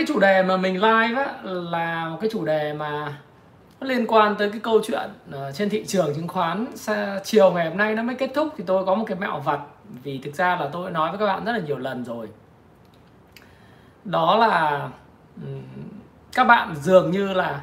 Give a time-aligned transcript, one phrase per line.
[0.00, 3.18] Cái chủ đề mà mình live á là một cái chủ đề mà
[3.80, 6.66] nó liên quan tới cái câu chuyện ờ, trên thị trường chứng khoán.
[7.24, 9.60] Chiều ngày hôm nay nó mới kết thúc thì tôi có một cái mẹo vặt
[10.02, 12.28] vì thực ra là tôi nói với các bạn rất là nhiều lần rồi.
[14.04, 14.88] Đó là
[16.34, 17.60] các bạn dường như là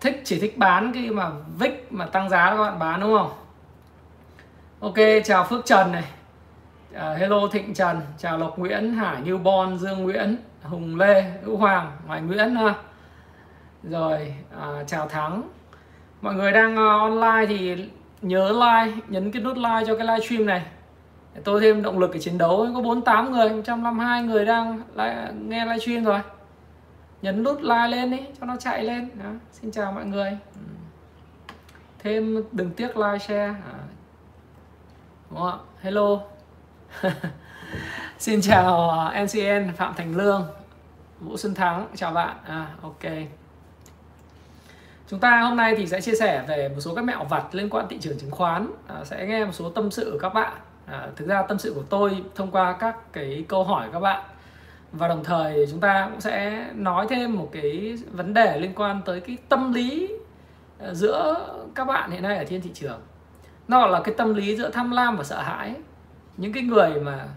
[0.00, 3.30] thích chỉ thích bán cái mà vick mà tăng giá các bạn bán đúng không?
[4.80, 6.04] Ok chào Phước Trần này.
[6.94, 10.36] Uh, Hello Thịnh Trần chào Lộc Nguyễn Hải Như Bon Dương Nguyễn.
[10.62, 12.74] Hùng Lê Hữu Hoàng Hoài Nguyễn ha.
[13.82, 15.42] Rồi à, chào Thắng.
[16.20, 17.84] Mọi người đang uh, online thì
[18.22, 20.62] nhớ like nhấn cái nút like cho cái live stream này.
[21.34, 22.68] Để tôi thêm động lực để chiến đấu.
[22.74, 26.20] Có 48 người 152 người đang like, nghe livestream rồi.
[27.22, 29.08] Nhấn nút like lên đi cho nó chạy lên.
[29.22, 29.30] Đó.
[29.52, 30.30] xin chào mọi người.
[30.54, 30.60] Ừ.
[31.98, 33.54] Thêm đừng tiếc like share.
[33.72, 33.78] À.
[35.30, 35.58] đúng không ạ?
[35.82, 36.20] Hello.
[38.18, 40.46] xin chào ờ, NCN Phạm Thành Lương
[41.20, 42.36] Vũ Xuân Thắng chào bạn.
[42.46, 43.12] À ok.
[45.08, 47.70] Chúng ta hôm nay thì sẽ chia sẻ về một số các mẹo vặt liên
[47.70, 48.70] quan thị trường chứng khoán.
[48.86, 50.52] À, sẽ nghe một số tâm sự của các bạn.
[50.86, 54.00] À, thực ra tâm sự của tôi thông qua các cái câu hỏi của các
[54.00, 54.24] bạn.
[54.92, 59.02] Và đồng thời chúng ta cũng sẽ nói thêm một cái vấn đề liên quan
[59.04, 60.08] tới cái tâm lý
[60.78, 63.00] ờ, giữa các bạn hiện nay ở trên thị trường.
[63.68, 65.74] Nó là cái tâm lý giữa tham lam và sợ hãi.
[66.36, 67.28] Những cái người mà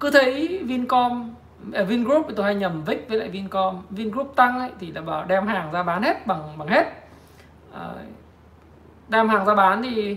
[0.00, 1.34] cứ thấy Vincom
[1.72, 3.82] ở Vingroup tôi hay nhầm Vic với lại Vincom.
[3.90, 6.84] Vingroup tăng ấy, thì là bảo đem hàng ra bán hết bằng bằng hết.
[7.72, 7.88] À,
[9.08, 10.16] đem hàng ra bán thì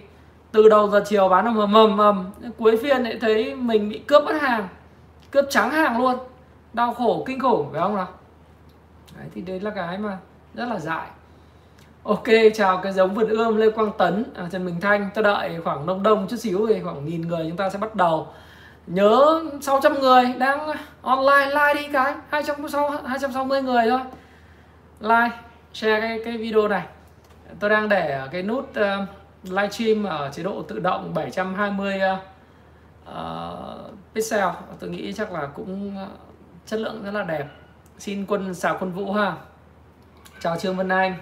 [0.51, 2.31] từ đầu giờ chiều bán nó mầm mầm mầm.
[2.57, 4.67] Cuối phiên lại thấy mình bị cướp mất hàng
[5.31, 6.16] cướp trắng hàng luôn.
[6.73, 8.07] Đau khổ kinh khủng phải không nào?
[9.17, 10.17] Đấy, thì đấy là cái mà
[10.53, 11.07] rất là dại.
[12.03, 14.23] Ok chào cái giống vườn ươm lê quang tấn.
[14.35, 17.45] À, trần bình thanh tôi đợi khoảng đông đông chút xíu thì khoảng nghìn người
[17.47, 18.28] chúng ta sẽ bắt đầu
[18.87, 20.69] nhớ 600 người đang
[21.01, 23.99] online like đi cái 260 260 người thôi.
[24.99, 25.37] Like
[25.73, 26.85] share cái cái video này.
[27.59, 29.07] Tôi đang để cái nút uh,
[29.43, 32.17] livestream ở chế độ tự động 720 uh, ờ,
[33.05, 34.47] ờ, pixel.
[34.79, 35.95] Tôi nghĩ chắc là cũng
[36.65, 37.45] chất lượng rất là đẹp.
[37.97, 39.35] Xin quân xào quân vũ ha.
[40.39, 41.15] Chào trương vân anh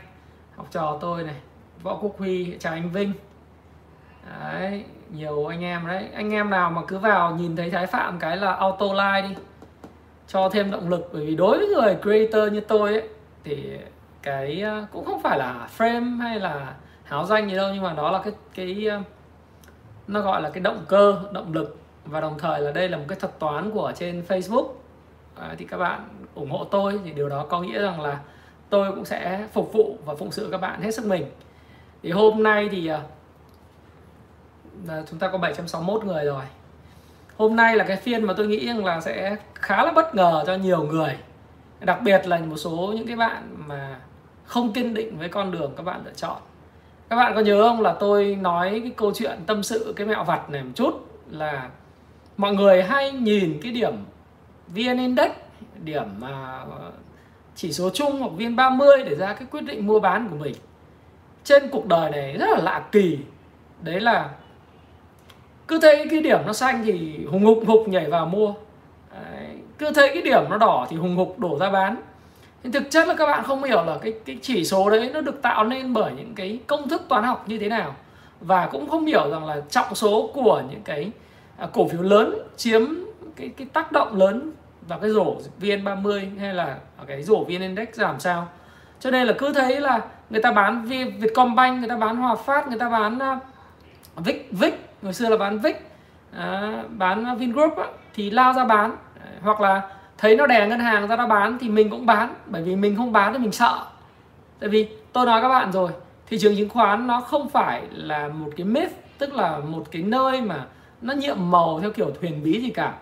[0.56, 1.36] học trò tôi này.
[1.84, 3.14] Võ quốc huy chào anh vinh.
[4.40, 6.10] Đấy nhiều anh em đấy.
[6.14, 9.36] Anh em nào mà cứ vào nhìn thấy thái phạm cái là auto like đi.
[10.28, 13.10] Cho thêm động lực bởi vì đối với người creator như tôi ấy
[13.44, 13.78] thì
[14.22, 17.94] cái ờ, cũng không phải là frame hay là háo danh gì đâu nhưng mà
[17.94, 19.02] đó là cái cái ờ,
[20.08, 21.80] nó gọi là cái động cơ động lực.
[22.06, 24.68] Và đồng thời là đây là một cái thuật toán của trên Facebook.
[25.36, 28.20] À, thì các bạn ủng hộ tôi thì điều đó có nghĩa rằng là
[28.70, 31.26] tôi cũng sẽ phục vụ và phụng sự các bạn hết sức mình.
[32.04, 33.02] Thì hôm nay thì ờ,
[34.88, 36.44] là chúng ta có 761 người rồi.
[37.38, 40.44] Hôm nay là cái phiên mà tôi nghĩ rằng là sẽ khá là bất ngờ
[40.48, 41.18] cho nhiều người.
[41.80, 44.00] Đặc biệt là một số những cái bạn mà
[44.46, 46.38] không kiên định với con đường các bạn lựa chọn.
[47.10, 50.24] Các bạn có nhớ không là tôi nói cái câu chuyện tâm sự cái mẹo
[50.24, 51.22] vặt này một chút?
[51.30, 51.70] Là
[52.38, 53.94] mọi người hay nhìn cái điểm
[54.68, 55.32] VN Index,
[55.84, 56.64] điểm mà
[57.56, 60.56] chỉ số chung hoặc viên 30 để ra cái quyết định mua bán của mình.
[61.44, 63.20] Trên cuộc đời này rất là lạ kỳ.
[63.82, 64.30] Đấy là
[65.70, 68.54] cứ thấy cái điểm nó xanh thì hùng hục hục nhảy vào mua.
[69.14, 69.48] Đấy.
[69.78, 71.96] cứ thấy cái điểm nó đỏ thì hùng hục đổ ra bán.
[72.64, 75.22] Nhưng thực chất là các bạn không hiểu là cái cái chỉ số đấy nó
[75.22, 77.96] được tạo nên bởi những cái công thức toán học như thế nào.
[78.42, 81.12] Và cũng không hiểu rằng là trọng số của những cái
[81.58, 82.82] à, cổ phiếu lớn chiếm
[83.36, 84.52] cái cái tác động lớn
[84.88, 86.78] vào cái rổ VN30 hay là
[87.08, 88.48] cái rổ VN Index giảm sao.
[89.00, 90.86] Cho nên là cứ thấy là người ta bán
[91.20, 93.40] Vietcombank, người ta bán Hòa Phát, người ta bán à,
[94.16, 95.76] Vic Vic ngày xưa là bán VIX
[96.38, 98.96] à, bán Vingroup á, thì lao ra bán.
[99.42, 99.82] Hoặc là
[100.18, 102.96] thấy nó đè ngân hàng ra nó bán thì mình cũng bán bởi vì mình
[102.96, 103.86] không bán thì mình sợ.
[104.60, 105.92] Tại vì tôi nói các bạn rồi
[106.28, 110.02] thị trường chứng khoán nó không phải là một cái myth tức là một cái
[110.02, 110.66] nơi mà
[111.02, 112.94] nó nhiệm màu theo kiểu thuyền bí gì cả.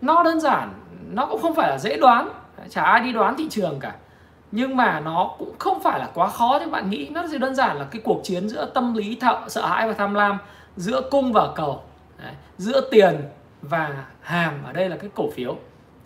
[0.00, 0.72] Nó đơn giản
[1.12, 2.28] nó cũng không phải là dễ đoán
[2.68, 3.92] chả ai đi đoán thị trường cả.
[4.52, 7.54] Nhưng mà nó cũng không phải là quá khó như bạn nghĩ nó chỉ đơn
[7.54, 10.38] giản là cái cuộc chiến giữa tâm lý thợ sợ hãi và tham lam
[10.76, 11.82] giữa cung và cầu
[12.18, 12.32] Đấy.
[12.58, 13.16] giữa tiền
[13.62, 15.56] và hàm ở đây là cái cổ phiếu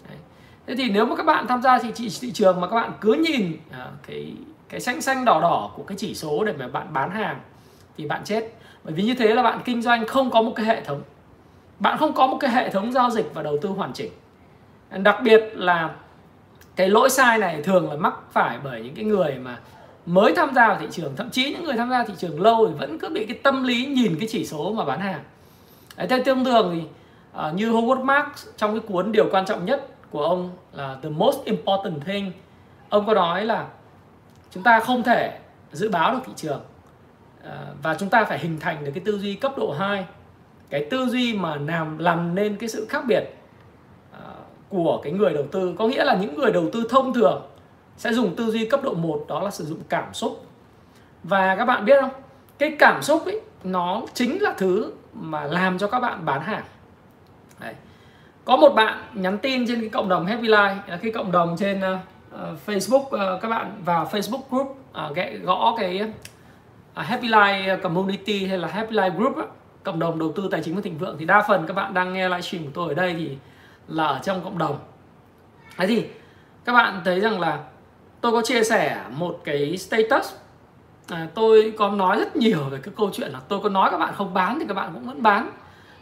[0.08, 0.18] Đấy.
[0.66, 2.92] thế thì nếu mà các bạn tham gia thị, thị, thị trường mà các bạn
[3.00, 4.32] cứ nhìn à, cái
[4.68, 7.40] cái xanh xanh đỏ đỏ của cái chỉ số để mà bạn bán hàng
[7.96, 8.44] thì bạn chết
[8.84, 11.02] bởi vì như thế là bạn kinh doanh không có một cái hệ thống
[11.78, 14.12] bạn không có một cái hệ thống giao dịch và đầu tư hoàn chỉnh
[14.90, 15.90] đặc biệt là
[16.76, 19.58] cái lỗi sai này thường là mắc phải bởi những cái người mà
[20.06, 22.68] mới tham gia vào thị trường thậm chí những người tham gia thị trường lâu
[22.68, 25.20] thì vẫn cứ bị cái tâm lý nhìn cái chỉ số mà bán hàng.
[25.96, 26.82] Đấy, theo tương thường thì
[27.48, 31.08] uh, như Howard Marks trong cái cuốn điều quan trọng nhất của ông là the
[31.08, 32.32] most important thing
[32.88, 33.66] ông có nói là
[34.50, 35.38] chúng ta không thể
[35.72, 36.60] dự báo được thị trường
[37.40, 37.48] uh,
[37.82, 40.04] và chúng ta phải hình thành được cái tư duy cấp độ 2
[40.70, 43.24] cái tư duy mà làm làm nên cái sự khác biệt
[44.12, 44.18] uh,
[44.68, 45.74] của cái người đầu tư.
[45.78, 47.42] Có nghĩa là những người đầu tư thông thường
[48.00, 50.46] sẽ dùng tư duy cấp độ 1 đó là sử dụng cảm xúc.
[51.24, 52.10] Và các bạn biết không?
[52.58, 56.62] Cái cảm xúc ấy nó chính là thứ mà làm cho các bạn bán hàng.
[57.60, 57.74] Đấy.
[58.44, 61.56] có một bạn nhắn tin trên cái cộng đồng Happy Life là cái cộng đồng
[61.58, 64.78] trên uh, Facebook uh, các bạn vào Facebook group
[65.10, 69.44] uh, gõ cái uh, Happy Life Community hay là Happy Life Group uh,
[69.82, 71.16] cộng đồng đầu tư tài chính và thịnh vượng.
[71.18, 73.36] Thì đa phần các bạn đang nghe livestream của tôi ở đây thì
[73.88, 74.78] là ở trong cộng đồng.
[75.76, 76.06] Thế thì
[76.64, 77.58] các bạn thấy rằng là
[78.20, 80.32] tôi có chia sẻ một cái status.
[81.08, 83.98] À, tôi có nói rất nhiều về cái câu chuyện là tôi có nói các
[83.98, 85.50] bạn không bán thì các bạn cũng vẫn bán.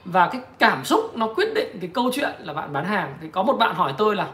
[0.04, 3.14] Và cái cảm xúc nó quyết định cái câu chuyện là bạn bán hàng.
[3.20, 4.28] Thì có một bạn hỏi tôi là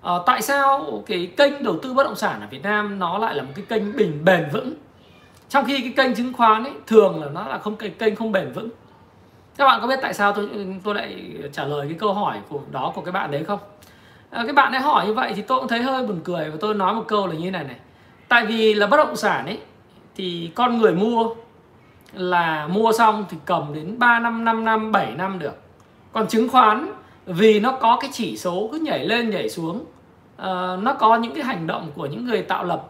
[0.00, 3.34] uh, tại sao cái kênh đầu tư bất động sản ở Việt Nam nó lại
[3.34, 4.74] là một cái kênh bình bền vững?
[5.48, 8.32] Trong khi cái kênh chứng khoán ấy thường là nó là không kênh kênh không
[8.32, 8.68] bền vững.
[9.56, 10.48] Các bạn có biết tại sao tôi
[10.84, 13.58] tôi lại trả lời cái câu hỏi của đó của cái bạn đấy không?
[14.30, 16.56] À, cái bạn ấy hỏi như vậy thì tôi cũng thấy hơi buồn cười và
[16.60, 17.76] tôi nói một câu là như này này.
[18.28, 19.58] Tại vì là bất động sản ấy
[20.16, 21.34] thì con người mua
[22.12, 25.54] là mua xong thì cầm đến 3 năm 5 năm 7 năm được.
[26.12, 26.92] Còn chứng khoán
[27.26, 31.34] vì nó có cái chỉ số cứ nhảy lên nhảy xuống uh, nó có những
[31.34, 32.88] cái hành động của những người tạo lập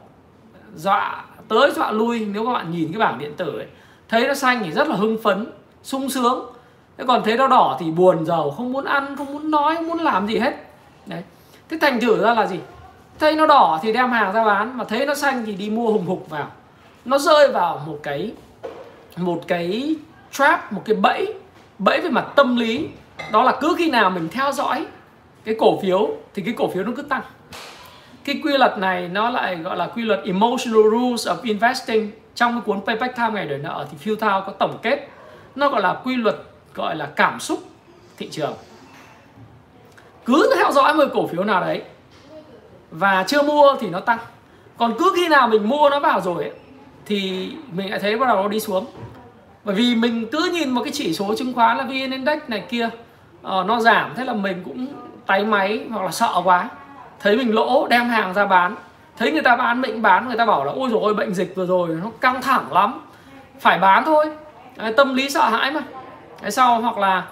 [0.74, 2.26] dọa tới dọa lui.
[2.32, 3.66] Nếu các bạn nhìn cái bảng điện tử ấy
[4.08, 5.46] thấy nó xanh thì rất là hưng phấn
[5.82, 6.52] sung sướng.
[6.98, 9.88] Thế còn thấy nó đỏ thì buồn giàu không muốn ăn không muốn nói không
[9.88, 10.69] muốn làm gì hết
[11.10, 11.22] đấy.
[11.68, 12.58] Thế thành thử ra là gì?
[13.18, 15.92] Thấy nó đỏ thì đem hàng ra bán, mà thấy nó xanh thì đi mua
[15.92, 16.50] hùng hục vào.
[17.04, 18.32] Nó rơi vào một cái
[19.16, 19.96] một cái
[20.32, 21.34] trap, một cái bẫy
[21.78, 22.88] bẫy về mặt tâm lý.
[23.32, 24.86] Đó là cứ khi nào mình theo dõi
[25.44, 27.22] cái cổ phiếu thì cái cổ phiếu nó cứ tăng.
[28.24, 32.10] Cái quy luật này nó lại gọi là quy luật emotional rules of investing.
[32.34, 35.08] Trong cái cuốn payback time ngày đời nợ thì Phil Thao có tổng kết.
[35.54, 36.36] Nó gọi là quy luật
[36.74, 37.58] gọi là cảm xúc
[38.16, 38.54] thị trường
[40.24, 41.82] cứ theo dõi một cổ phiếu nào đấy
[42.90, 44.18] và chưa mua thì nó tăng.
[44.78, 46.52] Còn cứ khi nào mình mua nó vào rồi ấy,
[47.06, 48.86] thì mình lại thấy bắt đầu nó đi xuống.
[49.64, 52.64] Bởi vì mình cứ nhìn một cái chỉ số chứng khoán là vn index này
[52.68, 54.86] kia uh, nó giảm thế là mình cũng
[55.26, 56.68] tay máy hoặc là sợ quá.
[57.20, 58.76] Thấy mình lỗ đem hàng ra bán.
[59.18, 61.66] Thấy người ta bán mình bán người ta bảo là ôi rồi bệnh dịch vừa
[61.66, 63.00] rồi nó căng thẳng lắm.
[63.60, 64.26] Phải bán thôi.
[64.76, 65.80] Đấy, tâm lý sợ hãi mà.
[66.42, 67.22] Đấy, sau hoặc là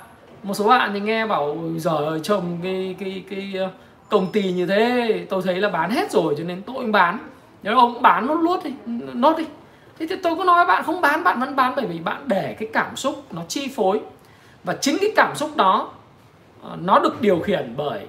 [0.43, 3.70] một số bạn thì nghe bảo giờ trồng cái cái cái ờ,
[4.08, 7.19] công ty như thế tôi thấy là bán hết rồi cho nên tôi cũng bán.
[7.62, 8.70] Nếu ông bán nốt luôn đi
[9.14, 9.44] nốt đi.
[9.99, 12.56] Thế thì tôi có nói bạn không bán bạn vẫn bán bởi vì bạn để
[12.58, 14.00] cái cảm xúc nó chi phối.
[14.64, 15.91] Và chính cái cảm xúc đó
[16.63, 18.01] ờ, nó được điều khiển bởi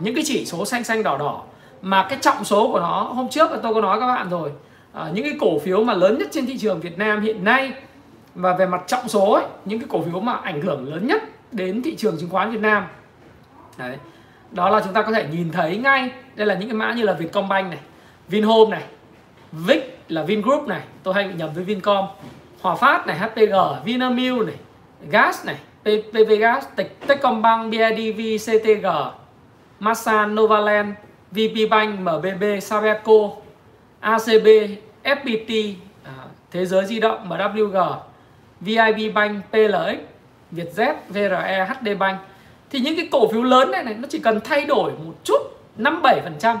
[0.00, 1.42] những cái chỉ số xanh xanh đỏ đỏ.
[1.82, 4.50] Mà cái trọng số của nó hôm trước là tôi có nói các bạn rồi
[4.92, 7.72] à, những cái cổ phiếu mà lớn nhất trên thị trường Việt Nam hiện nay
[8.34, 11.22] và về mặt trọng số ấy, những cái cổ phiếu mà ảnh hưởng lớn nhất
[11.52, 12.86] đến thị trường chứng khoán Việt Nam.
[13.78, 13.96] Đấy.
[14.52, 16.10] Đó là chúng ta có thể nhìn thấy ngay.
[16.34, 17.80] Đây là những cái mã như là Vietcombank này,
[18.28, 18.82] Vinhome này,
[19.52, 20.82] Vic là Vingroup này.
[21.02, 22.06] Tôi hay bị nhầm với Vincom.
[22.60, 24.56] Hòa Phát này HPG Vinamilk này,
[25.10, 26.64] Gas này PV Gas
[27.06, 28.86] Techcombank BIDV CTG
[29.80, 30.94] Masan, Novaland
[31.30, 33.30] VP Bank MBB Sabeco
[34.00, 34.46] ACB
[35.04, 35.74] FPT
[36.04, 36.12] à,
[36.50, 37.94] Thế giới di động MWG
[38.60, 39.98] VIB Bank PLX
[40.56, 42.20] Vietjet VRE HD Bank.
[42.70, 45.38] Thì những cái cổ phiếu lớn này này, nó chỉ cần thay đổi một chút
[45.76, 46.56] 5 7%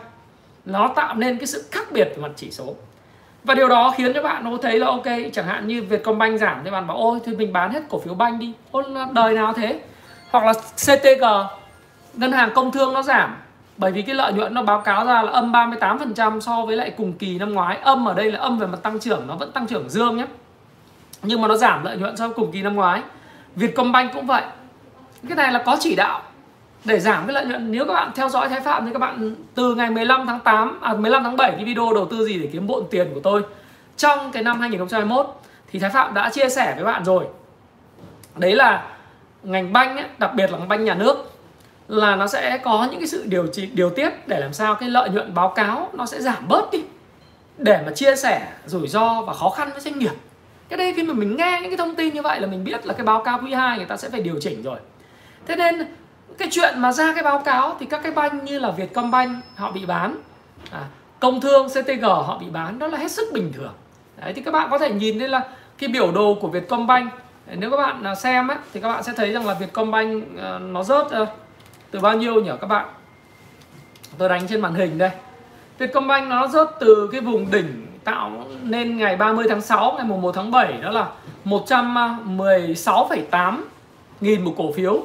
[0.64, 2.74] nó tạo nên cái sự khác biệt về mặt chỉ số.
[3.44, 6.60] Và điều đó khiến cho bạn nó thấy là ok, chẳng hạn như Vietcombank giảm
[6.64, 8.52] thì bạn bảo, ôi thì mình bán hết cổ phiếu banh đi.
[8.70, 9.80] Ôi đời nào thế?
[10.30, 11.24] Hoặc là CTG
[12.14, 13.36] ngân hàng công thương nó giảm,
[13.76, 16.92] bởi vì cái lợi nhuận nó báo cáo ra là âm 38% so với lại
[16.96, 17.76] cùng kỳ năm ngoái.
[17.76, 20.26] Âm ở đây là âm về mặt tăng trưởng, nó vẫn tăng trưởng dương nhé.
[21.22, 23.02] Nhưng mà nó giảm lợi nhuận so với cùng kỳ năm ngoái.
[23.56, 24.42] Vietcombank cũng vậy.
[25.28, 26.22] Cái này là có chỉ đạo
[26.84, 27.72] để giảm cái lợi nhuận.
[27.72, 30.80] Nếu các bạn theo dõi Thái Phạm thì các bạn từ ngày 15 tháng 8
[30.80, 33.42] à 15 tháng 7 cái video đầu tư gì để kiếm bộn tiền của tôi.
[33.96, 35.40] Trong cái năm 2021
[35.72, 37.24] thì Thái Phạm đã chia sẻ với bạn rồi.
[38.34, 38.86] Đấy là
[39.42, 41.32] ngành banh ấy, đặc biệt là ngành banh nhà nước
[41.88, 44.88] là nó sẽ có những cái sự điều trị, điều tiết để làm sao cái
[44.88, 46.84] lợi nhuận báo cáo nó sẽ giảm bớt đi.
[47.58, 50.12] Để mà chia sẻ rủi ro và khó khăn với doanh nghiệp
[50.68, 52.86] cái đây khi mà mình nghe những cái thông tin như vậy là mình biết
[52.86, 54.78] là cái báo cáo quý 2 người ta sẽ phải điều chỉnh rồi.
[55.46, 55.86] Thế nên
[56.38, 59.70] cái chuyện mà ra cái báo cáo thì các cái banh như là Vietcombank họ
[59.70, 60.16] bị bán
[60.70, 60.84] à,
[61.20, 63.72] công thương CTG họ bị bán đó là hết sức bình thường.
[64.20, 65.42] Đấy thì các bạn có thể nhìn thấy là
[65.78, 67.12] cái biểu đồ của Vietcombank
[67.54, 70.58] nếu các bạn à, xem ấy, thì các bạn sẽ thấy rằng là Vietcombank à,
[70.58, 71.26] nó rớt à,
[71.90, 72.86] từ bao nhiêu nhỉ các bạn?
[74.18, 75.10] Tôi đánh trên màn hình đây.
[75.78, 78.30] Vietcombank nó rớt từ cái vùng đỉnh tạo
[78.62, 81.08] nên ngày 30 tháng 6 ngày mùng 1 tháng 7 đó là
[81.44, 83.62] 116,8
[84.20, 85.02] nghìn một cổ phiếu.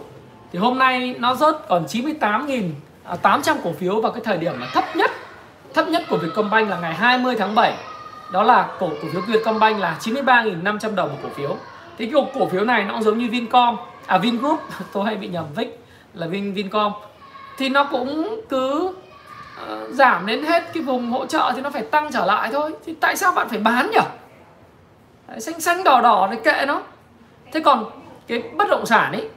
[0.52, 4.38] Thì hôm nay nó rớt còn 98 nghìn à, 800 cổ phiếu vào cái thời
[4.38, 5.12] điểm mà thấp nhất
[5.74, 7.74] thấp nhất của Vietcombank là ngày 20 tháng 7
[8.32, 11.56] đó là cổ cổ phiếu Vietcombank là 93.500 đồng một cổ phiếu.
[11.98, 14.60] Thì cái cổ phiếu này nó cũng giống như Vincom à Vingroup
[14.94, 15.80] tôi hay bị nhầm Vic
[16.14, 16.92] là Vin Vincom.
[17.58, 18.94] Thì nó cũng cứ
[19.64, 22.72] uh, giảm đến hết cái vùng hỗ trợ thì nó phải tăng trở lại thôi.
[22.86, 24.00] Thì tại sao bạn phải bán nhỉ?
[25.28, 26.82] Đấy, xanh xanh đỏ đỏ thì kệ nó.
[27.52, 27.86] Thế còn
[28.28, 29.30] cái bất động sản ấy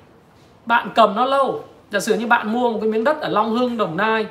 [0.66, 1.64] bạn cầm nó lâu.
[1.90, 4.26] Giả sử như bạn mua một cái miếng đất ở Long Hưng Đồng Nai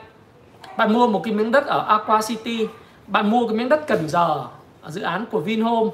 [0.78, 2.68] bạn mua một cái miếng đất ở Aqua City
[3.08, 4.46] bạn mua cái miếng đất Cần Giờ
[4.82, 5.90] ở dự án của Vinhome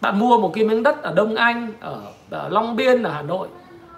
[0.00, 3.22] bạn mua một cái miếng đất ở Đông Anh ở, ở Long Biên ở Hà
[3.22, 3.48] Nội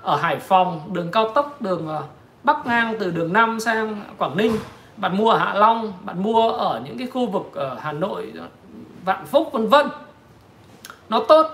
[0.03, 2.03] ở Hải Phòng đường cao tốc đường ờ,
[2.43, 4.57] bắc ngang từ đường 5 sang Quảng Ninh
[4.97, 8.33] bạn mua ở Hạ Long bạn mua ở những cái khu vực ở Hà Nội
[9.05, 9.87] Vạn Phúc vân vân
[11.09, 11.47] nó tốt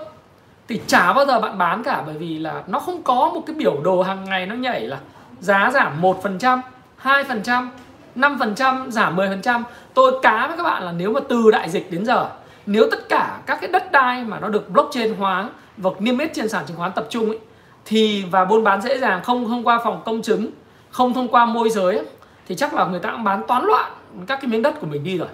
[0.67, 3.55] thì chả bao giờ bạn bán cả bởi vì là nó không có một cái
[3.55, 4.99] biểu đồ hàng ngày nó nhảy là
[5.39, 6.61] giá giảm 1%,
[7.03, 7.67] 2%,
[8.15, 9.63] 5%, giảm 10%.
[9.93, 12.29] Tôi cá với các bạn là nếu mà từ đại dịch đến giờ
[12.65, 16.33] nếu tất cả các cái đất đai mà nó được blockchain hóa và niêm yết
[16.33, 17.39] trên sàn chứng khoán tập trung ấy,
[17.85, 20.51] thì và buôn bán dễ dàng không thông qua phòng công chứng
[20.91, 22.05] không thông qua môi giới
[22.47, 23.91] thì chắc là người ta cũng bán toán loạn
[24.27, 25.27] các cái miếng đất của mình đi rồi.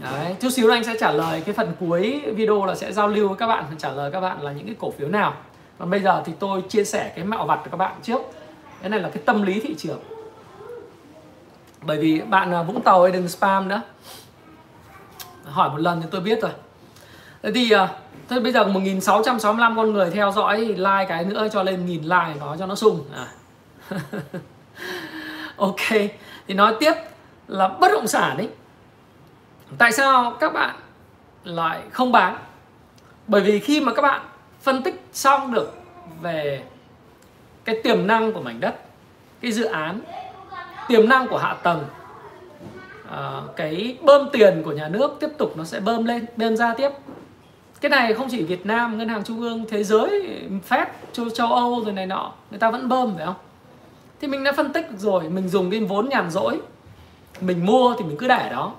[0.00, 3.28] Đấy, chút xíu anh sẽ trả lời cái phần cuối video là sẽ giao lưu
[3.28, 5.34] với các bạn trả lời các bạn là những cái cổ phiếu nào.
[5.78, 8.20] Còn bây giờ thì tôi chia sẻ cái mạo vặt cho các bạn trước.
[8.80, 10.00] Cái này là cái tâm lý thị trường.
[11.82, 13.82] Bởi vì bạn à, Vũng Tàu ấy đừng spam nữa.
[15.44, 16.52] Hỏi một lần thì tôi biết rồi.
[17.42, 17.88] Thế thì à,
[18.32, 22.02] Thế bây giờ 1665 con người theo dõi thì like cái nữa cho lên nghìn
[22.02, 23.04] like nó cho nó sung.
[23.14, 23.26] À.
[25.62, 26.10] ok
[26.48, 26.92] thì nói tiếp
[27.48, 28.48] là bất động sản ấy.
[29.78, 30.76] Tại sao các bạn
[31.44, 32.36] lại không bán?
[33.26, 34.22] Bởi vì khi mà các bạn
[34.60, 35.72] phân tích xong được
[36.20, 36.62] về
[37.64, 38.74] cái tiềm năng của mảnh đất
[39.40, 40.00] cái dự án
[40.88, 41.84] tiềm năng của hạ tầng
[43.10, 46.74] à, cái bơm tiền của nhà nước tiếp tục nó sẽ bơm lên bơm ra
[46.74, 46.90] tiếp.
[47.80, 50.38] Cái này không chỉ Việt Nam ngân hàng trung ương thế giới
[50.68, 53.34] Fed châu, châu Âu rồi này nọ người ta vẫn bơm phải không?
[54.22, 56.60] Thì mình đã phân tích rồi mình dùng cái vốn nhàn rỗi.
[57.40, 58.72] Mình mua thì mình cứ để đó.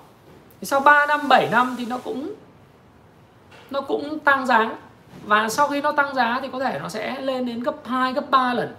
[0.60, 2.34] Thì sau 3 năm 7 năm thì nó cũng
[3.70, 4.76] nó cũng tăng giá.
[5.24, 8.12] Và sau khi nó tăng giá thì có thể nó sẽ lên đến gấp 2
[8.12, 8.74] gấp 3 lần.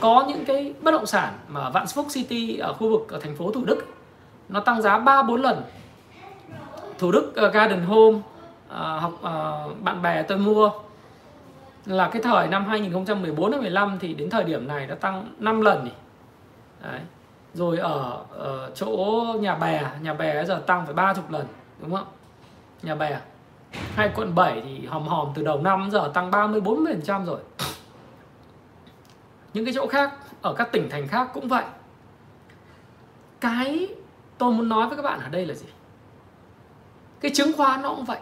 [0.00, 3.36] Có những cái bất động sản mà Vạn Phúc City ở khu vực ở thành
[3.36, 3.86] phố Thủ Đức
[4.48, 5.62] nó tăng giá 3 4 lần.
[6.98, 8.22] Thủ Đức ờ, Garden Home uh,
[8.74, 10.70] học uh, bạn bè tôi mua
[11.88, 15.60] là cái thời năm 2014 đến 15 thì đến thời điểm này nó tăng 5
[15.60, 15.92] lần nhỉ.
[16.82, 17.00] Đấy.
[17.54, 21.46] Rồi ở, ở chỗ nhà bè, nhà bè giờ tăng phải 30 lần,
[21.80, 22.06] đúng không?
[22.82, 23.20] Nhà bè.
[23.94, 27.40] Hai quận 7 thì hòm hòm từ đầu năm giờ tăng 30 40% rồi.
[29.54, 31.64] Những cái chỗ khác ở các tỉnh thành khác cũng vậy.
[33.40, 33.88] Cái
[34.38, 35.66] tôi muốn nói với các bạn ở đây là gì?
[37.20, 38.18] Cái chứng khoán nó cũng vậy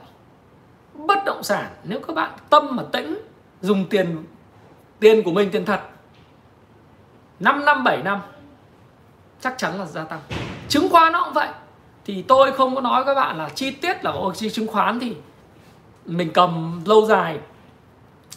[0.94, 3.18] bất động sản nếu các bạn tâm mà tĩnh
[3.60, 4.24] dùng tiền
[5.00, 5.80] tiền của mình tiền thật.
[7.40, 8.20] 5 năm 7 năm
[9.40, 10.20] chắc chắn là gia tăng.
[10.68, 11.48] Chứng khoán nó cũng vậy.
[12.04, 15.16] Thì tôi không có nói các bạn là chi tiết là ôi chứng khoán thì
[16.04, 17.38] mình cầm lâu dài.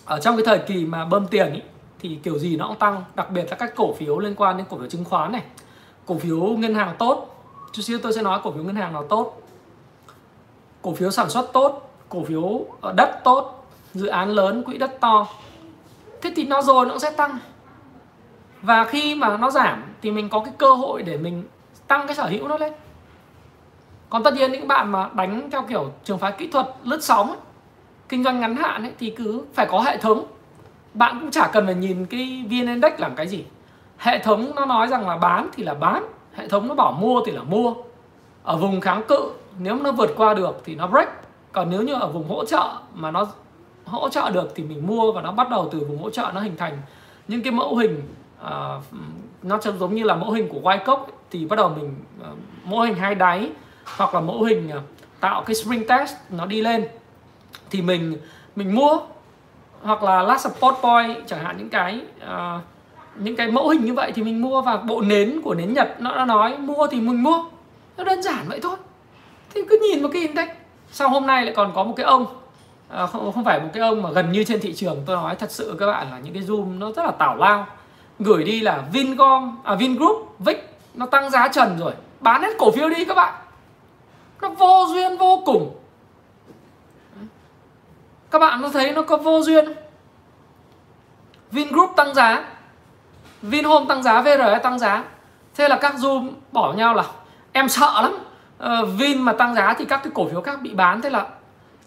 [0.06, 1.62] Ở trong cái thời kỳ mà bơm tiền ý,
[2.00, 4.66] thì kiểu gì nó cũng tăng đặc biệt là các cổ phiếu liên quan đến
[4.70, 5.44] cổ phiếu chứng khoán này.
[6.06, 7.46] Cổ phiếu ngân hàng tốt.
[7.72, 9.42] Chút xíu tôi sẽ nói cổ phiếu ngân hàng nào tốt.
[10.82, 13.59] Cổ phiếu sản xuất tốt cổ phiếu ờ, đất tốt
[13.94, 15.28] dự án lớn quỹ đất to.
[16.22, 17.38] Thế thì nó rồi nó cũng sẽ tăng.
[18.62, 21.44] Và khi mà nó giảm thì mình có cái cơ hội để mình
[21.88, 22.74] tăng cái sở hữu nó lên.
[24.10, 27.28] Còn tất nhiên những bạn mà đánh theo kiểu trường phái kỹ thuật lướt sóng
[27.28, 27.38] ấy,
[28.10, 30.26] kinh doanh ngắn hạn ấy, thì cứ phải có hệ thống.
[30.94, 33.46] Bạn cũng chả cần phải nhìn cái vn index làm cái gì.
[33.98, 37.22] Hệ thống nó nói rằng là bán thì là bán hệ thống nó bảo mua
[37.26, 37.74] thì là mua.
[38.44, 41.10] Ở vùng kháng cự nếu nó vượt qua được thì nó break.
[41.52, 43.28] Còn nếu như ở vùng hỗ trợ mà nó
[43.90, 46.42] hỗ trợ được thì mình mua và nó bắt đầu từ vùng hỗ trợ nó
[46.42, 46.78] hình thành
[47.28, 48.04] những cái mẫu hình
[48.42, 48.84] uh,
[49.44, 52.96] nó giống như là mẫu hình của Wyckoff thì bắt đầu mình uh, mẫu hình
[52.96, 53.50] hai đáy
[53.98, 54.84] hoặc là mẫu hình uh,
[55.20, 56.88] tạo cái spring test nó đi lên.
[57.70, 58.18] Thì mình
[58.56, 59.00] mình mua
[59.82, 62.62] hoặc là last support point chẳng hạn những cái uh,
[63.16, 66.02] những cái mẫu hình như vậy thì mình mua và bộ nến của nến Nhật
[66.02, 67.44] nó đã nói mua thì mình mua.
[67.98, 68.76] Nó đơn giản vậy thôi.
[69.54, 70.48] Thì cứ nhìn một cái index.
[70.92, 72.26] Sau hôm nay lại còn có một cái ông
[72.90, 75.36] à, không, không phải một cái ông mà gần như trên thị trường tôi nói
[75.36, 77.68] thật sự các bạn là những cái zoom nó rất là tảo lao.
[78.20, 81.94] Gửi đi là Vincom à Vingroup Vic nó tăng giá trần rồi.
[82.20, 83.34] Bán hết cổ phiếu đi các bạn.
[84.42, 85.76] Nó vô duyên vô cùng.
[88.32, 89.74] Các bạn có thấy nó có vô duyên
[91.52, 92.46] Vingroup tăng giá.
[93.42, 95.04] Vinhome tăng giá vr tăng giá.
[95.56, 97.04] Thế là các zoom bỏ nhau là
[97.52, 98.18] em sợ lắm.
[98.64, 101.02] Uh, Vin mà tăng giá thì các cái cổ phiếu khác bị bán.
[101.02, 101.28] Thế là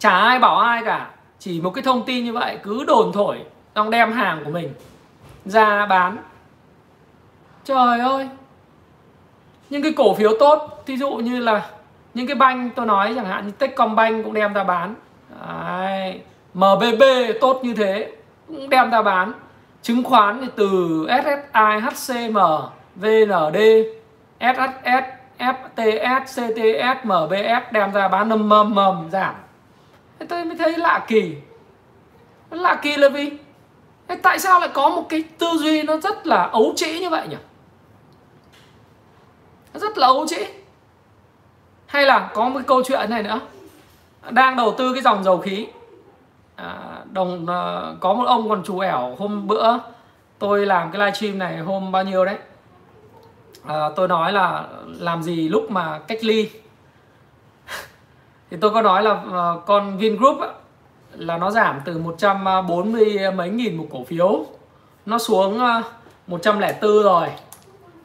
[0.02, 1.10] chả ai bảo ai cả.
[1.38, 3.38] Chỉ một cái thông tin như vậy cứ đồn thổi
[3.74, 4.74] xong đem hàng của mình
[5.44, 6.16] ra bán.
[7.64, 8.28] Trời ơi!
[9.70, 11.66] Những cái cổ phiếu tốt thí dụ như là
[12.14, 14.94] những cái banh tôi nói chẳng hạn như Techcombank cũng đem ra bán.
[15.46, 16.20] Đấy.
[16.54, 17.02] MBB
[17.40, 18.12] tốt như thế
[18.48, 19.32] cũng đem ra bán.
[19.82, 22.38] Chứng khoán thì từ SSI, HCM,
[22.96, 23.58] VND,
[24.40, 25.04] SHS,
[25.38, 29.34] FTS, CTS, MBS đem ra bán mầm mầm giảm
[30.22, 31.34] thế tôi mới thấy lạ kỳ.
[32.50, 33.30] Lạ kỳ là vì
[34.08, 37.10] thế tại sao lại có một cái tư duy nó rất là ấu trĩ như
[37.10, 37.36] vậy nhỉ?
[39.74, 40.46] Rất là ấu trĩ.
[41.86, 43.40] Hay là có một câu chuyện này nữa.
[44.30, 45.66] Đang đầu tư cái dòng dầu khí.
[46.56, 49.78] À, đồng à, có một ông còn chủ ẻo hôm bữa
[50.38, 52.36] tôi làm cái livestream này hôm bao nhiêu đấy.
[53.66, 56.50] À, tôi nói là làm gì lúc mà cách ly
[58.52, 60.48] thì tôi có nói là uh, con Vingroup á,
[61.12, 64.44] là nó giảm từ 140 ờ, mấy nghìn một cổ phiếu.
[65.06, 65.84] Nó xuống ờ, uh,
[66.26, 67.28] 104 rồi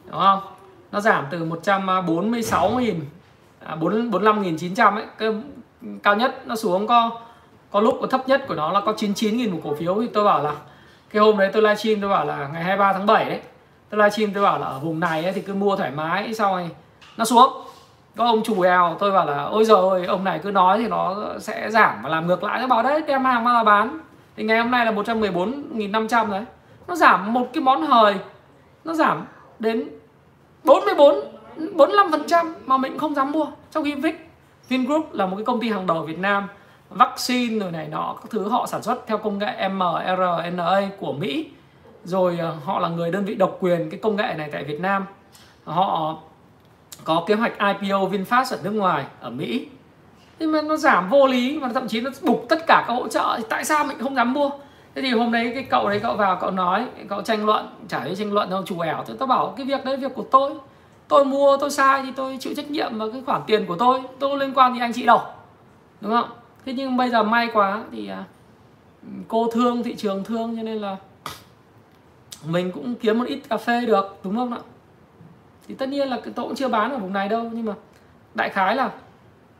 [0.06, 0.40] đúng không?
[0.92, 3.00] Nó giảm từ 146 nghìn
[3.64, 5.32] à, 45 nghìn 900 ấy cái
[6.02, 7.10] cao nhất nó xuống có
[7.70, 10.02] có lúc có thấp nhất của nó là có 99 nghìn một cổ phiếu.
[10.02, 10.52] Thì tôi bảo là
[11.10, 13.40] cái hôm đấy tôi livestream tôi bảo là ngày 23 tháng 7 đấy
[13.90, 16.52] tôi livestream tôi bảo là ở vùng này ấy, thì cứ mua thoải mái xong
[16.52, 16.70] rồi
[17.16, 17.52] nó xuống
[18.18, 20.88] có ông chủ eo, tôi bảo là, ôi giời ơi, ông này cứ nói thì
[20.88, 22.60] nó sẽ giảm và làm ngược lại.
[22.60, 23.98] Nó bảo, đấy, đem hàng mà bán.
[24.36, 26.44] Thì ngày hôm nay là 114.500 đấy.
[26.86, 28.14] Nó giảm một cái món hời.
[28.84, 29.26] Nó giảm
[29.58, 29.88] đến
[30.64, 31.14] 44
[31.56, 33.46] 45% mà mình không dám mua.
[33.70, 34.30] Trong khi Vic,
[34.68, 36.48] Vingroup là một cái công ty hàng đầu Việt Nam,
[36.90, 41.50] vaccine rồi này nọ, các thứ họ sản xuất theo công nghệ mRNA của Mỹ.
[42.04, 44.80] Rồi ờ, họ là người đơn vị độc quyền cái công nghệ này tại Việt
[44.80, 45.04] Nam.
[45.64, 46.18] Họ
[47.08, 49.66] có kế hoạch IPO VinFast ở nước ngoài, ở Mỹ.
[50.38, 53.08] Nhưng mà nó giảm vô lý và thậm chí nó bục tất cả các hỗ
[53.08, 53.34] trợ.
[53.38, 54.50] Thì tại sao mình không dám mua?
[54.94, 58.00] Thế thì hôm đấy cái cậu đấy cậu vào, cậu nói, cậu tranh luận, chả
[58.00, 59.04] thấy tranh luận đâu, chủ ẻo.
[59.06, 60.50] Thì tao bảo cái việc đấy việc của tôi.
[61.08, 64.00] Tôi mua, tôi sai thì tôi chịu trách nhiệm vào cái khoản tiền của tôi.
[64.18, 65.20] Tôi liên quan thì anh chị đâu.
[66.00, 66.28] Đúng không?
[66.66, 68.24] Thế nhưng bây giờ may quá thì à,
[69.28, 70.96] cô thương, thị trường thương cho nên là
[72.48, 74.58] mình cũng kiếm một ít cà phê được, đúng không ạ?
[75.68, 77.74] Thì tất nhiên là tôi cũng chưa bán ở vùng này đâu nhưng mà
[78.34, 78.90] đại khái là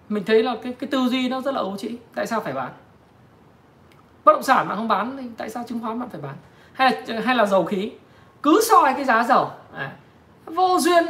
[0.09, 1.97] mình thấy là cái cái tư duy nó rất là ấu trĩ.
[2.15, 2.71] Tại sao phải bán?
[4.25, 6.35] Bất động sản bạn không bán thì tại sao chứng khoán bạn phải bán?
[6.73, 7.93] Hay là hay là dầu khí?
[8.43, 9.51] Cứ soi cái giá dầu.
[9.75, 9.93] À,
[10.47, 11.07] vô duyên.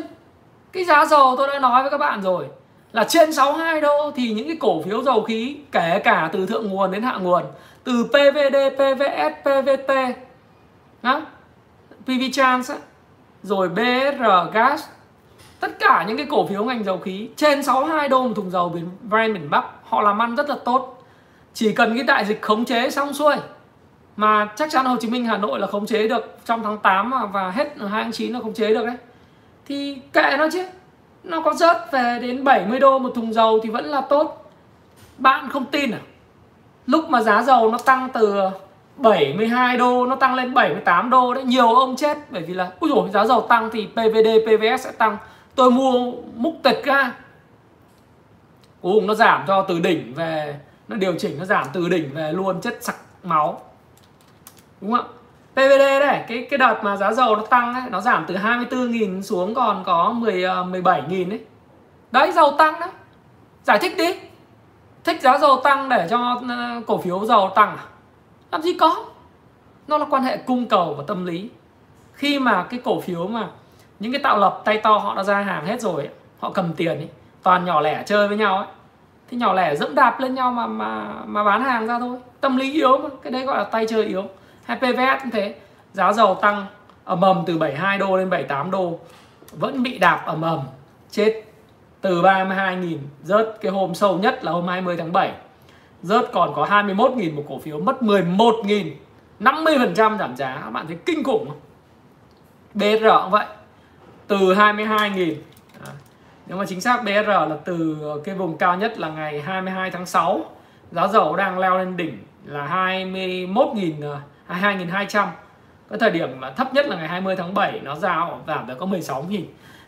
[0.73, 2.47] Cái giá dầu tôi đã nói với các bạn rồi
[2.93, 6.69] là trên 62 đô thì những cái cổ phiếu dầu khí kể cả từ thượng
[6.69, 7.45] nguồn đến hạ nguồn
[7.85, 9.93] từ PVD, PVS, PVT
[11.03, 11.23] đó,
[12.05, 12.73] PV Trans
[13.43, 14.85] rồi BR Gas.
[15.61, 18.69] Tất cả những cái cổ phiếu ngành dầu khí trên 62 đô một thùng dầu
[18.69, 21.05] biển Brent biển Bắc, họ làm ăn rất là tốt.
[21.55, 23.35] Chỉ cần cái đại dịch khống chế xong xuôi,
[24.17, 27.13] mà chắc chắn Hồ Chí Minh, Hà Nội là khống chế được trong tháng 8
[27.33, 28.97] và hết hai tháng 9 là khống chế được đấy.
[29.67, 30.67] Thì kệ nó chứ,
[31.25, 34.51] nó có rớt về đến 70 đô một thùng dầu thì vẫn là tốt.
[35.19, 36.01] Bạn không tin à?
[36.87, 38.41] Lúc mà giá dầu nó tăng từ
[38.99, 42.91] 72 đô nó tăng lên 78 đô đấy nhiều ông chết bởi vì là ui
[42.91, 45.17] dồi giá dầu tăng thì PVD PVS sẽ tăng.
[45.55, 47.13] Tôi mua múc tịch ra
[48.81, 52.15] cuối cùng nó giảm cho từ đỉnh về nó điều chỉnh nó giảm từ đỉnh
[52.15, 53.61] về luôn chất sặc máu.
[54.81, 55.13] Đúng không ạ?
[55.53, 59.23] PVD đây cái cái đợt mà giá dầu nó tăng ấy, nó giảm từ 24.000
[59.23, 61.41] xuống còn có 10 17.000 ờ, ấy.
[62.11, 62.89] Đấy dầu tăng đấy.
[63.65, 64.15] Giải thích đi.
[65.05, 67.85] Thích giá dầu tăng để cho ờ, cổ phiếu dầu tăng à?
[68.51, 69.05] Làm gì có.
[69.89, 71.51] Nó là quan hệ cung cầu và tâm lý.
[72.13, 73.49] Khi mà cái cổ phiếu mà
[74.01, 76.09] những cái tạo lập tay to họ đã ra hàng hết rồi
[76.39, 77.09] họ cầm tiền ấy,
[77.43, 78.67] toàn nhỏ lẻ chơi với nhau ấy.
[79.31, 82.19] Thì nhỏ lẻ dẫm đạp lên nhau mà mà mà bán hàng ra thôi.
[82.41, 84.25] Tâm lý yếu mà cái đấy gọi là tay chơi yếu.
[84.65, 85.55] Hay PVS cũng thế.
[85.93, 86.67] Giá dầu tăng
[87.05, 88.99] ầm ầm từ 72 đô lên 78 đô.
[89.53, 90.61] Vẫn bị đạp ầm ầm.
[91.11, 91.43] Chết
[92.01, 95.33] từ 32.000 rớt cái hôm sâu nhất là hôm 20 tháng 7
[96.03, 98.91] rớt còn có 21.000 một cổ phiếu mất 11.000
[99.41, 100.61] 50% giảm giá.
[100.65, 101.59] Các bạn thấy kinh khủng không?
[102.75, 103.47] BR cũng vậy.
[104.27, 105.35] Từ 22.000
[106.49, 110.07] nhưng mà chính xác BR là từ cái vùng cao nhất là ngày 22 tháng
[110.07, 110.45] 6
[110.91, 114.17] giá dầu đang leo lên đỉnh là 21.000
[114.49, 115.33] 22.200 à,
[115.91, 118.75] cái thời điểm mà thấp nhất là ngày 20 tháng 7 nó giao giảm được
[118.79, 119.43] có 16.000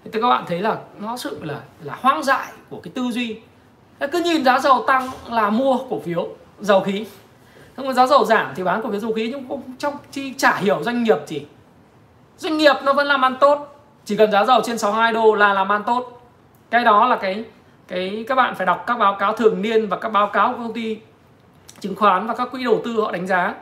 [0.05, 3.41] thì các bạn thấy là nó sự là là hoang dại của cái tư duy
[4.07, 6.29] cứ nhìn giá dầu tăng là mua cổ phiếu
[6.61, 7.07] dầu khí.
[7.77, 10.35] Không có giá dầu giảm thì bán cổ phiếu dầu khí nhưng cũng trong chi
[10.35, 11.47] chả hiểu doanh nghiệp gì.
[12.39, 13.77] Doanh nghiệp nó vẫn làm ăn tốt.
[14.05, 16.23] Chỉ cần giá dầu trên 62 đô là làm ăn tốt.
[16.71, 17.45] Cái đó là cái
[17.89, 20.59] cái các bạn phải đọc các báo cáo thường niên và các báo cáo của
[20.59, 20.99] công ty
[21.81, 23.55] chứng khoán và các quỹ đầu tư họ đánh giá.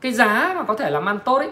[0.00, 1.50] Cái giá mà có thể làm ăn tốt ấy.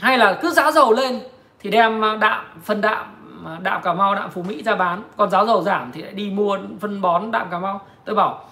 [0.00, 1.20] Hay là cứ giá dầu lên
[1.60, 3.17] thì đem đạm, phân đạm
[3.60, 5.02] đạm cà mau, đạm phú mỹ ra bán.
[5.16, 7.80] Còn giá dầu giảm thì lại đi mua phân bón đạm cà mau.
[8.04, 8.44] Tôi bảo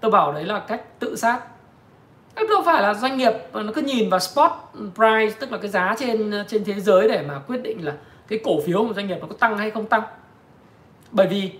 [0.00, 1.40] tôi bảo đấy là cách tự sát.
[2.34, 4.50] Đâu phải là doanh nghiệp nó cứ nhìn vào spot
[4.94, 7.92] price, tức là cái giá trên trên thế giới để mà quyết định là
[8.28, 10.02] cái cổ phiếu của doanh nghiệp nó có tăng hay không tăng.
[11.10, 11.52] Bởi vì,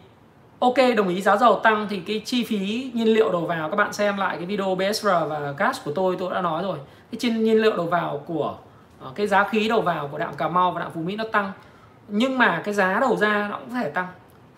[0.59, 3.77] ok, đồng ý giá dầu tăng thì cái chi phí nhiên liệu đầu vào, các
[3.77, 6.79] bạn xem lại cái video BSR và gas của tôi tôi đã nói rồi.
[7.13, 8.57] Cái trên nhiên liệu đầu vào của
[9.01, 11.25] ờ, cái giá khí đầu vào của đạm Cà Mau và đạm Phú Mỹ nó
[11.33, 11.53] tăng
[12.09, 14.07] nhưng mà cái giá đầu ra nó cũng có thể tăng.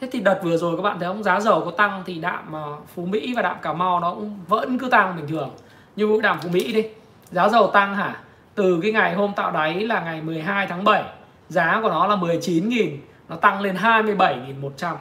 [0.00, 1.22] Thế thì đợt vừa rồi các bạn thấy không?
[1.22, 4.38] Giá dầu có tăng thì đạm ờ, Phú Mỹ và đạm Cà Mau nó cũng
[4.48, 5.50] vẫn cứ tăng bình thường.
[5.96, 6.88] Như đạm Phú Mỹ đi.
[7.30, 8.20] Giá dầu tăng hả?
[8.54, 11.04] Từ cái ngày hôm tạo đáy là ngày 12 tháng 7
[11.48, 12.96] giá của nó là 19.000
[13.28, 14.96] nó tăng lên 27.100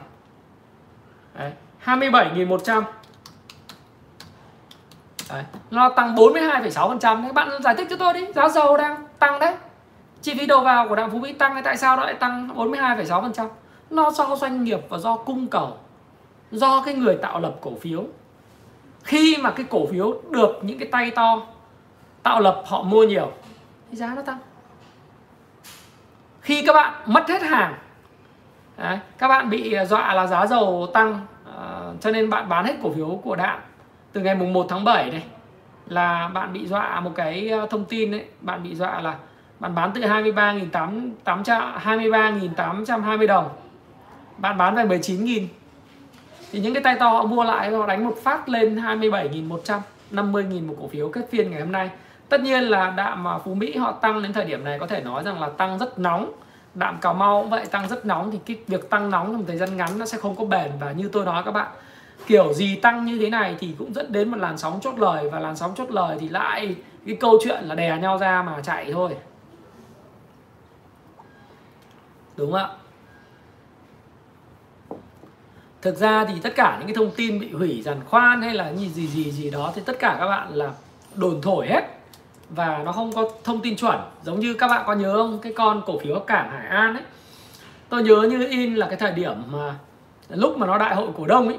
[1.38, 1.52] Đấy,
[1.84, 2.82] 27.100
[5.30, 8.26] Đấy, nó tăng 42,6% các bạn giải thích cho tôi đi.
[8.34, 9.54] Giá dầu đang tăng đấy
[10.26, 12.48] chi phí đầu vào của đạm phú mỹ tăng thì tại sao nó lại tăng
[12.56, 13.48] 42,6%
[13.90, 15.76] nó do doanh nghiệp và do cung cầu
[16.50, 18.04] do cái người tạo lập cổ phiếu.
[19.02, 21.42] Khi mà cái cổ phiếu được những cái tay to
[22.22, 23.32] tạo lập họ mua nhiều
[23.90, 24.38] thì giá nó tăng.
[26.40, 27.74] Khi các bạn mất hết hàng
[28.76, 32.64] Đấy, các bạn bị à, dọa là giá dầu tăng uh, cho nên bạn bán
[32.64, 33.58] hết cổ phiếu của đạm
[34.12, 35.24] từ ngày mùng 1 tháng 7 này
[35.86, 39.14] là bạn bị dọa một cái à, thông tin đấy bạn bị dọa là
[39.60, 43.48] bạn bán từ 23.800 23.820 đồng.
[44.38, 45.46] Bạn bán về 19.000
[46.52, 50.66] thì những cái tay to họ mua lại, họ đánh một phát lên 27.100 50.000
[50.66, 51.90] một cổ phiếu kết phiên ngày hôm nay.
[52.28, 55.02] Tất nhiên là đạm mà Phú Mỹ họ tăng đến thời điểm này có thể
[55.02, 56.32] nói rằng là tăng rất nóng.
[56.74, 59.56] Đạm Cà Mau cũng vậy, tăng rất nóng thì cái việc tăng nóng trong thời
[59.56, 60.70] gian ngắn nó sẽ không có bền.
[60.80, 61.66] Và như tôi nói các bạn,
[62.26, 65.30] kiểu gì tăng như thế này thì cũng dẫn đến một làn sóng chốt lời.
[65.30, 68.60] Và làn sóng chốt lời thì lại cái câu chuyện là đè nhau ra mà
[68.62, 69.10] chạy thôi
[72.36, 72.68] đúng không ạ?
[75.82, 78.72] Thực ra thì tất cả những cái thông tin bị hủy giàn khoan hay là
[78.72, 80.70] gì gì gì gì đó thì tất cả các bạn là
[81.14, 81.82] đồn thổi hết.
[82.50, 83.98] Và nó không có thông tin chuẩn.
[84.22, 85.38] Giống như các bạn có nhớ không?
[85.38, 87.02] Cái con cổ phiếu cảng Hải An ấy.
[87.88, 89.74] Tôi nhớ như in là cái thời điểm mà
[90.28, 91.58] lúc mà nó đại hội cổ đông ấy,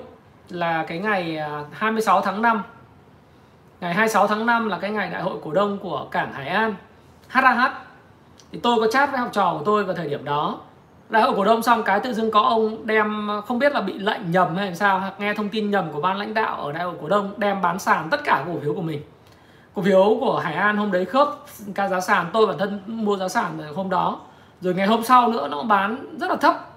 [0.50, 2.63] là cái ngày à, 26 tháng 5
[3.82, 6.76] ngày 26 tháng 5 là cái ngày đại hội cổ đông của cảng Hải An
[7.28, 7.72] HAH
[8.52, 10.60] thì tôi có chat với học trò của tôi vào thời điểm đó
[11.10, 13.93] đại hội cổ đông xong cái tự dưng có ông đem, không biết là bị
[13.93, 16.84] lệnh nhầm hay sao hoặc nghe thông tin nhầm của ban lãnh đạo ở đại
[16.84, 19.02] hội cổ đông đem bán sàn tất cả cổ phiếu của mình.
[19.74, 21.28] Cổ phiếu của Hải An hôm đấy khớp
[21.76, 24.20] ca giá sàn, tôi bản thân mua giá sàn hôm đó.
[24.62, 26.70] Rồi ngày hôm sau nữa nó bán rất là thấp.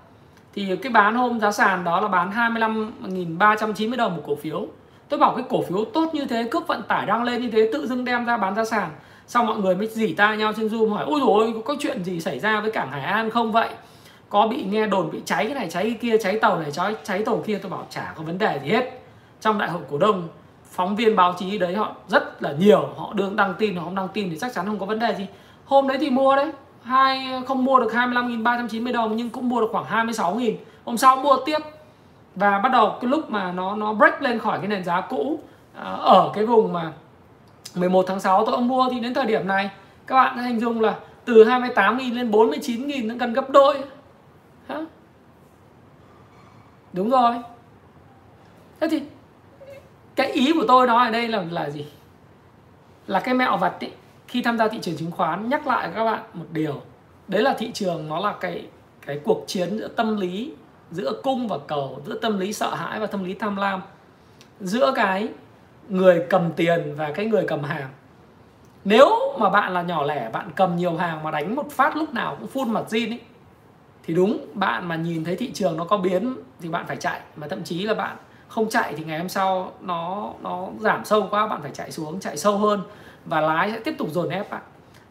[0.55, 4.67] Thì cái bán hôm giá sàn đó là bán 25.390 đồng một cổ phiếu.
[5.09, 7.71] Tôi bảo cái cổ phiếu tốt như thế cướp vận tải đang lên như thế,
[7.73, 8.91] tự dưng đem ra bán giá sàn.
[9.27, 12.21] Xong mọi người mới dỉ tai nhau trên zoom hỏi, ôi rồi có chuyện gì
[12.21, 13.69] xảy ra với cảng Hải An không vậy?
[14.31, 16.95] Có bị nghe đồn bị cháy cái này, cháy cái kia, cháy tàu này, cháy
[17.05, 19.01] cháy tàu kia, tôi bảo chả có vấn đề gì hết.
[19.41, 20.29] Trong đại hội cổ đông,
[20.71, 23.95] phóng viên báo chí đấy họ rất là nhiều, họ đương đăng tin, họ không
[23.95, 25.27] đăng tin thì chắc chắn không có vấn đề gì.
[25.65, 29.69] Hôm đấy thì mua đấy, hai, không mua được 25.390 đồng nhưng cũng mua được
[29.73, 31.59] khoảng 26.000 hôm sau mua tiếp.
[32.35, 35.39] Và bắt đầu cái lúc mà nó nó break lên khỏi cái nền giá cũ
[35.75, 36.93] à, ở cái vùng mà
[37.75, 39.71] 11 tháng 6 tôi mua thì đến thời điểm này,
[40.07, 43.77] các bạn hình dung là từ 28.000 lên 49.000 nó gần gấp đôi.
[44.71, 44.81] Hả?
[46.93, 47.35] đúng rồi.
[48.81, 49.03] Thế thì
[50.17, 51.87] cái ý của tôi nói ở đây là là gì?
[53.07, 53.93] Là cái mẹo vật ấy,
[54.29, 56.83] khi tham gia thị trường chứng khoán nhắc lại các bạn một điều.
[57.29, 58.67] Đấy là thị trường nó là cái
[59.07, 60.53] cái cuộc chiến giữa tâm lý
[60.91, 63.83] giữa cung và cầu giữa tâm lý sợ hãi và tâm lý tham lam.
[64.61, 65.29] Giữa cái
[65.89, 67.89] người cầm tiền và cái người cầm hàng.
[68.85, 72.15] Nếu mà bạn là nhỏ lẻ bạn cầm nhiều hàng mà đánh một phát lúc
[72.15, 73.21] nào cũng phun mặt zin ấy
[74.11, 77.21] thì đúng, bạn mà nhìn thấy thị trường nó có biến thì bạn phải chạy.
[77.37, 78.17] Mà thậm chí là bạn
[78.49, 82.21] không chạy thì ngày hôm sau nó nó giảm sâu quá, bạn phải chạy xuống,
[82.21, 82.83] chạy sâu hơn
[83.25, 84.63] và lái sẽ tiếp tục dồn ép bạn.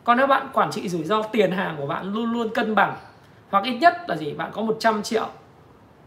[0.03, 2.95] Còn nếu bạn quản trị rủi ro tiền hàng của bạn luôn luôn cân bằng,
[3.49, 5.27] hoặc ít nhất là gì, bạn có 100 triệu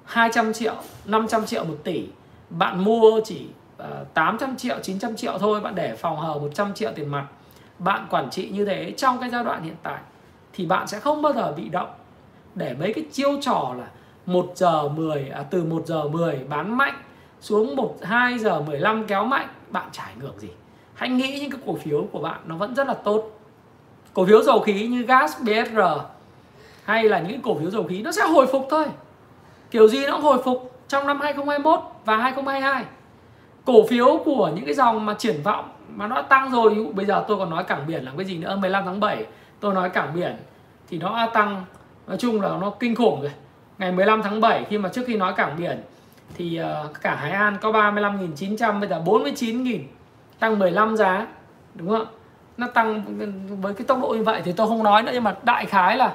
[0.05, 0.75] 200 triệu
[1.05, 2.07] 500 triệu 1 tỷ,
[2.51, 6.93] bạn mua chỉ ờ, 800 triệu 900 triệu thôi, bạn để phòng hờ 100 triệu
[6.95, 7.27] tiền mặt,
[7.79, 9.99] bạn quản trị như thế trong cái giai đoạn hiện tại,
[10.53, 11.89] thì bạn sẽ không bao giờ bị động
[12.55, 13.87] để mấy cái chiêu trò là
[14.27, 16.95] 1 giờ 10 à, từ 1 giờ 10 bán mạnh
[17.41, 20.49] xuống 1 2 giờ 15 kéo mạnh bạn trải ảnh hưởng gì.
[20.95, 23.41] Hãy nghĩ những cái cổ phiếu của bạn nó vẫn rất là tốt.
[24.15, 25.81] Cổ phiếu dầu khí như gas BSR
[26.85, 28.87] hay là những cổ phiếu dầu khí nó sẽ hồi phục thôi.
[29.71, 32.85] Kiểu gì nó cũng hồi phục trong năm 2021 và 2022
[33.65, 37.25] cổ phiếu của những cái dòng mà triển vọng mà nó tăng rồi bây giờ
[37.29, 39.27] tôi còn nói cảng biển là cái gì nữa 15 tháng 7
[39.61, 40.37] tôi nói cảng biển
[40.89, 41.65] thì nó tăng
[42.07, 43.33] nói chung là nó kinh khủng rồi.
[43.79, 45.83] Ngày 15 tháng 7 khi mà trước khi nói cảng biển
[46.35, 49.79] thì uh, cảng Hải An có 35.900 bây giờ 49.000
[50.39, 51.27] tăng 15 giá
[51.75, 52.07] đúng không
[52.57, 53.05] nó tăng
[53.61, 55.97] với cái tốc độ như vậy thì tôi không nói nữa nhưng mà đại khái
[55.97, 56.15] là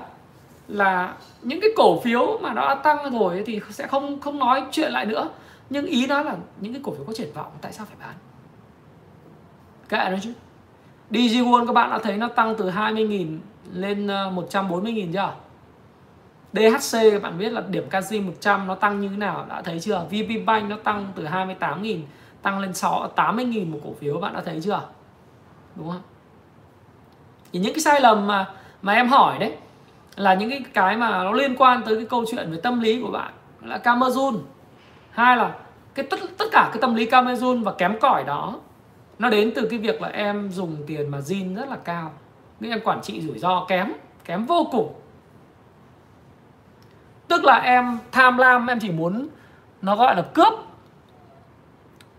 [0.67, 4.63] là những cái cổ phiếu mà nó đã tăng rồi thì sẽ không không nói
[4.71, 5.29] chuyện lại nữa.
[5.69, 8.15] Nhưng ý nó là những cái cổ phiếu có triển vọng tại sao phải bán?
[9.89, 10.33] Kệ nó chứ.
[11.09, 13.39] DG World các bạn đã thấy nó tăng từ 20.000
[13.73, 15.33] lên ờ, 140.000 chưa?
[16.57, 19.45] DHC các bạn biết là điểm canxi 100 nó tăng như thế nào?
[19.49, 20.05] Đã thấy chưa?
[20.09, 21.99] VP Bank nó tăng từ 28.000
[22.41, 24.81] tăng lên 6 80.000 một cổ phiếu, bạn đã thấy chưa?
[25.75, 26.01] Đúng không?
[27.53, 28.45] Thì những cái sai lầm mà
[28.81, 29.53] mà em hỏi đấy,
[30.15, 33.01] là những cái cái mà nó liên quan tới cái câu chuyện về tâm lý
[33.01, 34.39] của bạn, là Camerun.
[35.11, 35.55] Hai là
[35.95, 38.55] cái tất tất cả cái tâm lý Camerun và kém cỏi đó,
[39.19, 42.11] nó đến từ cái việc là em dùng tiền mà zin rất là cao.
[42.59, 43.93] Nên em quản trị rủi ro kém
[44.25, 44.93] kém vô cùng
[47.27, 49.27] tức là em tham lam, em chỉ muốn
[49.81, 50.53] nó gọi là cướp.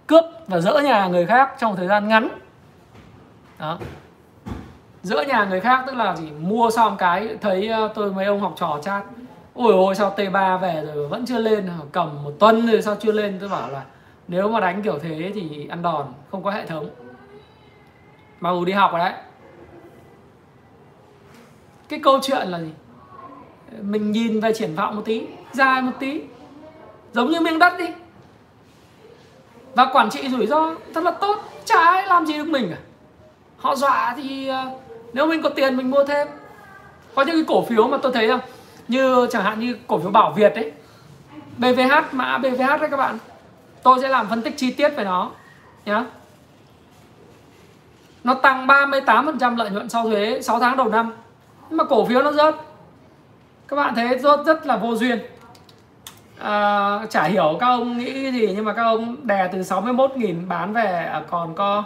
[0.07, 2.29] Cướp và dỡ nhà người khác trong thời gian ngắn.
[3.59, 3.79] Đó.
[5.03, 6.31] Dỡ nhà người khác tức là gì?
[6.31, 9.05] Mua xong cái thấy ờ, tôi mấy ông học trò chat,
[9.55, 13.13] ôi ôi, sao T3 về rồi vẫn chưa lên cầm một tuần rồi sao chưa
[13.13, 13.39] lên?
[13.41, 13.85] Tôi bảo là,
[14.29, 16.91] nếu mà đánh kiểu thế thì ăn đòn, không có hệ thống.
[18.41, 19.13] Mà đi học rồi đấy.
[21.89, 22.71] Cái câu chuyện là gì?
[23.83, 26.21] Mình nhìn về triển vọng một tí dài một tí.
[27.13, 27.87] Giống như miếng đất đi.
[29.75, 31.37] Và quản trị rủi ro thật là tốt.
[31.65, 32.77] Chả ai làm gì được mình cả.
[33.59, 34.71] Họ dọa thì ờ,
[35.13, 36.29] nếu mình có tiền mình mua thêm.
[37.15, 38.41] Có những cái cổ phiếu mà tôi thấy không?
[38.89, 40.73] Như chẳng hạn như cổ phiếu bảo việt ấy.
[41.59, 43.19] BVH mã BVH đấy các bạn.
[43.83, 45.31] Tôi sẽ làm phân tích chi tiết về nó,
[45.85, 46.05] nhá.
[48.25, 51.13] Nó tăng 38% lợi nhuận sau thuế 6 tháng đầu năm.
[51.71, 52.55] Nhưng mà cổ phiếu nó rớt
[53.69, 55.19] các bạn thấy rất rất là vô duyên.
[56.39, 60.49] À, chả hiểu các ông nghĩ cái gì nhưng mà các ông đè từ 61.000
[60.49, 61.85] bán về à, còn có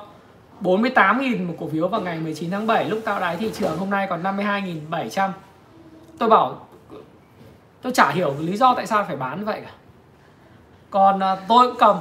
[0.60, 3.90] 48.000 một cổ phiếu vào ngày 19 tháng 7 lúc tạo đáy thị trường hôm
[3.90, 5.30] nay còn 52.700
[6.18, 6.66] tôi bảo
[7.82, 9.70] tôi chả hiểu lý do tại sao phải bán vậy cả.
[10.90, 11.96] Còn à, tôi cũng cầm.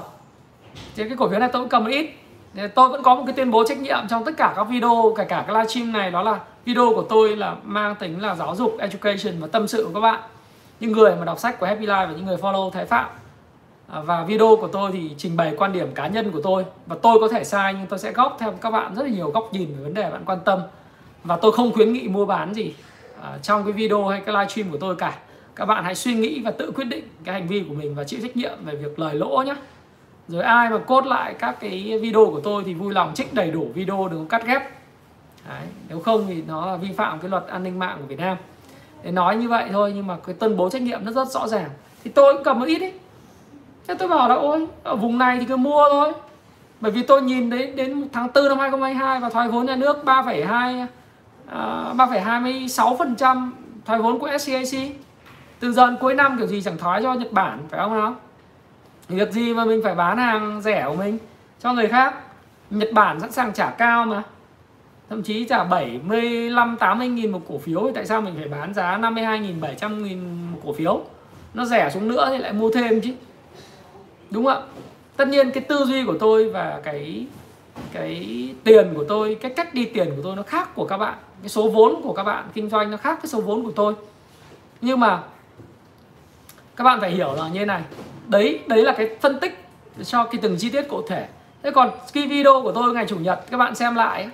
[0.95, 2.09] Trên cái cổ phiếu này tôi cũng cầm một ít
[2.75, 5.23] tôi vẫn có một cái tuyên bố trách nhiệm trong tất cả các video, kể
[5.23, 8.77] cả cái livestream này, đó là video của tôi là mang tính là giáo dục,
[8.79, 10.19] education và tâm sự của các bạn.
[10.79, 13.09] Những người mà đọc sách của Happy Life và những người follow Thái Phạm.
[13.87, 16.65] À, và video của tôi thì trình bày quan điểm cá nhân của tôi.
[16.87, 19.29] Và tôi có thể sai nhưng tôi sẽ góp theo các bạn rất là nhiều
[19.29, 20.59] góc nhìn về vấn đề bạn quan tâm.
[21.23, 22.73] Và tôi không khuyến nghị mua bán gì
[23.21, 25.17] à, trong cái video hay cái livestream của tôi cả.
[25.55, 28.03] Các bạn hãy suy nghĩ và tự quyết định cái hành vi của mình và
[28.03, 29.55] chịu trách nhiệm về việc lời lỗ nhé
[30.31, 33.51] rồi ai mà cốt lại các cái video của tôi thì vui lòng trích đầy
[33.51, 34.61] đủ video đừng có cắt ghép.
[35.49, 38.19] Đấy, nếu không thì nó là vi phạm cái luật an ninh mạng của Việt
[38.19, 38.37] Nam.
[39.03, 41.47] Để nói như vậy thôi nhưng mà cái tuyên bố trách nhiệm nó rất rõ
[41.47, 41.69] ràng.
[42.03, 42.93] Thì tôi cũng cầm một ít ấy.
[43.87, 46.13] Thế tôi bảo là ôi ở vùng này thì cứ mua thôi.
[46.81, 49.97] Bởi vì tôi nhìn đến đến tháng 4 năm 2022 và thoái vốn nhà nước
[50.05, 53.49] 3,2 uh, 3,26%
[53.85, 54.81] thoái vốn của SCAC
[55.59, 58.15] từ giờ cuối năm kiểu gì chẳng thoái cho Nhật Bản phải không nào?
[59.11, 61.17] Việc gì mà mình phải bán hàng rẻ của mình?
[61.59, 62.13] Cho người khác.
[62.69, 64.23] Nhật Bản sẵn sàng trả cao mà.
[65.09, 68.73] Thậm chí trả 75 80 nghìn một cổ phiếu thì tại sao mình phải bán
[68.73, 71.01] giá 52 nghìn 700 nghìn một cổ phiếu?
[71.53, 73.13] Nó rẻ xuống nữa thì lại mua thêm chứ.
[74.29, 74.67] Đúng không ạ?
[75.17, 77.25] Tất nhiên cái tư duy của tôi và cái
[77.91, 81.15] cái tiền của tôi, cái cách đi tiền của tôi nó khác của các bạn.
[81.41, 83.93] Cái số vốn của các bạn kinh doanh nó khác với số vốn của tôi.
[84.81, 85.23] Nhưng mà
[86.75, 87.81] các bạn phải hiểu là như thế này
[88.27, 89.65] đấy đấy là cái phân tích
[90.03, 91.27] cho cái từng chi tiết cụ thể.
[91.63, 94.29] Thế còn cái video của tôi ngày chủ nhật các bạn xem lại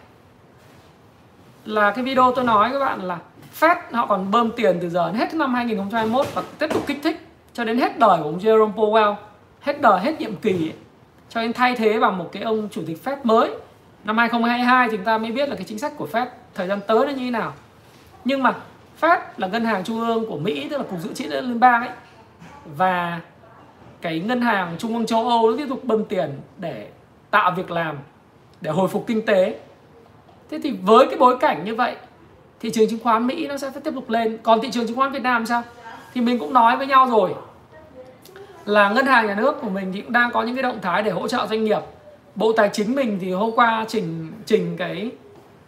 [1.65, 3.17] là cái video tôi nói các bạn là
[3.59, 6.99] Fed họ còn bơm tiền từ giờ đến hết năm 2021 và tiếp tục kích
[7.03, 9.15] thích cho đến hết đời của ông Jerome Powell
[9.61, 10.73] hết đời hết nhiệm kỳ ấy,
[11.29, 13.51] cho đến thay thế bằng một cái ông chủ tịch Fed mới.
[14.03, 17.05] Năm 2022 chúng ta mới biết là cái chính sách của Fed thời gian tới
[17.05, 17.53] nó như thế nào.
[18.25, 18.53] Nhưng mà
[19.01, 21.81] Fed là ngân hàng trung ương của Mỹ tức là cục dự trữ liên bang
[21.81, 21.91] ấy.
[22.65, 23.21] Và
[24.01, 26.87] cái ngân hàng trung ương châu Âu nó tiếp tục bơm tiền để
[27.31, 27.97] tạo việc làm,
[28.61, 29.59] để hồi phục kinh tế.
[30.51, 31.95] Thế thì với cái bối cảnh như vậy,
[32.59, 34.37] thị trường chứng khoán Mỹ nó sẽ tiếp tục lên.
[34.43, 35.63] Còn thị trường chứng khoán Việt Nam sao?
[36.13, 37.33] Thì mình cũng nói với nhau rồi
[38.65, 41.03] là ngân hàng nhà nước của mình thì cũng đang có những cái động thái
[41.03, 41.79] để hỗ trợ doanh nghiệp.
[42.35, 45.11] Bộ tài chính mình thì hôm qua trình trình cái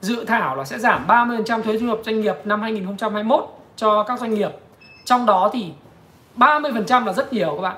[0.02, 4.20] dự thảo là sẽ giảm 30% thuế thu nhập doanh nghiệp năm 2021 cho các
[4.20, 4.52] doanh nghiệp.
[5.06, 5.72] Trong đó thì
[6.38, 7.78] 30% là rất nhiều các bạn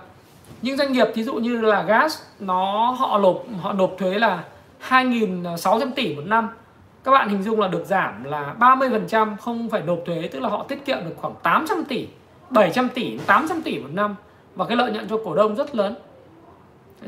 [0.62, 4.44] những doanh nghiệp, thí dụ như là gas, nó, họ nộp họ nộp thuế là
[4.90, 6.50] 2.600 tỷ một năm.
[7.04, 10.50] Các bạn hình dung là được giảm là 30% không phải nộp thuế, tức là
[10.50, 12.08] họ tiết kiệm được khoảng 800 tỷ
[12.50, 14.16] 700 tỷ 800 tỷ một năm.
[14.56, 15.96] Và cái lợi nhuận cho cổ đông rất lớn.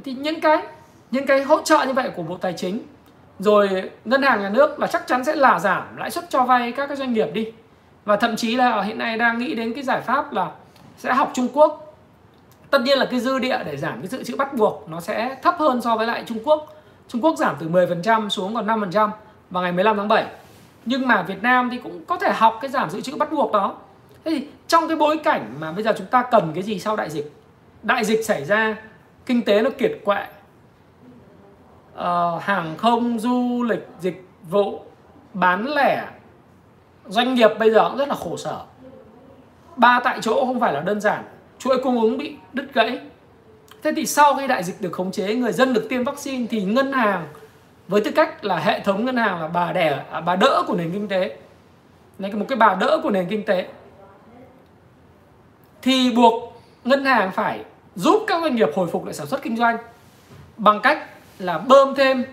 [0.03, 0.57] Thì những cái
[1.11, 2.79] những cái hỗ trợ như vậy của bộ tài chính,
[3.39, 6.71] rồi ngân hàng nhà nước là chắc chắn sẽ là giảm lãi suất cho vay
[6.71, 7.51] các cái doanh nghiệp đi.
[8.05, 10.51] Và thậm chí là hiện nay đang nghĩ đến cái giải pháp là
[10.97, 11.92] sẽ học Trung Quốc
[12.73, 15.37] tất nhiên là cái dư địa để giảm cái dự trữ bắt buộc nó sẽ
[15.41, 16.75] thấp hơn so với lại Trung Quốc.
[17.07, 19.09] Trung Quốc giảm từ 10% xuống còn 5%
[19.49, 20.25] vào ngày 15 tháng 7
[20.85, 23.51] nhưng mà Việt Nam thì cũng có thể học cái giảm dự trữ bắt buộc
[23.51, 23.75] đó.
[24.25, 26.95] Thế thì trong cái bối cảnh mà bây giờ chúng ta cần cái gì sau
[26.95, 27.31] đại dịch?
[27.83, 28.75] Đại dịch xảy ra
[29.25, 30.25] kinh tế nó kiệt quệ.
[31.93, 34.79] Uh, hàng không du lịch dịch vụ
[35.33, 36.07] bán lẻ.
[37.07, 38.61] Doanh nghiệp bây giờ cũng rất là khổ sở.
[39.75, 41.23] Ba tại chỗ không phải là đơn giản
[41.63, 42.99] chuỗi cung ứng bị đứt gãy.
[43.83, 46.63] Thế thì sau khi đại dịch được khống chế người dân được tiêm vaccine thì
[46.63, 47.27] ngân hàng
[47.87, 50.75] với tư cách là hệ thống ngân hàng là bà đẻ à, bà đỡ của
[50.75, 51.37] nền kinh tế
[52.19, 53.67] này một cái bà đỡ của nền kinh tế
[55.81, 57.63] thì buộc ngân hàng phải
[57.95, 59.77] giúp các doanh nghiệp hồi phục lại sản xuất kinh doanh
[60.57, 62.23] bằng cách là bơm thêm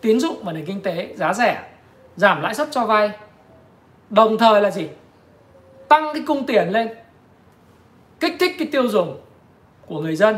[0.00, 1.62] tín dụng vào nền kinh tế giá rẻ
[2.16, 3.10] giảm lãi suất cho vay.
[4.10, 4.88] Đồng thời là gì?
[5.88, 6.88] Tăng cái cung tiền lên
[8.20, 9.16] kích thích cái tiêu dùng
[9.86, 10.36] của người dân.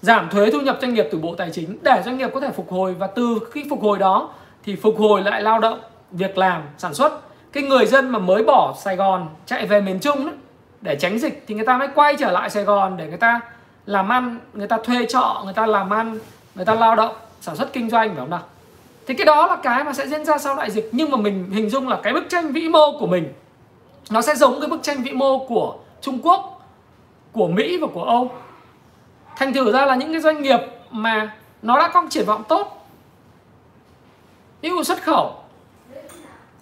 [0.00, 2.50] Giảm thuế thu nhập doanh nghiệp từ bộ tài chính để doanh nghiệp có thể
[2.50, 4.30] phục hồi và từ khi phục hồi đó
[4.64, 7.20] thì phục hồi lại lao động việc làm sản xuất.
[7.52, 10.32] Cái người dân mà mới bỏ Sài Gòn chạy về miền Trung đó,
[10.80, 13.40] để tránh dịch thì người ta mới quay trở lại Sài Gòn để người ta
[13.86, 16.18] làm ăn người ta thuê trọ người ta làm ăn
[16.54, 18.42] người ta lao động sản xuất kinh doanh phải không nào?
[19.06, 20.88] Thì cái đó là cái mà sẽ diễn ra sau đại dịch.
[20.92, 23.32] Nhưng mà mình hình dung là cái bức tranh vĩ mô của mình
[24.10, 26.60] nó sẽ giống cái bức tranh vĩ mô của Trung Quốc,
[27.32, 28.30] của Mỹ và của Âu.
[29.36, 30.60] Thành thử ra là những cái doanh nghiệp
[30.90, 32.86] mà nó đã có triển vọng tốt.
[34.62, 35.34] Ví dụ xuất khẩu.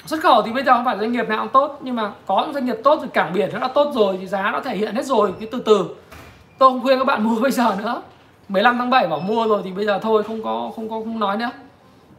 [0.06, 2.42] Xuất khẩu thì bây giờ không phải doanh nghiệp nào cũng tốt, nhưng mà có
[2.44, 4.76] những doanh nghiệp tốt thì cảng biển nó đã tốt rồi thì giá nó thể
[4.76, 5.96] hiện hết rồi cái từ từ.
[6.58, 8.02] Tôi không khuyên các bạn mua bây giờ nữa.
[8.48, 11.20] 15 tháng 7 bảo mua rồi thì bây giờ thôi, không có không có, không
[11.20, 11.50] nói nữa.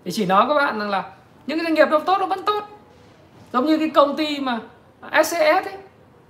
[0.06, 1.04] Thì chỉ nói các bạn rằng là
[1.48, 2.64] những cái doanh nghiệp nó tốt, nó vẫn tốt.
[3.54, 4.60] Giống như cái công ty mà
[5.24, 5.78] SCS ấy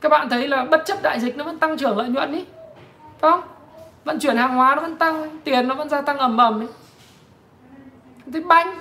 [0.01, 2.45] các bạn thấy là bất chấp đại dịch nó vẫn tăng trưởng lợi nhuận ý,
[3.19, 3.41] phải không?
[4.05, 6.67] Vận chuyển hàng hóa nó vẫn tăng, tiền nó vẫn gia tăng ầm ầm ấy
[8.33, 8.75] thế banh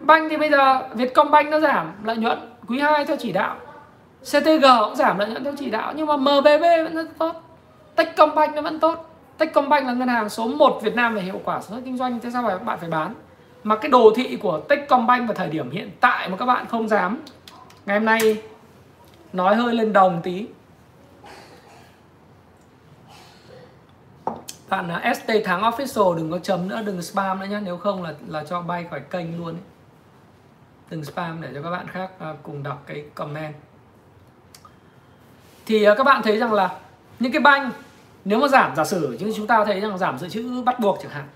[0.00, 3.56] banh thì bây giờ Vietcombank nó giảm lợi nhuận, quý 2 theo chỉ đạo.
[4.22, 7.42] CTG cũng giảm lợi nhuận theo chỉ đạo, nhưng mà MBB vẫn rất tốt.
[7.96, 9.10] Techcombank nó vẫn tốt.
[9.38, 12.20] Techcombank là ngân hàng số 1 Việt Nam về hiệu quả sản xuất kinh doanh,
[12.20, 13.14] thế sao phải bạn phải bán?
[13.64, 16.88] Mà cái đồ thị của Techcombank vào thời điểm hiện tại mà các bạn không
[16.88, 17.18] dám,
[17.86, 18.42] ngày hôm nay
[19.32, 20.46] nói hơi lên đồng tí.
[24.68, 28.02] Bạn là ST thắng official đừng có chấm nữa đừng spam nữa nhé nếu không
[28.02, 29.62] là là cho bay khỏi kênh luôn ấy.
[30.90, 33.54] đừng spam để cho các bạn khác à, cùng đọc cái comment.
[35.66, 36.78] Thì à, các bạn thấy rằng là
[37.20, 37.70] những cái banh
[38.24, 40.98] nếu mà giảm giả sử như chúng ta thấy rằng giảm dự trữ bắt buộc
[41.02, 41.28] chẳng hạn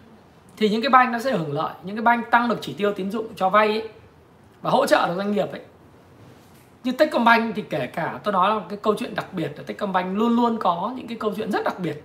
[0.56, 1.74] thì những cái banh nó sẽ hưởng lợi.
[1.82, 3.88] Những cái banh tăng được chỉ tiêu tín dụng cho vay ấy,
[4.62, 5.60] và hỗ trợ được doanh nghiệp ấy
[6.84, 10.18] như Techcombank thì kể cả, tôi nói là cái câu chuyện đặc biệt là Techcombank
[10.18, 12.02] luôn luôn có những cái câu chuyện rất đặc biệt.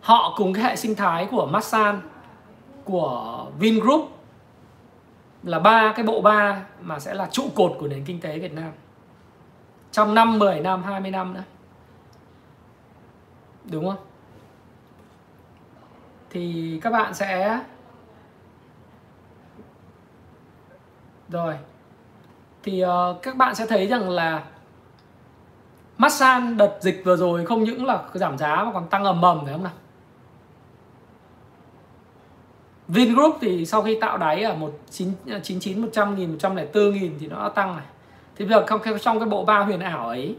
[0.00, 2.00] Họ cùng cái hệ sinh thái của Masan,
[2.84, 4.10] của Vingroup
[5.42, 8.52] là ba, cái bộ ba mà sẽ là trụ cột của nền kinh tế Việt
[8.52, 8.72] Nam.
[9.92, 11.42] Trong năm 10 năm 20 năm nữa.
[13.64, 14.04] Đúng không?
[16.30, 17.60] Thì các bạn sẽ
[21.28, 21.58] rồi
[22.66, 24.42] thì uh, các bạn sẽ thấy rằng là
[25.98, 29.40] Masan đợt dịch vừa rồi không những là giảm giá mà còn tăng ầm ầm
[29.44, 29.72] phải không nào?
[32.88, 37.42] Vingroup thì sau khi tạo đáy ở 199 100 à, nghìn 104 nghìn thì nó
[37.42, 37.86] đã tăng này.
[38.36, 40.36] Thì bây giờ trong, trong cái bộ ba huyền ảo ấy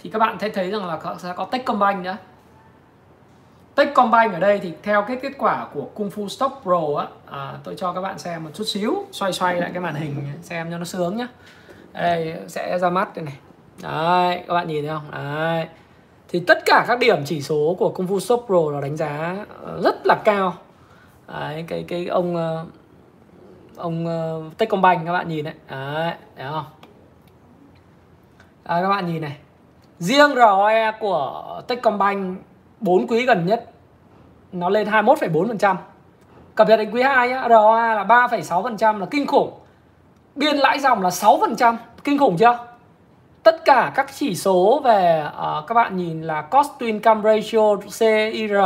[0.00, 2.16] thì các bạn thấy thấy rằng là sẽ có Techcombank nữa.
[3.74, 7.58] Techcombank ở đây thì theo cái kết quả của Kung Fu Stock Pro á à,
[7.64, 10.70] tôi cho các bạn xem một chút xíu xoay xoay lại cái màn hình xem
[10.70, 11.28] cho nó sướng nhá.
[11.92, 13.36] Đây sẽ ra mắt đây này.
[13.82, 15.10] Đấy các bạn nhìn thấy không?
[15.10, 15.66] Đấy.
[16.28, 19.36] Thì tất cả các điểm chỉ số của Kung Fu Stock Pro nó đánh giá
[19.62, 20.54] ờ, rất là cao.
[21.28, 22.66] Đấy, cái cái ông ờ,
[23.76, 25.54] ông ờ, Techcombank các bạn nhìn đấy.
[25.70, 26.64] Đấy thấy không?
[28.64, 29.36] Đấy, các bạn nhìn này.
[29.98, 32.38] Riêng ROE của Techcombank
[32.84, 33.70] 4 quý gần nhất
[34.52, 35.76] nó lên 21,4%.
[36.54, 39.50] Cập nhật đến quý 2 nhá, ROA là 3,6% là kinh khủng.
[40.34, 42.58] Biên lãi dòng là 6%, kinh khủng chưa?
[43.42, 47.76] Tất cả các chỉ số về uh, các bạn nhìn là cost to income ratio,
[47.76, 48.56] CIR,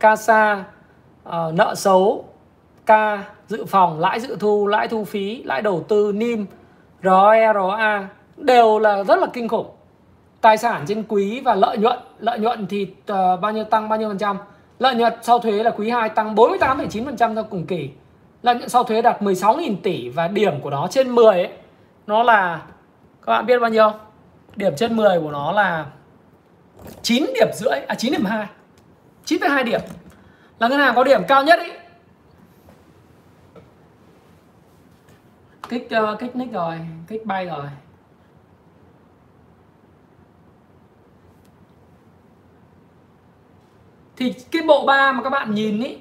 [0.00, 0.64] CASA,
[1.28, 2.24] uh, nợ xấu,
[2.86, 2.90] K,
[3.48, 6.46] dự phòng, lãi dự thu, lãi thu phí, lãi đầu tư, NIM,
[7.02, 9.66] ROE, ROA đều là rất là kinh khủng
[10.40, 11.98] tài sản trên quý và lợi nhuận.
[12.18, 14.36] Lợi nhuận thì uh, bao nhiêu tăng bao nhiêu phần trăm?
[14.78, 17.90] Lợi nhuận sau thuế là quý 2 tăng 48,9% cho cùng kỳ.
[18.42, 21.48] Lợi nhuận sau thuế đạt 16.000 tỷ và điểm của nó trên 10 ấy
[22.06, 22.62] nó là
[23.26, 23.92] các bạn biết bao nhiêu
[24.56, 25.86] điểm trên 10 của nó là
[27.02, 28.46] 9 điểm rưỡi à 9 điểm 2
[29.26, 29.80] 9,2 điểm.
[30.58, 31.72] Là ngân hàng có điểm cao nhất ấy.
[35.68, 36.78] Kích uh, kích nick rồi
[37.08, 37.64] kích bay rồi.
[44.18, 45.96] Thì cái bộ ba mà các bạn nhìn ý,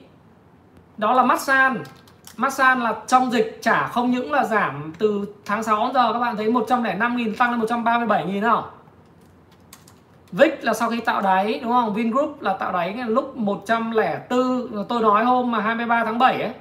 [0.98, 1.84] đó là Masan
[2.38, 6.20] Masan là trong dịch trả không những là giảm từ tháng 6 đến giờ, các
[6.20, 8.64] bạn thấy 105.000 tăng lên 137.000 không?
[10.32, 11.94] VIX là sau khi tạo đáy, đúng không?
[11.94, 16.54] Vingroup là tạo đáy lúc 104 tôi nói hôm mà 23 tháng 7 ấy,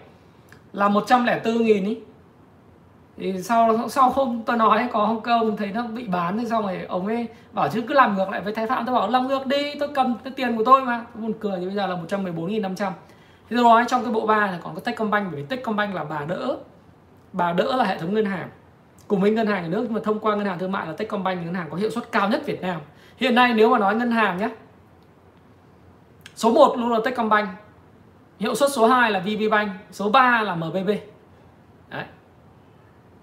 [0.73, 1.99] là 104 000 ý
[3.17, 6.63] thì sau sau hôm tôi nói có Hồng công thấy nó bị bán thì xong
[6.63, 8.87] rồi ông ấy bảo chứ cứ làm ngược lại với thái phạm.
[8.87, 11.05] Tôi bảo làm ngược đi, tôi cầm cái tiền của tôi mà.
[11.15, 12.91] Buồn cười như bây giờ là 114.500
[13.51, 16.05] thì tôi nói trong cái bộ ba này còn có Techcombank, bởi vì Techcombank là
[16.05, 16.57] bà đỡ
[17.33, 18.49] bà đỡ là hệ thống ngân hàng.
[19.09, 20.93] Cùng với ngân hàng nhà nước, nhưng mà thông qua ngân hàng thương mại là
[20.93, 22.81] Techcombank ngân hàng có hiệu suất cao nhất Việt Nam.
[23.17, 24.49] Hiện nay nếu mà nói ngân hàng nhé
[26.35, 27.49] số 1 luôn là Techcombank.
[28.39, 30.91] Hiệu suất số 2 là VPBank số 3 là MBB
[31.89, 32.05] đấy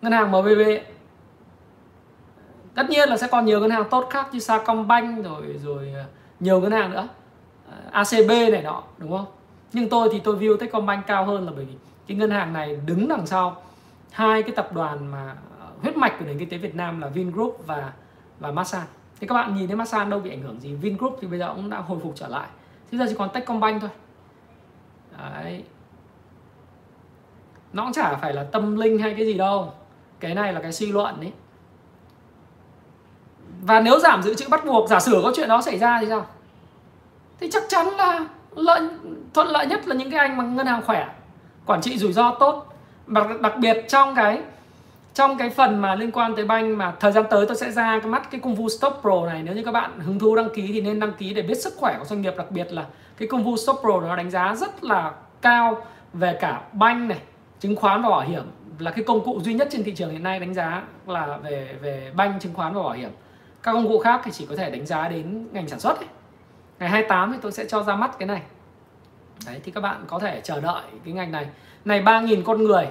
[0.03, 0.61] ngân hàng MBB
[2.75, 6.03] tất nhiên là sẽ còn nhiều ngân hàng tốt khác như Sacombank rồi rồi ờ,
[6.39, 7.07] nhiều ngân hàng nữa.
[7.69, 9.25] Ờ, ACB này nọ, đúng không?
[9.73, 11.73] Nhưng tôi thì tôi view Techcombank cao hơn là bởi vì
[12.07, 13.63] cái ngân hàng này đứng đằng sau
[14.11, 17.07] hai cái tập đoàn mà ờ, huyết mạch của nền kinh tế Việt Nam là
[17.07, 17.93] Vingroup và
[18.39, 18.85] và Masan.
[19.19, 20.73] Thì các bạn nhìn thấy Masan đâu bị ảnh hưởng gì?
[20.73, 22.47] Vingroup thì bây giờ cũng đã hồi phục trở lại.
[22.91, 23.89] Thế giờ chỉ còn Techcombank thôi.
[25.17, 25.63] Đấy.
[27.73, 29.73] Nó cũng chả phải là tâm linh hay cái gì đâu
[30.19, 31.31] cái này là cái suy luận đấy
[33.61, 36.07] và nếu giảm dự trữ bắt buộc giả sử có chuyện đó xảy ra thì
[36.09, 36.25] sao?
[37.39, 38.81] Thì chắc chắn là lợi
[39.33, 41.07] thuận lợi nhất là những cái anh mà ngân hàng khỏe
[41.65, 42.73] quản trị rủi ro tốt.
[43.07, 44.41] Đặc, đặc biệt trong cái
[45.13, 47.99] trong cái phần mà liên quan tới banh mà thời gian tới tôi sẽ ra
[47.99, 49.43] cái mắt cái công vụ stop pro này.
[49.43, 51.73] Nếu như các bạn hứng thú đăng ký thì nên đăng ký để biết sức
[51.77, 52.85] khỏe của doanh nghiệp đặc biệt là
[53.17, 55.11] cái công vụ stop pro nó đánh giá rất là
[55.41, 57.19] cao về cả banh này
[57.59, 58.43] chứng khoán và bảo hiểm
[58.79, 61.75] là cái công cụ duy nhất trên thị trường hiện nay đánh giá là về
[61.81, 63.09] về banh, chứng khoán và bảo hiểm.
[63.63, 66.07] Các công cụ khác thì chỉ có thể đánh giá đến ngành sản xuất ấy.
[66.79, 68.41] ngày 28 thì tôi sẽ cho ra mắt cái này.
[69.45, 71.45] Đấy, thì các bạn có thể chờ đợi cái ngành này.
[71.85, 72.87] Này 3.000 con người,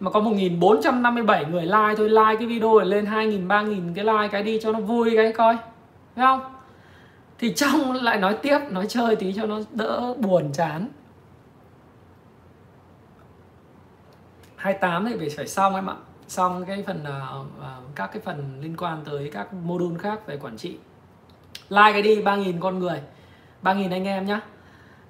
[0.00, 4.28] mà có 1.457 người like thôi, like cái video này lên 2.000 3.000 cái like,
[4.32, 5.56] cái đi cho nó vui, cái coi.
[6.16, 6.40] Thấy không?
[7.38, 10.88] Thì trong lại nói tiếp, nói chơi tí cho nó đỡ buồn chán.
[14.58, 15.94] 28 thì phải phải xong em ạ.
[16.28, 17.46] Xong cái phần uh,
[17.94, 20.76] các cái phần liên quan tới các module khác về quản trị.
[21.68, 23.00] Like cái đi 3.000 con người
[23.62, 24.40] 3.000 anh em nhá.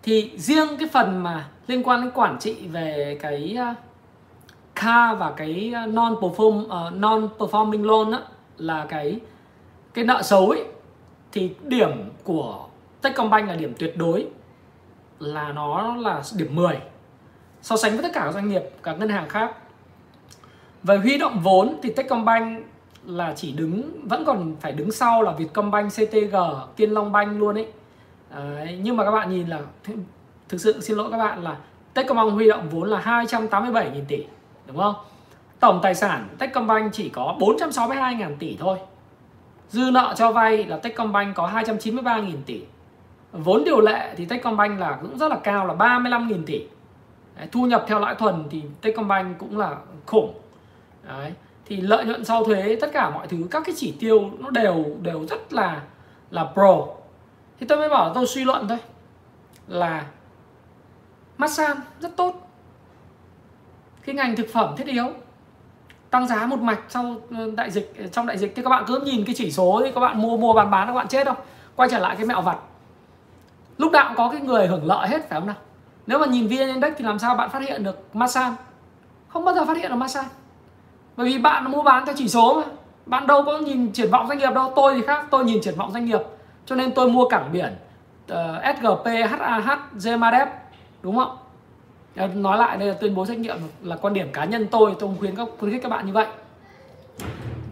[0.03, 3.77] Thì riêng cái phần mà liên quan đến quản trị về cái uh,
[4.75, 4.85] K
[5.19, 8.19] và cái non perform uh, non performing loan á,
[8.57, 9.21] là cái
[9.95, 10.65] cái nợ xấu ấy
[11.33, 12.67] thì điểm của
[13.03, 14.27] Techcombank là điểm tuyệt đối
[15.19, 16.81] là nó là điểm 10
[17.63, 19.53] so sánh với tất cả các doanh nghiệp các ngân hàng khác.
[20.83, 22.67] Về huy động vốn thì Techcombank
[23.05, 26.37] là chỉ đứng vẫn còn phải đứng sau là Vietcombank, CTG,
[26.77, 27.67] Tiên Long Bank luôn ấy.
[28.35, 29.61] Đấy, nhưng mà các bạn nhìn là
[30.49, 31.57] thực sự xin lỗi các bạn là
[31.95, 34.25] Techcombank huy động vốn là 287.000 tỷ
[34.67, 34.95] đúng không?
[35.61, 38.79] Tổng tài sản Techcombank chỉ có 462.000 tỷ thôi.
[39.69, 42.63] Dư nợ cho vay là Techcombank có 293.000 tỷ.
[43.33, 46.67] Vốn điều lệ thì Techcombank là cũng rất là cao là 35.000 tỷ.
[47.39, 49.76] Đấy, thu nhập theo lãi thuần thì Techcombank cũng là
[50.07, 50.34] khủng.
[51.09, 51.32] Đấy.
[51.66, 54.84] thì lợi nhuận sau thuế tất cả mọi thứ các cái chỉ tiêu nó đều
[55.03, 55.82] đều rất là
[56.30, 56.86] là pro.
[57.61, 58.78] Thì tôi mới bảo tôi suy luận thôi
[59.66, 60.07] là
[61.39, 62.51] massage rất tốt.
[64.05, 65.07] Cái ngành thực phẩm thiết yếu
[66.11, 68.53] tăng giá một mạch sau ờ, đại dịch ờ, trong đại dịch.
[68.57, 70.86] Thì các bạn cứ nhìn cái chỉ số thì các bạn mua mua bán bán
[70.86, 71.36] các bạn chết không?
[71.76, 72.59] Quay trở lại cái mẹo vặt.
[73.78, 75.57] Lúc nào cũng có cái người hưởng lợi hết phải không nào?
[76.09, 78.53] Nếu mà nhìn vn index thì làm sao bạn phát hiện được masan?
[79.29, 80.25] Không bao giờ phát hiện được masan.
[81.17, 82.63] Bởi vì bạn mua bán theo chỉ số mà.
[83.07, 84.73] Bạn đâu có nhìn triển vọng doanh nghiệp đâu.
[84.77, 85.27] Tôi thì khác.
[85.31, 86.21] Tôi nhìn triển vọng doanh nghiệp.
[86.67, 87.77] Cho nên tôi mua cảng biển
[88.29, 90.49] ờ, uh, SGP HAH GMADEP
[91.03, 91.37] đúng không?
[92.35, 94.95] Nói lại đây là tuyên bố trách nhiệm là quan điểm cá nhân tôi.
[94.99, 96.27] Tôi khuyến các khuyến khích các bạn như vậy.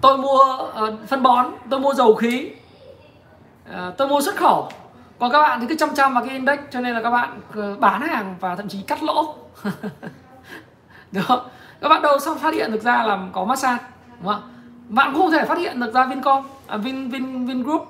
[0.01, 0.45] Tôi mua
[0.85, 1.47] uh, phân bón.
[1.71, 2.51] Tôi mua dầu khí.
[3.71, 4.69] Uh, tôi mua xuất khẩu
[5.19, 7.41] còn các bạn thì cứ chăm chăm vào cái index cho nên là các bạn
[7.81, 9.35] bán hàng và thậm chí cắt lỗ.
[11.13, 11.49] Được không?
[11.81, 13.85] Các bạn đâu sao phát hiện được ra là có massage
[14.21, 14.43] đúng không?
[14.89, 17.87] Bạn không thể phát hiện được ra Vincom à, Vin Vin Vingroup.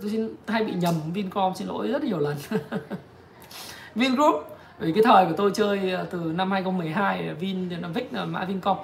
[0.00, 2.36] Tôi xin hay bị nhầm Vincom xin lỗi rất nhiều lần.
[3.94, 8.12] Vingroup vì cái thời của tôi chơi à, từ năm 2012 à, Vin năm Vic
[8.12, 8.76] là mã Vincom.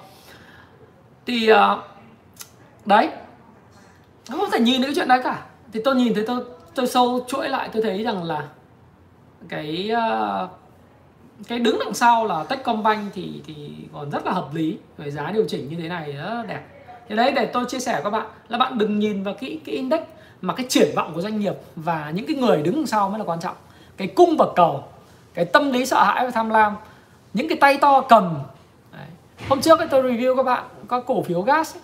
[1.25, 1.77] Thì à,
[2.85, 3.09] đấy
[4.29, 5.45] không thể nhìn được cái chuyện đấy cả.
[5.73, 6.43] Thì tôi nhìn thấy tôi
[6.77, 8.43] tôi sâu chuỗi lại, tôi thấy rằng là
[9.49, 10.47] cái ờ,
[11.47, 15.31] cái đứng đằng sau là Techcombank thì thì còn rất là hợp lý về giá
[15.31, 16.61] điều chỉnh như thế này rất đẹp
[17.09, 19.59] thì đấy, để tôi chia sẻ với các bạn là bạn đừng nhìn vào cái
[19.65, 20.01] cái index
[20.41, 23.19] mà cái triển vọng của doanh nghiệp và những cái người đứng đằng sau mới
[23.19, 23.55] là quan trọng
[23.97, 24.83] cái cung và cầu,
[25.33, 26.75] cái tâm lý sợ hãi và tham lam,
[27.33, 28.39] những cái tay to cầm
[28.91, 29.07] đấy.
[29.49, 31.81] hôm trước tôi review các bạn có cổ phiếu gas ấy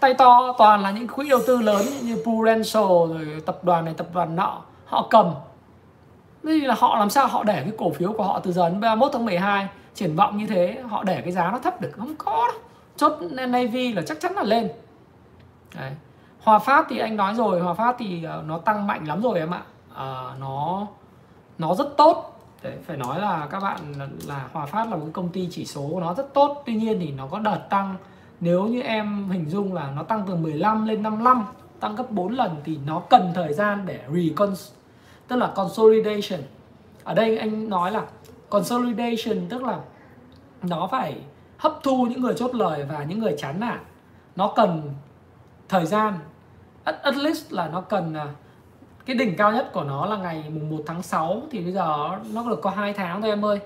[0.00, 3.94] tay to toàn là những quỹ đầu tư lớn như Prudential rồi tập đoàn này
[3.96, 4.62] tập đoàn nọ.
[4.86, 5.34] Họ cầm.
[6.44, 8.80] Thế là họ làm sao họ để cái cổ phiếu của họ từ giờ đến
[8.80, 11.90] 31 tháng 12 triển vọng như thế họ để cái giá nó thấp được?
[11.96, 12.60] Không có đâu.
[12.96, 14.68] Chốt NAV là chắc chắn là lên.
[15.74, 15.92] Đấy.
[16.42, 19.38] Hòa Phát thì anh nói rồi Hòa Phát thì ờ, nó tăng mạnh lắm rồi
[19.38, 19.62] em ạ.
[19.94, 20.86] À, nó
[21.58, 22.40] nó rất tốt.
[22.62, 25.64] Đấy, phải nói là các bạn là, là Hòa Phát là một công ty chỉ
[25.64, 26.62] số nó rất tốt.
[26.66, 27.96] Tuy nhiên thì nó có đợt tăng
[28.40, 31.44] nếu như em hình dung là nó tăng từ 15 lên 55
[31.80, 34.54] tăng gấp 4 lần thì nó cần thời gian để recon
[35.28, 36.40] tức là consolidation.
[37.04, 38.02] Ở đây anh nói là
[38.48, 39.78] consolidation tức là
[40.62, 41.16] nó phải
[41.58, 43.78] hấp thu những người chốt lời và những người chán nản.
[44.36, 44.94] Nó cần
[45.68, 46.18] thời gian.
[46.84, 48.26] At, at least là nó cần à,
[49.06, 52.18] cái đỉnh cao nhất của nó là ngày mùng 1 tháng 6 thì bây giờ
[52.32, 53.60] nó được có hai tháng thôi em ơi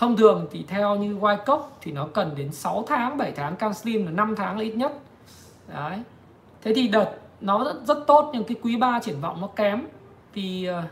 [0.00, 3.74] thông thường thì theo như Wyckoff thì nó cần đến 6 tháng 7 tháng Cam
[3.74, 4.92] Slim là 5 tháng là ít nhất.
[5.68, 6.02] Đấy.
[6.62, 9.82] Thế thì đợt nó rất, rất tốt nhưng cái quý 3 triển vọng nó kém.
[10.34, 10.82] Thì ờ,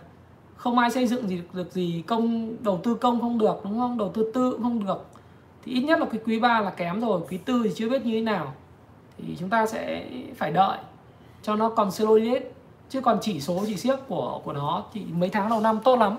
[0.57, 3.99] không ai xây dựng gì được gì công đầu tư công không được đúng không?
[3.99, 5.07] Đầu tư tư cũng không được.
[5.65, 8.07] Thì ít nhất là cái quý 3 là kém rồi quý tư thì chưa biết
[8.07, 8.55] như thế nào.
[9.19, 10.05] Thì chúng ta sẽ
[10.37, 10.79] phải đợi
[11.43, 12.45] cho nó còn consolidate
[12.89, 15.99] chứ còn chỉ số chỉ siếc của của nó thì mấy tháng đầu năm tốt
[15.99, 16.19] lắm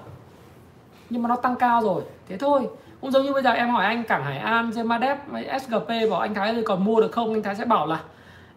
[1.10, 2.02] nhưng mà nó tăng cao rồi.
[2.28, 2.68] Thế thôi.
[3.02, 5.18] Cũng giống như bây giờ em hỏi anh cảng Hải An, Gemadep,
[5.62, 7.34] SGP bảo anh Thái ơi còn mua được không?
[7.34, 8.02] Anh Thái sẽ bảo là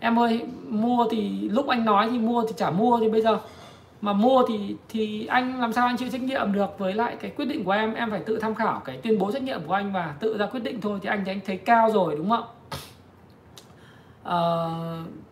[0.00, 3.38] em ơi mua thì lúc anh nói thì mua thì chả mua thì bây giờ.
[4.00, 7.30] Mà mua thì thì anh làm sao anh chịu trách nhiệm được với lại cái
[7.30, 7.94] quyết định của em?
[7.94, 10.46] Em phải tự tham khảo cái tuyên bố trách nhiệm của anh và tự ra
[10.46, 12.44] quyết định thôi thì anh thì anh thấy cao rồi đúng không
[14.24, 14.38] à,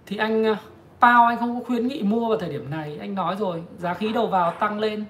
[0.07, 0.57] thì anh à,
[1.01, 2.99] Pao anh không có khuyến nghị mua vào thời điểm này.
[3.01, 5.05] Anh nói rồi giá khí đầu vào tăng lên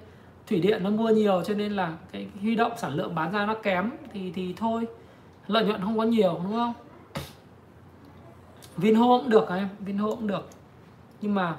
[0.46, 3.46] thủy điện nó mua nhiều cho nên là cái huy động sản lượng bán ra
[3.46, 4.86] nó kém thì thì thôi.
[5.46, 6.72] Lợi nhuận không có nhiều đúng không?
[8.76, 10.48] Vinhome cũng được em Vinhome cũng được.
[11.20, 11.56] Nhưng mà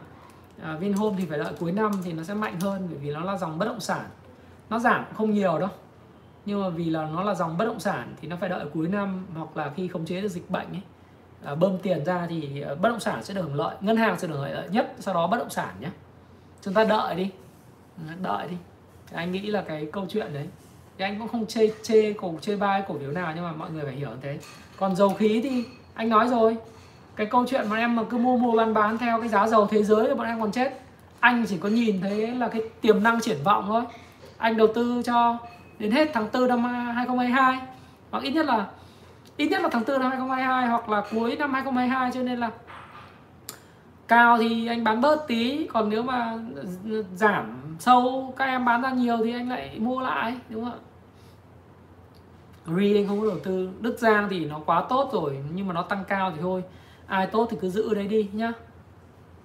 [0.62, 3.24] à, Vinhome thì phải đợi cuối năm thì nó sẽ mạnh hơn bởi vì nó
[3.24, 4.06] là dòng bất động sản.
[4.70, 5.70] Nó giảm không nhiều đâu.
[6.46, 8.88] Nhưng mà vì là nó là dòng bất động sản thì nó phải đợi cuối
[8.88, 10.82] năm hoặc là khi khống chế được dịch bệnh ấy
[11.44, 14.20] à, bơm tiền ra thì à, bất động sản sẽ được hưởng lợi ngân hàng
[14.20, 15.90] sẽ được hưởng lợi nhất sau đó bất động sản nhé
[16.62, 17.32] chúng ta đợi đi.
[18.22, 18.56] Đợi đi
[19.12, 20.48] thì anh nghĩ là cái câu chuyện đấy.
[20.98, 23.72] Thì anh cũng không chê chê cổ, chê bai cổ phiếu nào, nhưng mà mọi
[23.72, 24.40] người phải hiểu như thế.
[24.78, 26.58] Còn dầu khí thì anh nói rồi.
[27.16, 29.68] Cái câu chuyện mà em mà cứ mua mua, bán bán theo cái giá dầu
[29.68, 30.82] thế giới thì bọn em còn chết.
[31.20, 33.84] Anh chỉ có nhìn thấy là cái tiềm năng triển vọng thôi.
[34.38, 35.38] Anh đầu tư cho
[35.80, 37.60] đến hết tháng 4 năm 2022
[38.12, 38.68] hoặc ít nhất là,
[39.38, 42.52] ít nhất là tháng 4 năm 2022 hoặc là cuối năm 2022 cho nên là
[44.08, 46.38] cao thì anh bán bớt tí, còn nếu mà
[47.16, 50.80] giảm sâu các em bán ra nhiều thì anh lại mua lại đúng không ạ?
[52.66, 53.70] Re anh không có đầu tư.
[53.80, 56.64] Đức Giang thì nó quá tốt rồi nhưng mà nó tăng cao thì thôi.
[57.08, 58.54] Ai tốt thì cứ giữ đấy đi nhá.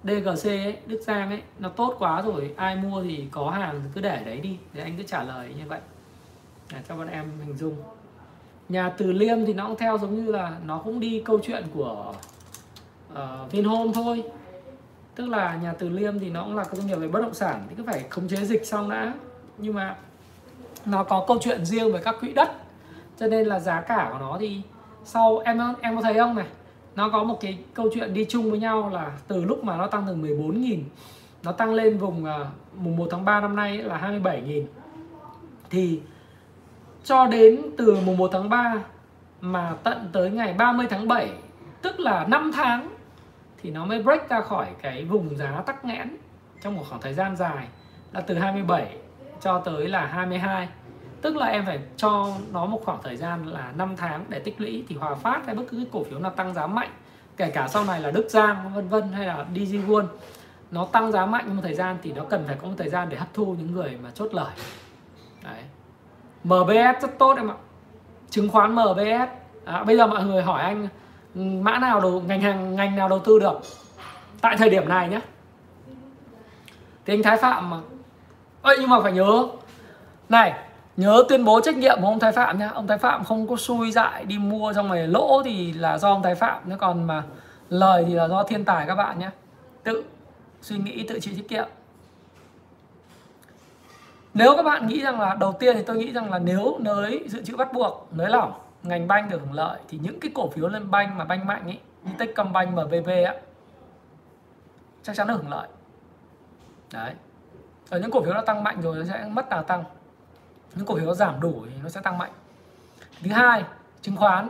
[0.03, 2.53] DGC ấy, Đức Giang ấy nó tốt quá rồi.
[2.57, 5.53] Ai mua thì có hàng thì cứ để đấy đi để anh cứ trả lời
[5.57, 5.79] như vậy.
[6.73, 7.75] Để cho bọn em hình dung.
[8.69, 11.63] Nhà Từ Liêm thì nó cũng theo giống như là nó cũng đi câu chuyện
[11.73, 12.13] của
[13.13, 14.23] uh, Vinhome thôi
[15.17, 17.63] tức là nhà Từ Liêm thì nó cũng là công nghiệp về bất động sản
[17.69, 19.13] thì cứ phải khống chế dịch xong đã.
[19.57, 19.95] Nhưng mà
[20.85, 22.51] nó có câu chuyện riêng về các quỹ đất
[23.19, 24.61] cho nên là giá cả của nó thì
[25.03, 26.45] sau em em có thấy không này?
[26.95, 29.87] Nó có một cái câu chuyện đi chung với nhau là từ lúc mà nó
[29.87, 30.79] tăng từ 14.000
[31.43, 34.63] nó tăng lên vùng uh, mùng 1 tháng 3 năm nay là 27.000
[35.69, 36.01] thì
[37.03, 38.75] cho đến từ mùng 1 tháng 3
[39.41, 41.29] mà tận tới ngày 30 tháng 7
[41.81, 42.96] tức là 5 tháng
[43.67, 46.17] thì nó mới break ra khỏi cái vùng giá tắc nghẽn
[46.61, 47.67] trong một khoảng thời gian dài
[48.13, 48.97] là từ 27
[49.41, 50.69] cho tới là 22
[51.21, 54.61] tức là em phải cho nó một khoảng thời gian là 5 tháng để tích
[54.61, 56.89] lũy thì Hòa Phát hay bất cứ cái cổ phiếu nào tăng giá mạnh
[57.37, 60.05] kể cả sau này là Đức Giang vân vân hay là DigiWon
[60.71, 63.09] nó tăng giá mạnh một thời gian thì nó cần phải có một thời gian
[63.09, 64.51] để hấp thu những người mà chốt lời.
[65.43, 65.63] Đấy.
[66.43, 67.55] MBS rất tốt em ạ.
[68.29, 69.29] Chứng khoán MBS
[69.65, 70.87] à, bây giờ mọi người hỏi anh
[71.37, 73.59] mã nào đầu, ngành hàng, ngành nào đầu tư được?
[74.41, 75.19] Tại thời điểm này nhé
[77.05, 77.77] thì anh Thái Phạm mà.
[78.61, 79.47] Ơi nhưng mà phải nhớ.
[80.29, 80.53] Này,
[80.97, 82.71] nhớ tuyên bố trách nhiệm của ông Thái Phạm nhá.
[82.73, 86.09] Ông Thái Phạm không có xui dại đi mua trong này lỗ thì là do
[86.09, 87.23] ông Thái Phạm nhé còn mà
[87.69, 89.29] lời thì là do thiên tài các bạn nhé
[89.83, 90.03] tự
[90.61, 91.67] suy nghĩ, tự chịu trách nhiệm.
[94.33, 97.23] Nếu các bạn nghĩ rằng là, đầu tiên thì tôi nghĩ rằng là nếu nới,
[97.27, 98.53] dự trữ bắt buộc nới lỏng
[98.87, 101.63] ngành banh được hưởng lợi thì những cái cổ phiếu lên banh mà banh mạnh
[101.63, 103.33] ấy như Techcombank, MVV á
[105.03, 105.67] chắc chắn nó hưởng lợi.
[106.93, 107.13] Đấy.
[107.89, 109.83] Ở những cổ phiếu nó tăng mạnh rồi nó sẽ mất đà tăng.
[110.75, 112.31] Những cổ phiếu nó giảm đủ thì nó sẽ tăng mạnh.
[113.23, 113.63] Thứ hai
[114.01, 114.49] chứng khoán.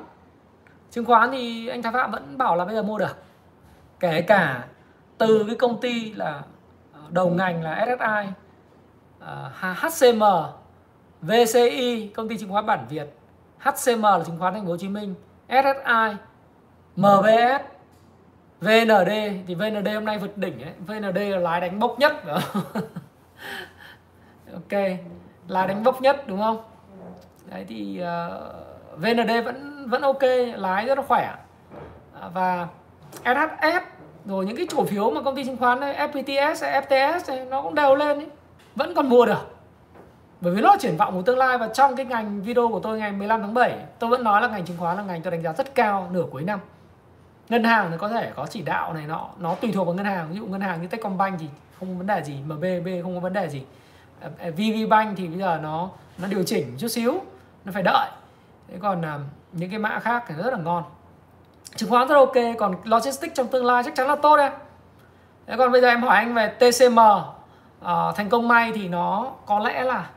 [0.91, 3.17] Chứng khoán thì anh Thái Phạm vẫn bảo là bây giờ mua được.
[3.99, 4.67] Kể cả
[5.17, 6.41] từ cái công ty là
[6.93, 8.33] ờ, đầu ngành là SSI
[9.19, 10.23] ờ, HCM
[11.21, 13.07] VCI công ty chứng khoán bản Việt
[13.59, 15.15] HCM là chứng khoán thành phố Hồ Chí Minh
[15.49, 16.17] SSI
[16.95, 17.61] MBS
[18.61, 19.11] VND
[19.47, 20.73] thì VND hôm nay vượt đỉnh ấy.
[20.87, 22.23] VND là lái đánh bốc nhất.
[24.53, 24.81] Ok
[25.47, 26.57] lái đánh bốc nhất đúng không?
[27.51, 28.53] Đấy thì ờ,
[28.93, 30.23] uh, VND vẫn vẫn ok
[30.55, 31.35] lái rất là khỏe.
[32.21, 32.67] À, và
[33.23, 33.83] SHS
[34.25, 37.61] rồi những cái cổ phiếu mà công ty chứng khoán này, FPTS FTS này, nó
[37.61, 38.27] cũng đều lên ấy.
[38.75, 39.56] vẫn còn mua được
[40.41, 42.79] bởi vì nó là triển vọng của tương lai và trong cái ngành video của
[42.79, 45.31] tôi ngày 15 tháng 7 tôi vẫn nói là ngành chứng khoán là ngành tôi
[45.31, 46.59] đánh giá rất cao nửa cuối năm.
[47.49, 50.05] Ngân hàng thì có thể có chỉ đạo này nọ nó tùy thuộc vào ngân
[50.05, 50.29] hàng.
[50.29, 51.45] Ví dụ ngân hàng như Techcombank thì
[51.79, 53.63] không có vấn đề gì MBB không có vấn đề gì.
[54.21, 57.21] Ờ, ờ, VVBank thì bây giờ nó nó điều chỉnh chút xíu
[57.65, 58.09] nó phải đợi.
[58.67, 59.19] Thế còn ờ,
[59.51, 60.83] những cái mã khác thì rất là ngon.
[61.75, 64.49] Chứng khoán rất ok còn logistics trong tương lai chắc chắn là tốt đấy.
[65.47, 69.31] Thế còn bây giờ em hỏi anh về TCM uh, thành công may thì nó
[69.45, 70.07] có lẽ là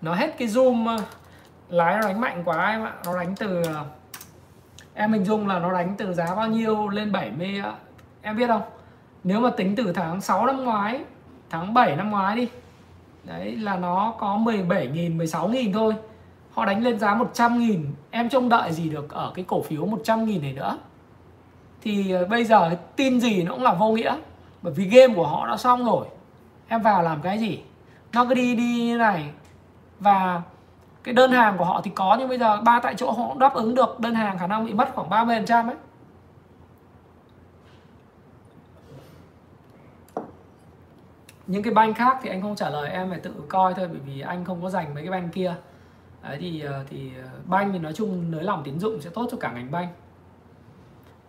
[0.00, 1.04] nó hết cái zoom ờ,
[1.68, 2.92] lái nó đánh mạnh quá em ạ.
[3.04, 3.84] Nó đánh từ ờ,
[4.94, 7.62] em hình dung là nó đánh từ giá bao nhiêu lên 70
[8.22, 8.62] em biết không?
[9.24, 11.00] Nếu mà tính từ tháng 6 năm ngoái,
[11.50, 12.48] tháng 7 năm ngoái đi,
[13.24, 15.94] đấy là nó có 17.000 16.000 thôi.
[16.52, 20.40] Họ đánh lên giá 100.000 em trông đợi gì được ở cái cổ phiếu 100.000
[20.42, 20.78] này nữa?
[21.82, 24.16] Thì ờ, bây giờ tin gì nó cũng là vô nghĩa,
[24.62, 26.06] bởi vì game của họ đã xong rồi.
[26.68, 27.60] Em vào làm cái gì?
[28.12, 29.30] Nó cứ đi đi như này
[30.00, 30.42] và
[31.04, 33.54] cái đơn hàng của họ thì có nhưng bây giờ ba tại chỗ họ đáp
[33.54, 35.76] ứng được đơn hàng khả năng bị mất khoảng 30 phần trăm ấy.
[41.46, 44.00] Những cái banh khác thì anh không trả lời em phải tự coi thôi bởi
[44.06, 45.54] vì anh không có dành mấy cái banh kia.
[46.22, 49.26] Đấy thì ờ, thì ờ, banh thì nói chung nới lỏng tín dụng sẽ tốt
[49.30, 49.88] cho cả ngành banh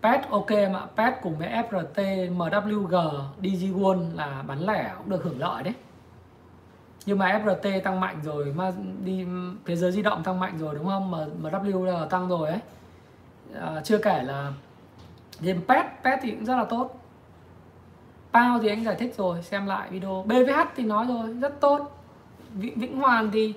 [0.01, 5.39] PET ok mà PET cùng với FRT, MWG, DigiWon là bán lẻ cũng được hưởng
[5.39, 5.73] lợi đấy
[7.07, 8.71] nhưng mà FRT tăng mạnh rồi mà
[9.03, 9.25] đi
[9.65, 11.11] thế giới di động tăng mạnh rồi đúng không?
[11.11, 12.59] Mà mà MWG tăng rồi ấy.
[13.61, 14.51] À, chưa kể là
[15.39, 16.99] game PET PET thì cũng rất là tốt.
[18.33, 20.23] Pao thì anh giải thích rồi xem lại video.
[20.27, 22.03] BVH thì nói rồi rất tốt.
[22.53, 23.53] Vĩnh Hoàn thì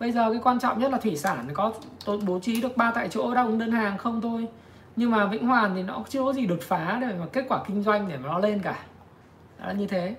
[0.00, 1.72] bây giờ cái quan trọng nhất là thủy sản có
[2.04, 4.48] tôi bố trí được ba tại chỗ đáp ứng đơn hàng không thôi.
[4.96, 7.64] Nhưng mà Vĩnh Hoàn thì nó chưa có gì đột phá để mà kết quả
[7.66, 8.78] kinh doanh để mà nó lên cả.
[9.58, 10.14] Đó là như thế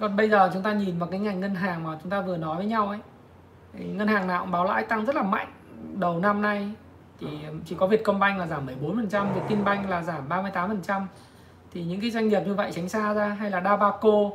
[0.00, 2.36] còn bây giờ chúng ta nhìn vào cái ngành ngân hàng mà chúng ta vừa
[2.36, 2.98] nói với nhau ấy
[3.72, 5.48] thì ngân hàng nào cũng báo lãi tăng rất là mạnh
[5.94, 6.74] đầu năm nay
[7.20, 7.28] thì
[7.64, 11.02] chỉ có Vietcombank là giảm 14%, Vietinbank là giảm 38%.
[11.72, 14.32] Thì những cái doanh nghiệp như vậy tránh xa ra hay là Dabaco uh,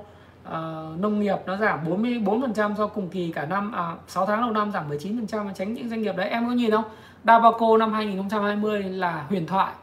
[1.00, 4.72] nông nghiệp nó giảm 44% so cùng kỳ cả năm à 6 tháng đầu năm
[4.72, 6.84] giảm 19% tránh những doanh nghiệp đấy em có nhìn không?
[7.24, 9.74] Dabaco năm 2020 là huyền thoại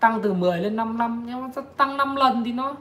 [0.00, 2.74] tăng từ 10 lên 5 năm nhưng mà tăng 5 lần thì nó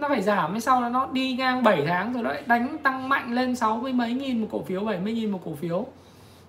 [0.00, 2.78] nó phải giảm hay sau đó nó đi ngang 7 tháng rồi nó lại đánh
[2.82, 5.86] tăng mạnh lên 60 mấy nghìn một cổ phiếu 70 nghìn một cổ phiếu.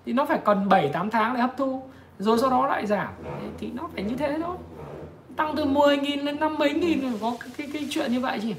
[0.06, 1.82] Thì nó phải cần 7 8 tháng để hấp thu.
[2.18, 3.08] Rồi sau đó lại giảm.
[3.58, 4.56] Thì nó phải như thế thôi.
[5.36, 8.52] Tăng từ 10 nghìn lên 50 nghìn có cái, cái, cái chuyện như vậy chứ.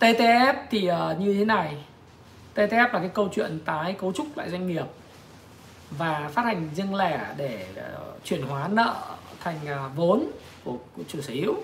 [0.00, 1.76] TTF thì uh, như thế này.
[2.54, 4.86] TTF là cái câu chuyện tái cấu trúc lại doanh nghiệp
[5.90, 8.96] và phát hành riêng lẻ để uh, chuyển hóa nợ
[9.40, 10.26] thành uh, vốn
[10.64, 11.54] của, của chủ sở hữu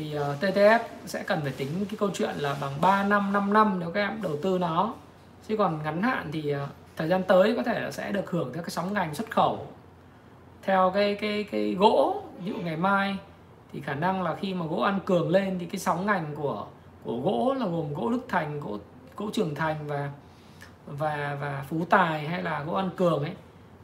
[0.00, 3.32] thì ờ, uh, TTF sẽ cần phải tính cái câu chuyện là bằng 3 năm
[3.32, 4.94] 5 năm nếu các em đầu tư nó.
[5.48, 8.52] Chứ còn ngắn hạn thì uh, thời gian tới có thể là sẽ được hưởng
[8.52, 9.66] theo cái sóng ngành xuất khẩu.
[10.62, 13.16] Theo cái cái cái gỗ ví dụ ngày mai
[13.72, 16.66] thì khả năng là khi mà gỗ ăn cường lên thì cái sóng ngành của
[17.04, 18.78] của gỗ là gồm gỗ Đức Thành, gỗ
[19.16, 20.10] gỗ Trường Thành và
[20.86, 23.34] và và Phú Tài hay là gỗ ăn cường ấy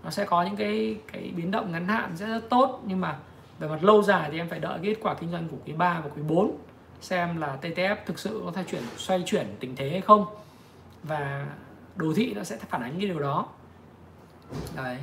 [0.05, 2.81] nó sẽ có những cái cái biến động ngắn hạn sẽ rất tốt.
[2.87, 3.17] Nhưng mà
[3.59, 5.73] về mặt lâu dài thì em phải đợi cái kết quả kinh doanh của quý
[5.73, 6.57] 3 và quý 4
[7.01, 10.27] xem là TTF thực sự có thay chuyển, xoay chuyển tình thế hay không.
[11.03, 11.47] Và
[11.97, 13.47] đồ thị nó sẽ phản ánh cái điều đó.
[14.77, 14.99] Đấy.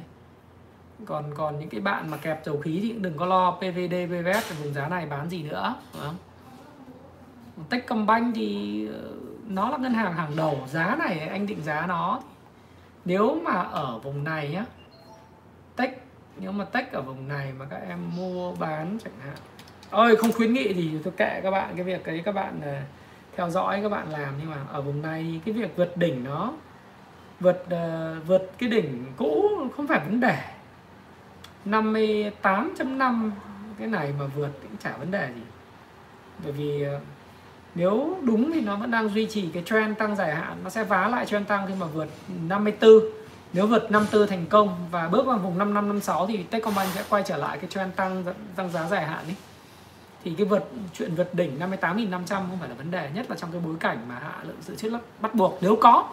[1.05, 3.95] Còn còn những cái bạn mà kẹp dầu khí thì cũng đừng có lo PVD
[4.07, 6.15] PVS vùng giá này bán gì nữa, đúng không?
[7.69, 9.13] Techcombank thì ờ,
[9.47, 10.67] nó là ngân hàng hàng đầu.
[10.67, 12.21] Giá này anh định giá nó.
[13.05, 14.65] Nếu mà ở vùng này nhá,
[15.75, 16.02] Tech
[16.39, 19.35] nếu mà Tech ở vùng này mà các em mua bán chẳng hạn.
[19.89, 22.75] Ơi không khuyến nghị thì tôi kệ các bạn cái việc ấy các bạn ờ,
[23.35, 24.33] theo dõi các bạn làm.
[24.39, 26.53] Nhưng mà ở vùng này cái việc vượt đỉnh nó
[27.39, 30.37] vượt uh, vượt cái đỉnh cũ không phải vấn đề.
[31.65, 33.31] 58.5
[33.79, 35.41] cái này mà vượt cũng chả vấn đề gì.
[36.43, 37.01] Bởi vì uh,
[37.75, 40.57] nếu đúng thì nó vẫn đang duy trì cái trend tăng dài hạn.
[40.63, 42.07] Nó sẽ vá lại trend tăng khi mà vượt
[42.47, 42.91] 54
[43.53, 47.37] nếu vượt 54 thành công và bước vào vùng 5556 thì Techcombank sẽ quay trở
[47.37, 48.23] lại cái trend tăng
[48.55, 49.35] tăng giá dài hạn ấy
[50.23, 53.51] thì cái vượt chuyện vượt đỉnh 58.500 không phải là vấn đề, nhất là trong
[53.51, 55.57] cái bối cảnh mà hạ lượng dự trữ bắt buộc.
[55.61, 56.09] Nếu có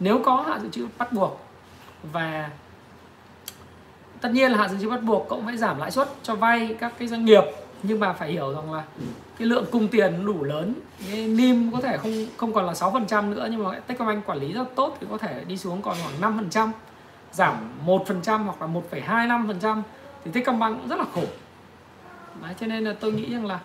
[0.00, 1.40] nếu có hạ dự trữ bắt buộc
[2.12, 2.50] và
[4.20, 6.76] tất nhiên là hạ dự trữ bắt buộc cũng phải giảm lãi suất cho vay
[6.80, 7.44] các cái doanh nghiệp
[7.82, 8.84] nhưng mà phải hiểu rằng là
[9.38, 10.74] cái lượng cung tiền đủ lớn
[11.10, 14.52] cái nim có thể không không còn là 6% nữa nhưng mà Techcombank quản lý
[14.52, 16.70] rất tốt thì có thể đi xuống còn khoảng 5%
[17.32, 17.54] giảm
[17.86, 18.68] 1% hoặc là
[19.06, 19.82] 1,25%
[20.24, 21.24] thì Techcombank cũng rất là khổ.
[22.42, 23.60] Đấy, cho nên là tôi nghĩ rằng là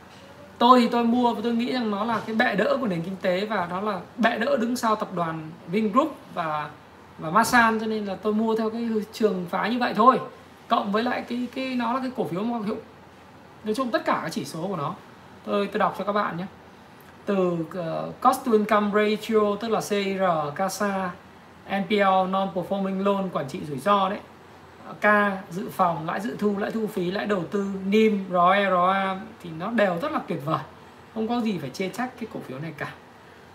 [0.58, 3.02] tôi thì tôi mua và tôi nghĩ rằng nó là cái bệ đỡ của nền
[3.02, 6.70] kinh tế và đó là bệ đỡ đứng sau tập đoàn Vingroup và
[7.20, 10.20] và Masan cho nên là tôi mua theo cái trường phái như vậy thôi.
[10.68, 12.78] Cộng với lại cái cái nó là cái cổ phiếu mà hiệu
[13.64, 14.96] nói chung tất cả các chỉ số của nó.
[15.46, 16.46] Tôi tôi đọc cho các bạn nhé.
[17.26, 20.24] Từ uh, cost to income ratio tức là CR,
[20.56, 21.12] CASA,
[21.70, 24.20] NPL non performing loan quản trị rủi ro đấy.
[25.02, 25.06] K
[25.50, 29.50] dự phòng lãi dự thu lãi thu phí lãi đầu tư NIM ROE ROA thì
[29.60, 30.60] nó đều rất là tuyệt vời.
[31.14, 32.94] Không có gì phải chê trách cái cổ phiếu này cả.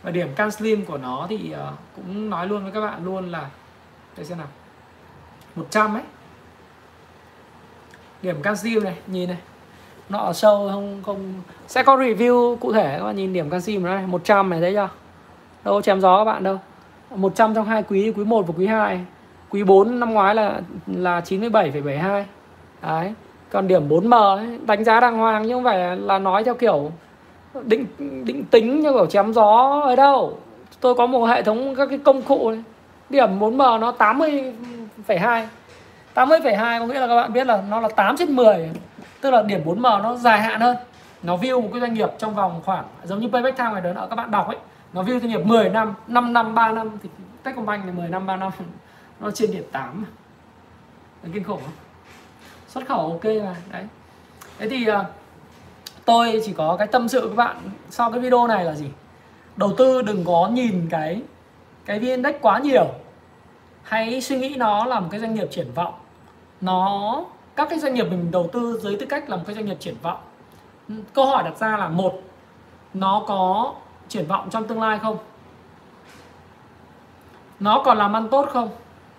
[0.02, 3.30] Và điểm can slim của nó thì uh, cũng nói luôn với các bạn luôn
[3.30, 3.50] là
[4.16, 4.46] đây xem nào
[5.54, 6.02] 100 ấy.
[8.22, 9.38] Điểm can slim này nhìn này
[10.08, 11.34] nó ở sâu không không.
[11.66, 14.88] Sẽ có review cụ thể các bạn nhìn điểm canxi này 100 này thấy chưa?
[15.64, 16.58] Đâu có chém gió các bạn đâu.
[17.14, 19.00] 100 trong hai quý quý 1 và quý 2
[19.50, 22.24] quý 4 năm ngoái là là 97,72
[22.82, 23.14] đấy
[23.50, 26.90] còn điểm 4M ấy, đánh giá đàng hoàng nhưng không phải là nói theo kiểu
[27.64, 27.86] định
[28.24, 30.38] định tính như kiểu chém gió ở đâu.
[30.80, 32.62] Tôi có một hệ thống các cái công cụ này.
[33.10, 34.52] điểm 4M nó 80,2
[36.14, 38.70] 80,2 có nghĩa là các bạn biết là nó là 8 trên 10
[39.20, 40.76] tức là điểm 4M nó dài hạn hơn.
[41.22, 44.06] Nó view một cái doanh nghiệp trong vòng khoảng giống như payback time này đó
[44.10, 44.56] các bạn đọc ấy
[44.92, 47.08] nó view doanh nghiệp 10 năm 5 năm 3 năm thì
[47.42, 48.52] Techcombank thì 10 năm 3 năm
[49.20, 50.04] nó trên điểm 8
[51.22, 51.74] Đấy, kinh khủng không?
[52.68, 53.84] Xuất khẩu ok mà đấy.
[54.58, 55.04] Thế thì à,
[56.04, 57.56] tôi chỉ có cái tâm sự với các bạn
[57.90, 58.86] sau cái video này là gì?
[59.56, 61.22] Đầu tư đừng có nhìn cái
[61.84, 62.86] cái viên index quá nhiều.
[63.82, 65.94] Hãy suy nghĩ nó là một cái doanh nghiệp triển vọng.
[66.60, 67.24] Nó
[67.58, 69.76] các cái doanh nghiệp mình đầu tư dưới tư cách là một cái doanh nghiệp
[69.80, 70.18] triển vọng.
[70.88, 72.22] Ừ, câu hỏi đặt ra là một
[72.94, 73.74] nó có
[74.08, 75.18] triển vọng trong tương lai không?
[77.60, 78.68] Nó còn làm ăn tốt không?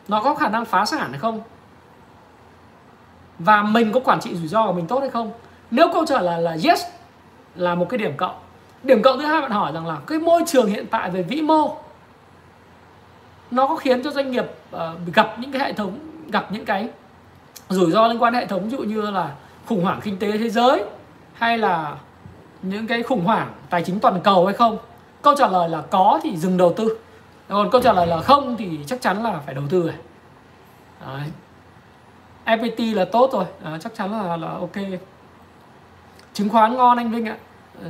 [0.08, 1.42] Nó có khả năng phá sản hay không?
[3.40, 5.32] Và mình có quản trị rủi ro của mình tốt hay không?
[5.72, 6.82] Nếu câu trả lời là yes
[7.56, 8.36] là một cái điểm cộng.
[8.84, 11.42] Điểm cộng thứ hai bạn hỏi rằng là cái môi trường hiện tại về vĩ
[11.42, 11.76] mô
[13.52, 14.82] nó có khiến cho doanh nghiệp uh,
[15.14, 16.00] gặp những cái hệ thống
[16.32, 16.90] gặp những cái
[17.70, 19.32] rủi ro liên quan hệ thống ví dụ như là
[19.66, 20.84] khủng hoảng kinh tế thế giới
[21.34, 21.96] hay là
[22.62, 24.78] những cái khủng hoảng tài chính toàn cầu hay không?
[25.22, 26.98] Câu trả lời là có thì dừng đầu tư.
[27.48, 29.94] Còn câu trả lời là không thì chắc chắn là phải đầu tư rồi.
[31.06, 31.32] Đấy.
[32.46, 33.46] FPT là tốt rồi.
[33.64, 35.00] À, chắc chắn là là ok.
[36.34, 37.38] Chứng khoán ngon anh Vinh ạ.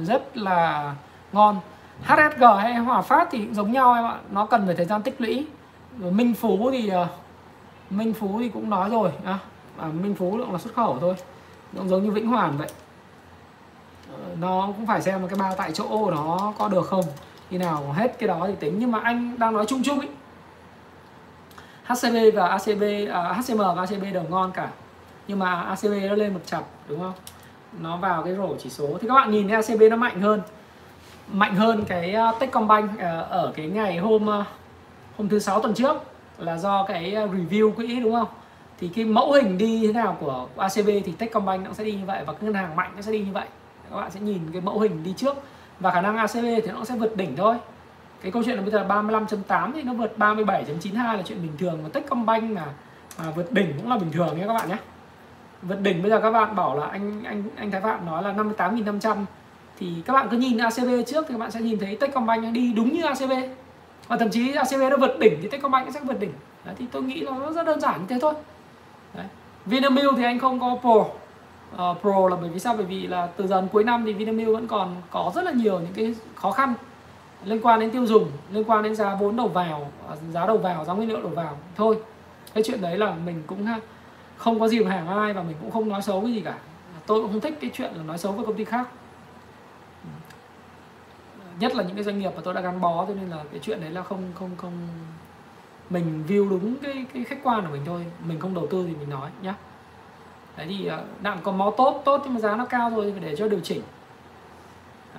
[0.02, 0.94] Rất là
[1.32, 1.60] ngon.
[2.04, 4.16] HSG hay Hòa Phát thì giống nhau em ạ.
[4.32, 5.48] Nó cần phải thời gian tích lũy.
[5.98, 7.08] Minh Phú thì ờ,
[7.90, 9.40] Minh Phú thì cũng nói rồi à,
[9.82, 11.16] à, Minh Phú cũng là xuất khẩu thôi.
[11.74, 12.68] Nó giống như Vĩnh Hoàn vậy.
[14.12, 17.06] Ờ, nó cũng phải xem một cái bao tại chỗ nó có được không.
[17.50, 18.76] Khi nào hết cái đó thì tính.
[18.80, 20.08] Nhưng mà anh đang nói chung chung ý.
[21.84, 24.70] HCB và ACB à, HCM và ACB đều ngon cả.
[25.28, 27.14] Nhưng mà ACB nó lên một chập đúng không?
[27.80, 28.88] Nó vào cái rổ chỉ số.
[29.02, 30.42] Thì các bạn nhìn thấy ACB nó mạnh hơn.
[31.32, 34.46] Mạnh hơn cái à, Techcombank à, ở cái ngày hôm à,
[35.18, 35.98] hôm thứ sáu tuần trước
[36.38, 38.28] là do cái review quỹ đúng không?
[38.80, 42.06] Thì cái mẫu hình đi thế nào của ACB thì Techcombank nó sẽ đi như
[42.06, 43.48] vậy và ngân hàng mạnh nó sẽ đi như vậy.
[43.90, 45.36] Các bạn sẽ nhìn cái mẫu hình đi trước.
[45.80, 47.56] Và khả năng ACB thì nó sẽ vượt đỉnh thôi.
[48.22, 51.80] Cái câu chuyện là bây giờ 35.8 thì nó vượt 37.92 là chuyện bình thường.
[51.84, 52.66] Và Techcombank mà,
[53.18, 54.78] à, vượt đỉnh cũng là bình thường nhé các bạn nhé.
[55.62, 58.34] Vượt đỉnh bây giờ các bạn bảo là anh anh anh Thái Phạm nói là
[58.34, 59.26] 58.500
[59.80, 62.74] thì các bạn cứ nhìn ACB trước thì các bạn sẽ nhìn thấy Techcombank đi
[62.74, 63.32] đúng như ACB
[64.08, 66.34] và thậm chí ACB nó vượt đỉnh thì Techcombank sẽ vượt đỉnh.
[66.66, 68.34] Đấy, thì tôi nghĩ là nó rất đơn giản như thế thôi.
[69.66, 71.06] Vinamilk thì anh không có Pro.
[71.92, 72.74] Uh, Pro là bởi vì sao?
[72.78, 75.80] Bởi vì là từ dần cuối năm thì Vinamilk vẫn còn có rất là nhiều
[75.80, 76.74] những cái khó khăn
[77.44, 80.58] liên quan đến tiêu dùng liên quan đến giá vốn đầu vào à, giá đầu
[80.58, 81.58] vào giá nguyên liệu đầu vào.
[81.76, 81.98] Thôi
[82.54, 83.66] cái chuyện đấy là mình cũng
[84.38, 86.58] không có gì mà hàng ai và mình cũng không nói xấu cái gì cả.
[87.06, 88.88] Tôi cũng không thích cái chuyện là nói xấu với công ty khác.
[91.60, 93.60] Nhất là những cái doanh nghiệp mà tôi đã gắn bó cho nên là cái
[93.60, 94.88] chuyện đấy là không không không
[95.90, 98.94] mình view đúng cái cái khách quan của mình thôi mình không đầu tư thì
[98.96, 99.56] mình nói nhá.
[100.58, 103.12] Đấy thì ờ, đạm có máu tốt tốt nhưng mà giá nó cao rồi thì
[103.12, 103.82] phải để cho điều chỉnh.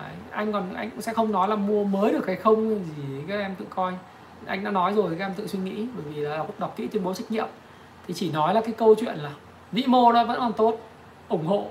[0.00, 3.24] Đấy, anh còn anh cũng sẽ không nói là mua mới được hay không gì
[3.28, 3.92] các em tự coi.
[4.46, 6.86] Anh đã nói rồi các em tự suy nghĩ bởi vì là đọc, đọc kỹ
[6.86, 7.46] tuyên bố trách nhiệm.
[8.06, 9.30] Thì chỉ nói là cái câu chuyện là
[9.72, 10.80] vĩ mô nó vẫn còn tốt
[11.28, 11.66] ủng hộ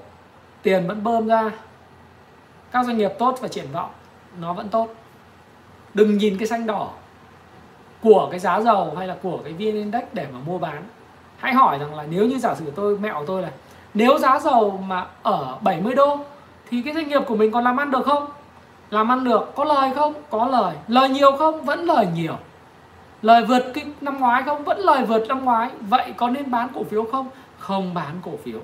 [0.62, 1.52] tiền vẫn bơm ra
[2.72, 3.92] các doanh nghiệp tốt và triển vọng
[4.40, 4.96] nó vẫn tốt.
[5.94, 6.92] Đừng nhìn cái xanh đỏ
[8.04, 10.84] của cái giá dầu hay là của cái vn index để mà mua bán?
[11.38, 13.50] Hãy hỏi rằng là nếu như giả sử tôi, mẹo tôi là
[13.94, 16.20] nếu giá dầu mà ở 70 đô
[16.70, 18.26] thì cái doanh nghiệp của mình còn làm ăn được không?
[18.90, 20.14] Làm ăn được, có lời không?
[20.30, 20.76] Có lời.
[20.88, 21.62] Lời nhiều không?
[21.66, 22.36] Vẫn lời nhiều.
[23.22, 24.64] Lời vượt cái năm ngoái không?
[24.64, 25.70] Vẫn lời vượt năm ngoái.
[25.80, 27.30] Vậy có nên bán cổ phiếu không?
[27.60, 28.60] Không bán cổ phiếu.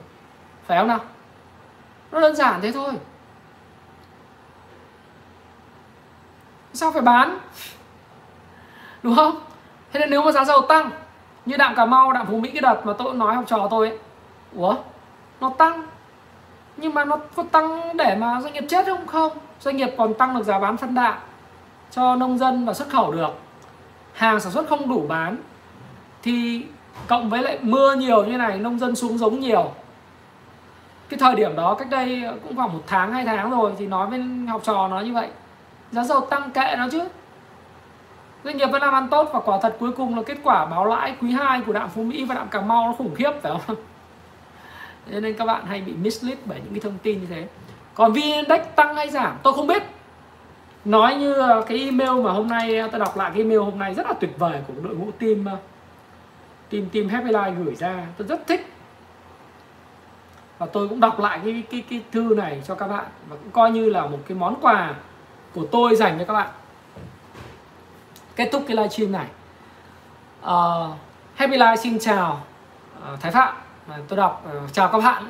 [0.66, 1.00] Phải không nào?
[2.12, 2.94] Nó đơn giản thế thôi.
[6.74, 7.40] Sao phải bán?
[9.06, 9.36] Đúng không?
[9.94, 10.90] Thế nên nếu mà giá dầu tăng,
[11.46, 13.90] như đạm cà mau, đạm phú mỹ cái đợt mà tôi nói học trò tôi
[13.90, 13.98] ấy,
[14.56, 14.76] ủa,
[15.42, 15.84] nó tăng.
[16.78, 19.08] Nhưng mà nó có tăng để mà doanh nghiệp chết không?
[19.08, 19.32] Không.
[19.60, 21.14] Doanh nghiệp còn tăng được giá bán phân đạm
[21.92, 23.40] cho nông dân và xuất khẩu được.
[24.14, 25.38] Hàng sản xuất không đủ bán,
[26.24, 26.66] thì
[27.08, 29.72] cộng với lại mưa nhiều như này, nông dân xuống giống nhiều.
[31.10, 34.08] Cái thời điểm đó, cách đây cũng khoảng một tháng, hai tháng rồi thì nói
[34.08, 35.28] với học trò nó như vậy.
[35.92, 37.08] Giá dầu tăng kệ nó chứ
[38.46, 40.86] doanh nghiệp vẫn làm ăn tốt và quả thật cuối cùng là kết quả báo
[40.86, 43.52] lãi quý 2 của đạm Phú Mỹ và đạm Cà Mau nó khủng khiếp, phải
[43.52, 43.76] không?
[45.22, 47.48] Nên các bạn hay bị mislead bởi những cái thông tin như thế.
[47.94, 49.84] Còn VN Index tăng hay giảm, tôi không biết.
[50.86, 53.80] Nói như ờ, cái email mà hôm nay ờ, tôi đọc lại cái email hôm
[53.80, 55.58] nay rất là tuyệt vời của đội ngũ team ờ,
[56.70, 58.06] team team Happy Life gửi ra.
[58.18, 58.68] Tôi rất thích.
[60.58, 63.52] Và tôi cũng đọc lại cái cái cái thư này cho các bạn và cũng
[63.52, 64.96] coi như là một cái món quà
[65.56, 66.50] của tôi dành cho các bạn
[68.36, 69.26] kết thúc cái livestream này.
[70.44, 70.96] Uh,
[71.36, 72.42] Happy Life xin chào
[73.14, 73.56] uh, Thái Phạm.
[73.88, 75.24] Ờ, tôi đọc uh, chào các bạn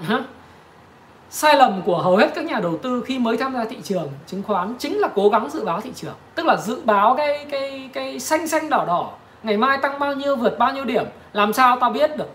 [1.30, 4.10] sai lầm của hầu hết các nhà đầu tư khi mới tham gia thị trường
[4.28, 7.46] chứng khoán chính là cố gắng dự báo thị trường tức là dự báo cái
[7.52, 9.12] cái cái xanh xanh đỏ đỏ.
[9.44, 12.30] Ngày mai tăng bao nhiêu vượt bao nhiêu điểm làm sao tao biết được?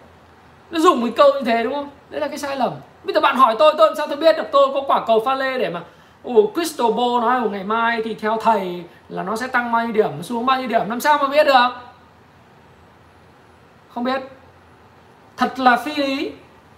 [0.70, 1.90] Nó dùng một câu như thế đúng không?
[2.10, 2.72] Đấy là cái sai lầm.
[3.04, 4.46] Bây giờ bạn hỏi tôi tôi làm sao tôi biết được?
[4.52, 5.82] Tôi có quả cầu pha lê để mà
[6.22, 9.92] Ủa Crystal Ball nói ngày mai thì theo thầy là nó sẽ tăng bao nhiêu
[9.92, 11.68] điểm, xuống bao nhiêu điểm, làm sao mà biết được?
[13.88, 14.22] Không biết.
[15.36, 16.32] Thật là phi lý.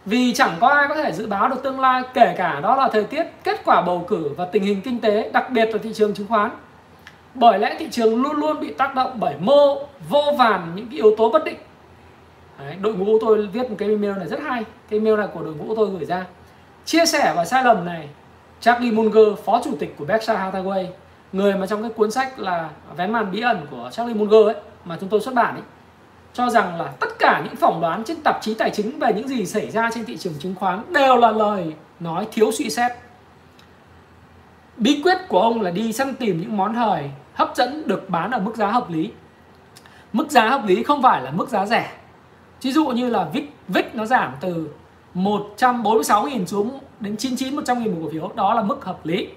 [0.06, 2.88] Vì chẳng có ai có thể dự báo được tương lai kể cả đó là
[2.88, 5.92] thời tiết, kết quả bầu cử và tình hình kinh tế, đặc biệt là thị
[5.94, 6.50] trường chứng khoán.
[7.34, 9.78] Bởi lẽ thị trường luôn luôn bị tác động bởi mô
[10.08, 11.58] vô vàn những cái yếu tố bất định.
[12.58, 14.64] Đấy, đội ngũ tôi viết một cái email này rất hay.
[14.90, 16.26] Cái email này của đội ngũ tôi gửi ra.
[16.84, 18.08] Chia sẻ và sai lầm này
[18.62, 20.86] Charlie Munger, phó chủ tịch của Berkshire Hathaway,
[21.32, 24.54] người mà trong cái cuốn sách là Vén màn bí ẩn của Charlie Munger ấy
[24.84, 25.62] mà chúng tôi xuất bản ấy
[26.32, 29.28] cho rằng là tất cả những phỏng đoán trên tạp chí tài chính về những
[29.28, 32.92] gì xảy ra trên thị trường chứng khoán đều là lời nói thiếu suy xét.
[34.76, 38.30] Bí quyết của ông là đi săn tìm những món hời hấp dẫn được bán
[38.30, 39.10] ở mức giá hợp lý.
[40.12, 41.92] Mức giá hợp lý không phải là mức giá rẻ.
[42.62, 44.68] Ví dụ như là VIX, VIX nó giảm từ
[45.14, 48.30] 146.000 xuống đến 99 100 nghìn một cổ phiếu.
[48.34, 49.28] Đó là mức hợp lý.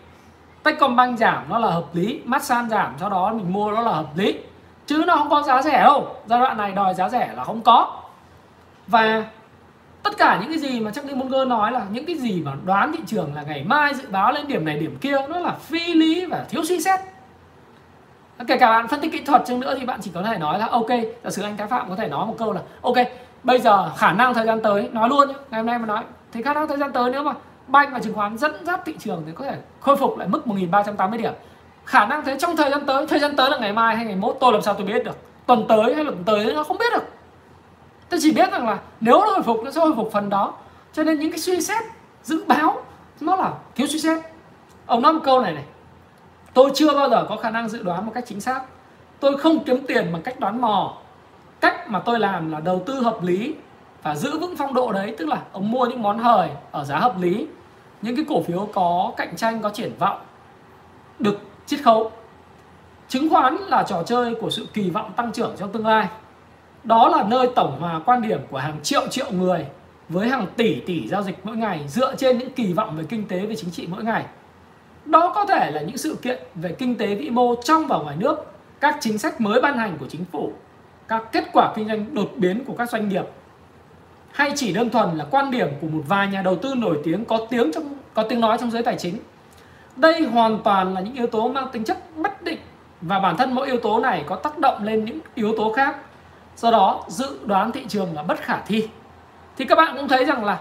[0.63, 2.21] Techcombank giảm, nó là hợp lý.
[2.25, 4.37] Masan giảm, sau đó mình mua nó là hợp lý.
[4.85, 6.15] Chứ nó không có giá rẻ đâu.
[6.25, 8.01] Giai đoạn này đòi giá rẻ là không có.
[8.87, 9.25] Và
[10.03, 12.91] tất cả những cái gì mà Charlie Munger nói là những cái gì mà đoán
[12.91, 15.93] thị trường là ngày mai dự báo lên điểm này, điểm kia, nó là phi
[15.93, 16.99] lý và thiếu suy xét.
[18.47, 20.59] Kể cả bạn phân tích kỹ thuật chăng nữa thì bạn chỉ có thể nói
[20.59, 20.89] là, ok,
[21.23, 22.95] giả sử anh Thái Phạm có thể nói một câu là, ok,
[23.43, 26.03] bây giờ khả năng thời gian tới, nói luôn nhé ngày hôm nay mà nói,
[26.31, 27.33] thì khả năng thời gian tới nếu mà
[27.67, 30.47] banh và chứng khoán dẫn dắt thị trường thì có thể khôi phục lại mức
[30.47, 31.33] 1380 điểm.
[31.85, 34.15] Khả năng thế trong thời gian tới, thời gian tới là ngày mai hay ngày
[34.15, 35.17] mốt, tôi làm sao tôi biết được.
[35.45, 37.03] Tuần tới hay là tuần tới nó không biết được.
[38.09, 40.53] Tôi chỉ biết rằng là nếu nó hồi phục, nó sẽ hồi phục phần đó.
[40.93, 41.83] Cho nên những cái suy xét,
[42.23, 42.83] dự báo,
[43.21, 44.17] nó là thiếu suy xét.
[44.85, 45.63] Ông nói một câu này này.
[46.53, 48.61] Tôi chưa bao giờ có khả năng dự đoán một cách chính xác.
[49.19, 50.97] Tôi không kiếm tiền bằng cách đoán mò.
[51.59, 53.55] Cách mà tôi làm là đầu tư hợp lý
[54.05, 56.97] và giữ vững phong độ đấy, tức là ông mua những món hời ở giá
[56.99, 57.47] hợp lý,
[58.01, 60.17] những cái cổ phiếu có cạnh tranh, có triển vọng,
[61.19, 62.11] được chiết khấu.
[63.07, 66.07] Chứng khoán là trò chơi của sự kỳ vọng tăng trưởng trong tương lai.
[66.83, 69.65] Đó là nơi tổng hòa quan điểm của hàng triệu triệu người
[70.09, 73.27] với hàng tỷ tỷ giao dịch mỗi ngày, dựa trên những kỳ vọng về kinh
[73.27, 74.25] tế, về chính trị mỗi ngày.
[75.05, 78.15] Đó có thể là những sự kiện về kinh tế vĩ mô trong và ngoài
[78.19, 78.35] nước,
[78.79, 80.51] các chính sách mới ban hành của chính phủ,
[81.07, 83.25] các kết quả kinh doanh đột biến của các doanh nghiệp
[84.35, 87.25] hay chỉ đơn thuần là quan điểm của một vài nhà đầu tư nổi tiếng
[87.25, 87.83] có tiếng trong,
[88.13, 89.17] có tiếng nói trong giới tài chính?
[89.95, 92.59] Đây hoàn toàn là những yếu tố mang tính chất bất định
[93.01, 95.95] và bản thân mỗi yếu tố này có tác động lên những yếu tố khác.
[96.57, 98.87] Do đó, dự đoán thị trường là bất khả thi.
[99.57, 100.59] Thì các bạn cũng thấy rằng là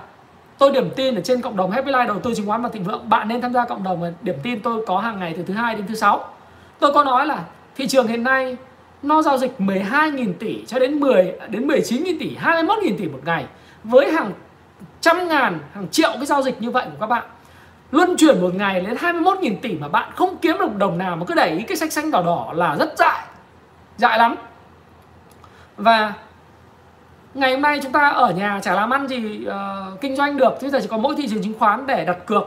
[0.58, 2.84] tôi điểm tin ở trên cộng đồng Happy Life đầu tư chứng khoán và thịnh
[2.84, 3.08] vượng.
[3.08, 5.74] Bạn nên tham gia cộng đồng điểm tin tôi có hàng ngày từ thứ hai
[5.74, 6.24] đến thứ sáu.
[6.78, 7.44] Tôi có nói là
[7.76, 8.56] thị trường hiện nay
[9.02, 13.44] nó giao dịch 12.000 tỷ cho đến 10 đến 19.000 tỷ 21.000 tỷ một ngày
[13.84, 14.32] với hàng
[15.00, 17.24] trăm ngàn hàng triệu cái giao dịch như vậy của các bạn.
[17.90, 21.24] Luân chuyển một ngày đến 21.000 tỷ mà bạn không kiếm được đồng nào mà
[21.26, 23.24] cứ đẩy cái xanh xanh đỏ đỏ là rất dại
[23.96, 24.34] dại lắm.
[25.76, 26.12] Và
[27.34, 30.54] ngày hôm nay chúng ta ở nhà chả làm ăn gì uh, kinh doanh được
[30.60, 32.44] thế giờ chỉ có mỗi thị trường chứng khoán để đặt cược.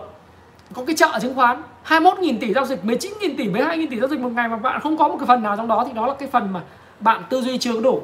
[0.73, 4.19] Có cái chợ chứng khoán 21.000 tỷ giao dịch 19.000 tỷ 12.000 tỷ giao dịch
[4.19, 6.13] một ngày mà bạn không có một cái phần nào trong đó thì đó là
[6.19, 6.61] cái phần mà
[6.99, 8.01] bạn tư duy chưa đủ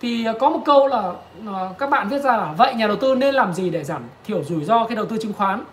[0.00, 1.12] thì ờ, có một câu là
[1.46, 4.02] ờ, các bạn viết ra là, vậy nhà đầu tư nên làm gì để giảm
[4.24, 5.64] thiểu rủi ro khi đầu tư chứng khoán?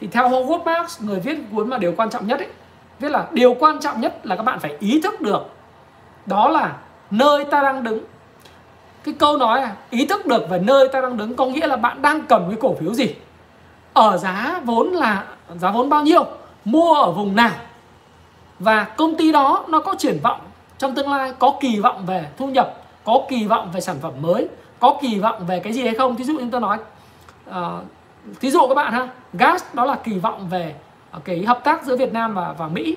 [0.00, 2.48] Thì theo Howard Marks, người viết cuốn mà điều quan trọng nhất ấy,
[2.98, 5.42] viết là điều quan trọng nhất là các bạn phải ý thức được
[6.26, 6.76] đó là
[7.10, 8.00] nơi ta đang đứng.
[9.04, 11.76] Cái câu nói là ý thức được về nơi ta đang đứng có nghĩa là
[11.76, 13.14] bạn đang cầm cái cổ phiếu gì?
[13.92, 15.24] Ở giá vốn là,
[15.56, 16.24] giá vốn bao nhiêu?
[16.64, 17.50] Mua ở vùng nào?
[18.58, 20.40] Và công ty đó nó có triển vọng
[20.78, 24.12] trong tương lai, có kỳ vọng về thu nhập có kỳ vọng về sản phẩm
[24.20, 24.48] mới
[24.80, 26.16] có kỳ vọng về cái gì hay không?
[26.16, 26.78] Thí dụ như tôi nói
[27.50, 27.54] uh,
[28.40, 30.74] thí dụ các bạn ha gas đó là kỳ vọng về
[31.10, 32.96] ờ, cái hợp tác giữa Việt Nam và và Mỹ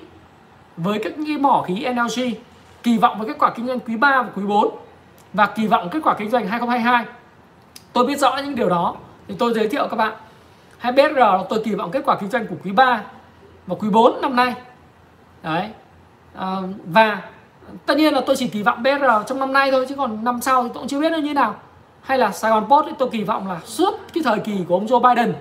[0.76, 2.22] với các cái mỏ khí NLG
[2.82, 4.76] kỳ vọng với kết quả kinh doanh quý 3 và quý 4
[5.32, 7.04] và kỳ vọng kết quả kinh doanh 2022
[7.92, 8.96] tôi biết rõ những điều đó
[9.28, 10.12] thì tôi giới thiệu các bạn.
[10.78, 13.02] Hay BSR tôi kỳ vọng kết quả kinh doanh của quý 3
[13.66, 14.54] và quý 4 năm nay.
[15.42, 15.68] Đấy.
[16.38, 17.22] À, và
[17.86, 20.40] tất nhiên là tôi chỉ kỳ vọng BR trong năm nay thôi chứ còn năm
[20.40, 21.54] sau thì tôi cũng chưa biết nó như nào.
[22.02, 24.74] Hay là Sài Gòn Post thì tôi kỳ vọng là suốt cái thời kỳ của
[24.74, 25.34] ông Joe Biden.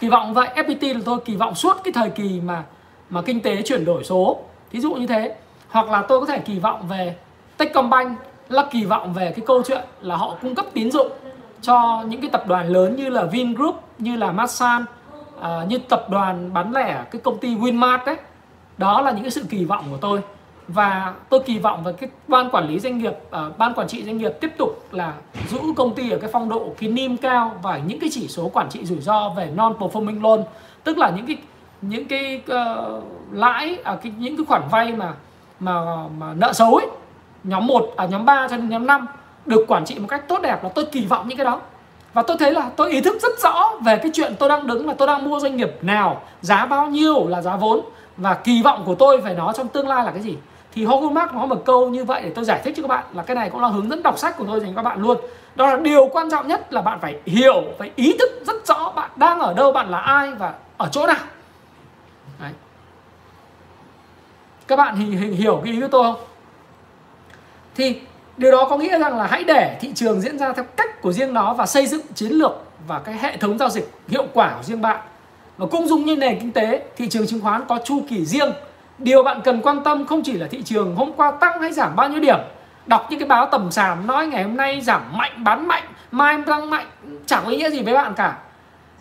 [0.00, 2.62] Kỳ vọng vậy FPT là tôi kỳ vọng suốt cái thời kỳ mà
[3.10, 4.38] mà kinh tế chuyển đổi số.
[4.70, 5.34] Thí dụ như thế.
[5.68, 7.16] Hoặc là tôi có thể kỳ vọng về
[7.56, 11.08] Techcombank là kỳ vọng về cái câu chuyện là họ cung cấp tín dụng
[11.62, 14.84] cho những cái tập đoàn lớn như là Vingroup như là Masan
[15.40, 18.16] à, như tập đoàn bán lẻ cái công ty Winmart đấy.
[18.78, 20.20] Đó là những cái sự kỳ vọng của tôi
[20.68, 24.04] và tôi kỳ vọng vào cái ban quản lý doanh nghiệp uh, ban quản trị
[24.04, 25.12] doanh nghiệp tiếp tục là
[25.48, 28.48] giữ công ty ở cái phong độ cái niêm cao và những cái chỉ số
[28.48, 30.40] quản trị rủi ro về non performing loan.
[30.84, 31.36] Tức là những cái
[31.82, 35.14] những cái uh, lãi à, cái, những cái khoản vay mà
[35.60, 35.80] mà
[36.18, 36.86] mà nợ xấu ấy
[37.44, 39.06] nhóm 1 à nhóm 3 cho đến nhóm 5
[39.46, 41.60] được quản trị một cách tốt đẹp là tôi kỳ vọng những cái đó.
[42.12, 44.86] Và tôi thấy là tôi ý thức rất rõ về cái chuyện tôi đang đứng
[44.86, 47.80] là tôi đang mua doanh nghiệp nào giá bao nhiêu là giá vốn.
[48.16, 50.36] Và kỳ vọng của tôi phải nó trong tương lai là cái gì?
[50.78, 53.04] Thì Howard mắc nó một câu như vậy để tôi giải thích cho các bạn
[53.14, 55.02] là cái này cũng là hướng dẫn đọc sách của tôi dành cho các bạn
[55.02, 55.18] luôn.
[55.54, 58.92] Đó là điều quan trọng nhất là bạn phải hiểu, phải ý thức rất rõ
[58.96, 61.16] bạn đang ở đâu, bạn là ai và ở chỗ nào.
[62.40, 62.52] Đấy.
[64.66, 66.22] các bạn hiểu cái ý của tôi không?
[67.74, 68.00] Thì
[68.36, 71.12] điều đó có nghĩa rằng là hãy để thị trường diễn ra theo cách của
[71.12, 72.52] riêng nó và xây dựng chiến lược
[72.86, 75.00] và cái hệ thống giao dịch hiệu quả của riêng bạn.
[75.56, 78.52] Và cũng giống như nền kinh tế, thị trường chứng khoán có chu kỳ riêng
[78.98, 81.96] điều bạn cần quan tâm không chỉ là thị trường hôm qua tăng hay giảm
[81.96, 82.38] bao nhiêu điểm.
[82.86, 86.38] Đọc những cái báo tầm sàn nói ngày hôm nay giảm mạnh, bán mạnh, mai
[86.46, 86.86] tăng mạnh,
[87.26, 88.36] chẳng có ý nghĩa gì với bạn cả.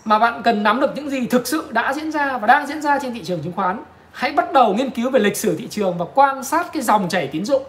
[0.05, 2.81] Mà bạn cần nắm được những gì thực sự đã diễn ra và đang diễn
[2.81, 5.67] ra trên thị trường chứng khoán, hãy bắt đầu nghiên cứu về lịch sử thị
[5.67, 7.63] trường và quan sát cái dòng chảy tín dụng.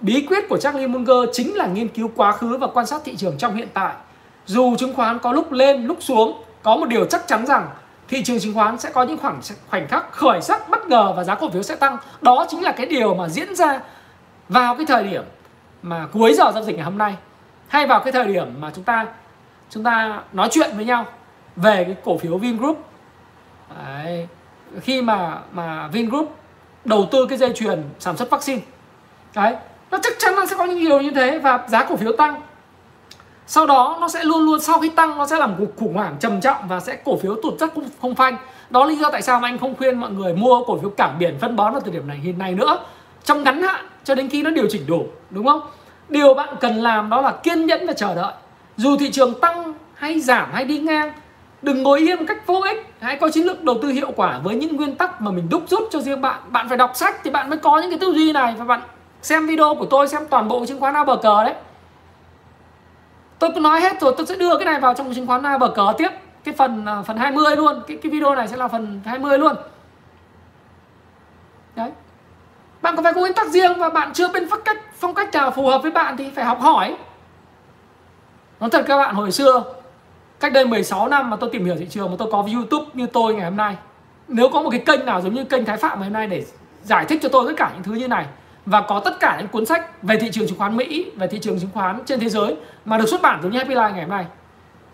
[0.00, 3.16] Bí quyết của Charlie Munger chính là nghiên cứu quá khứ và quan sát thị
[3.16, 3.94] trường trong hiện tại.
[4.46, 7.68] Dù chứng khoán có lúc lên, lúc xuống, có một điều chắc chắn rằng
[8.12, 9.40] thị trường chứng khoán sẽ có những khoảng
[9.70, 11.96] khoảnh khắc khởi sắc bất ngờ và giá cổ phiếu sẽ tăng.
[12.20, 13.80] Đó chính là cái điều mà diễn ra
[14.48, 15.24] vào cái thời điểm
[15.82, 17.16] mà cuối giờ giao dịch ngày hôm nay,
[17.68, 19.06] hay vào cái thời điểm mà chúng ta
[19.70, 21.06] chúng ta nói chuyện với nhau
[21.56, 22.88] về cái cổ phiếu Vingroup.
[23.84, 24.28] Đấy.
[24.82, 26.36] khi mà mà Vingroup
[26.84, 28.62] đầu tư cái dây chuyền sản xuất vaccine.
[29.34, 29.54] Đấy,
[29.90, 32.42] nó chắc chắn là sẽ có những điều như thế và giá cổ phiếu tăng
[33.52, 36.16] sau đó nó sẽ luôn luôn sau khi tăng nó sẽ làm cuộc khủng hoảng
[36.20, 38.36] trầm trọng và sẽ cổ phiếu tụt rất không, không phanh.
[38.70, 40.90] Đó là lý do tại sao mà anh không khuyên mọi người mua cổ phiếu
[40.90, 42.78] cảng biển phân bón ở thời điểm này hiện nay nữa.
[43.24, 45.60] Trong ngắn hạn cho đến khi nó điều chỉnh đủ đúng không?
[46.08, 48.32] Điều bạn cần làm đó là kiên nhẫn và chờ đợi.
[48.76, 51.12] Dù thị trường tăng hay giảm hay đi ngang
[51.62, 52.86] đừng ngồi yên một cách vô ích.
[53.00, 55.62] Hãy có chiến lược đầu tư hiệu quả với những nguyên tắc mà mình đúc
[55.68, 56.40] rút cho riêng bạn.
[56.48, 58.80] Bạn phải đọc sách thì bạn mới có những cái tư duy này và bạn
[59.22, 61.54] xem video của tôi xem toàn bộ chứng khoán A bờ cờ đấy
[63.42, 65.58] tôi cứ nói hết rồi, tôi sẽ đưa cái này vào trong chứng khoán A
[65.58, 66.08] bờ cờ tiếp.
[66.44, 69.56] Cái phần à, phần 20 luôn, cái cái video này sẽ là phần 20 luôn.
[71.76, 71.90] Đấy.
[72.82, 75.32] Bạn có phải có nguyên tắc riêng và bạn chưa bên phong cách phong cách
[75.32, 76.96] nào phù hợp với bạn thì phải học hỏi.
[78.60, 79.64] Nói thật các bạn, hồi xưa,
[80.40, 83.06] cách đây 16 năm mà tôi tìm hiểu thị trường mà tôi có YouTube như
[83.06, 83.76] tôi ngày hôm nay.
[84.28, 86.44] Nếu có một cái kênh nào giống như kênh Thái Phạm ngày hôm nay để
[86.82, 88.26] giải thích cho tôi tất cả những thứ như này
[88.66, 91.38] và có tất cả những cuốn sách về thị trường chứng khoán Mỹ, về thị
[91.38, 94.00] trường chứng khoán trên thế giới mà được xuất bản giống như Happy Life ngày
[94.00, 94.24] hôm nay.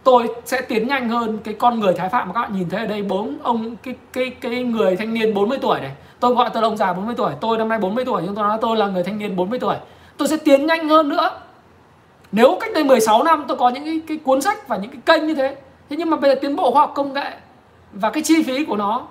[0.05, 2.81] Tôi sẽ tiến nhanh hơn cái con người Thái Phạm mà các bạn nhìn thấy
[2.81, 3.03] ở đây.
[3.03, 5.93] Bốn ông cái cái cái người thanh niên 40 tuổi này.
[6.21, 7.33] Tôi gọi tôi là ông già 40 tuổi.
[7.41, 9.77] Tôi năm nay 40 tuổi nhưng tôi nói tôi là người thanh niên 40 tuổi.
[10.17, 11.31] Tôi sẽ tiến nhanh hơn nữa.
[12.33, 15.01] Nếu cách đây 16 năm tôi có những cái, cái cuốn sách và những cái
[15.07, 15.57] kênh như thế
[15.91, 17.31] thế nhưng mà bây giờ tiến bộ khoa học công nghệ
[17.93, 19.07] và cái chi phí của nó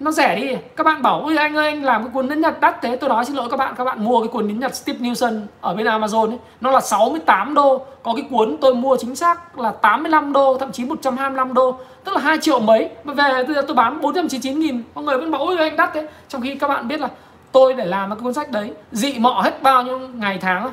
[0.00, 0.56] nó rẻ đi.
[0.76, 3.10] Các bạn bảo, ôi, anh ơi, anh làm cái cuốn đến nhật đắt thế, tôi
[3.10, 3.74] nói xin lỗi các bạn.
[3.76, 6.80] Các bạn mua cái cuốn đến nhật Steve Nielsen ở bên Amazon ấy, nó là
[6.80, 7.86] 68 đô.
[8.02, 11.78] Có cái cuốn tôi mua chính xác là 85 đô, thậm chí 125 đô.
[12.04, 12.90] Tức là hai triệu mấy.
[13.04, 14.82] Mà về, bây giờ tôi bán 499 nghìn.
[14.94, 16.08] Mọi người vẫn bảo, ôi, anh đắt thế.
[16.28, 17.08] Trong khi các bạn biết là
[17.52, 20.72] tôi để làm cái cuốn sách đấy, dị mọ hết bao nhiêu ngày tháng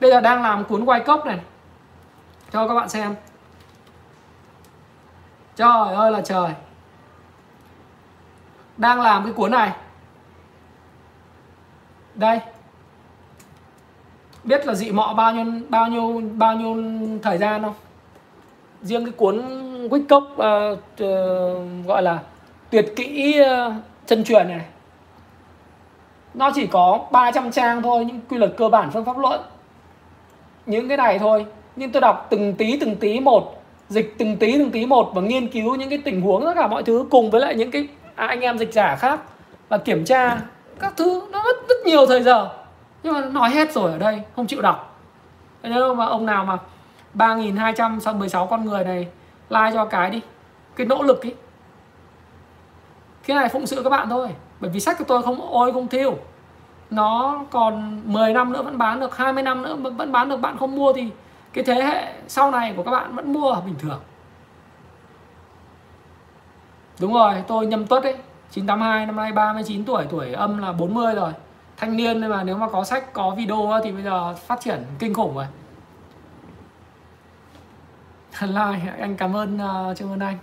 [0.00, 1.38] bây giờ đang làm cuốn quay cốc này.
[2.52, 3.14] Cho các bạn xem.
[5.56, 6.50] Trời ơi là trời
[8.76, 9.70] đang làm cái cuốn này.
[12.14, 12.40] Đây.
[14.44, 16.76] Biết là dị mọ bao nhiêu bao nhiêu bao nhiêu
[17.22, 17.74] thời gian không?
[18.82, 19.42] Riêng cái cuốn
[19.90, 22.18] quýt cốc uh, uh, gọi là
[22.70, 23.72] tuyệt kỹ uh,
[24.06, 24.66] chân truyền này.
[26.34, 29.40] Nó chỉ có 300 trang thôi những quy luật cơ bản phương pháp luận.
[30.66, 31.46] Những cái này thôi
[31.76, 35.22] nhưng tôi đọc từng tí từng tí một dịch từng tí từng tí một và
[35.22, 37.88] nghiên cứu những cái tình huống tất cả mọi thứ cùng với lại những cái
[38.16, 39.20] à, anh em dịch giả khác.
[39.68, 40.38] Và kiểm tra
[40.78, 42.50] các thứ nó mất rất nhiều thời giờ.
[43.02, 45.00] Nhưng mà nói hết rồi ở đây không chịu đọc.
[45.62, 46.58] Nếu mà ông nào mà
[47.14, 49.08] 3.216 con người này
[49.48, 50.20] like cho cái đi
[50.76, 51.34] cái nỗ lực ấy
[53.26, 54.28] cái này phụng sự các bạn thôi.
[54.60, 56.18] Bởi vì sách của tôi không ôi không thiêu.
[56.90, 60.56] Nó còn 10 năm nữa vẫn bán được 20 năm nữa vẫn bán được bạn
[60.58, 61.10] không mua thì
[61.52, 64.00] cái thế hệ sau này của các bạn vẫn mua bình thường
[67.00, 68.14] đúng rồi tôi nhâm tuất ấy.
[68.50, 71.32] 982 năm nay 39 tuổi tuổi âm là 40 rồi.
[71.76, 75.14] Thanh niên mà nếu mà có sách có video thì bây giờ phát triển kinh
[75.14, 75.46] khủng rồi.
[78.48, 79.58] Like anh cảm ơn
[79.90, 80.38] uh, trương ơn anh.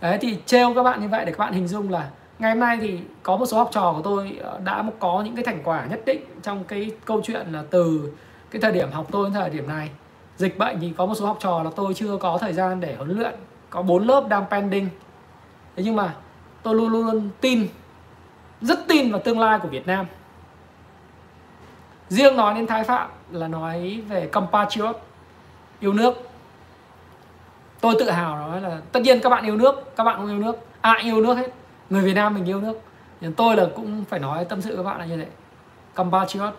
[0.00, 2.60] Đấy thì trêu các bạn như vậy để các bạn hình dung là ngày hôm
[2.60, 5.60] nay thì có một số học trò của tôi ờ, đã có những cái thành
[5.64, 8.12] quả nhất định trong cái câu chuyện là từ
[8.50, 9.90] cái thời điểm học tôi đến thời điểm này.
[10.36, 12.94] Dịch bệnh thì có một số học trò là tôi chưa có thời gian để
[12.96, 13.34] huấn luyện.
[13.70, 14.88] Có bốn lớp đang pending
[15.76, 16.14] thế nhưng mà
[16.62, 17.68] tôi luôn luôn tin,
[18.60, 20.06] rất tin vào tương lai của Việt Nam.
[22.08, 24.96] Riêng nói đến Thái Phạm là nói về compatriot,
[25.80, 26.14] yêu nước.
[27.80, 30.38] Tôi tự hào nói là tất nhiên các bạn yêu nước, các bạn cũng yêu
[30.38, 31.50] nước, ai yêu nước hết.
[31.90, 32.80] Người Việt Nam mình yêu nước.
[33.20, 35.26] Nhưng tôi là cũng phải nói tâm sự các bạn là như vậy
[35.94, 36.54] compatriot.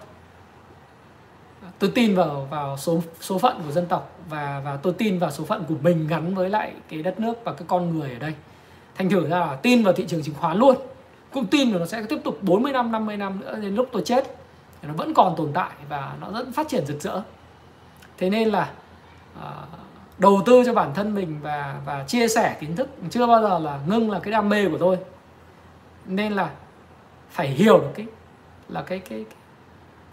[1.80, 5.32] Tôi tin vào vào số số phận của dân tộc và và tôi tin vào
[5.32, 8.20] số phận của mình gắn với lại cái đất nước và cái con người ở
[8.20, 8.34] đây
[8.98, 10.76] thành thử ra là tin vào thị trường chứng khoán luôn.
[11.34, 14.02] Cũng tin là nó sẽ tiếp tục 40 năm 50 năm nữa đến lúc tôi
[14.06, 14.36] chết.
[14.82, 17.22] Nó vẫn còn tồn tại và nó vẫn phát triển rực rỡ.
[18.18, 18.70] Thế nên là
[19.40, 19.44] uh,
[20.18, 23.60] đầu tư cho bản thân mình và và chia sẻ kiến thức chưa bao giờ
[23.60, 24.98] là ngưng là cái đam mê của tôi.
[26.06, 26.50] Nên là
[27.30, 28.06] phải hiểu được cái
[28.70, 29.38] là cái cái, cái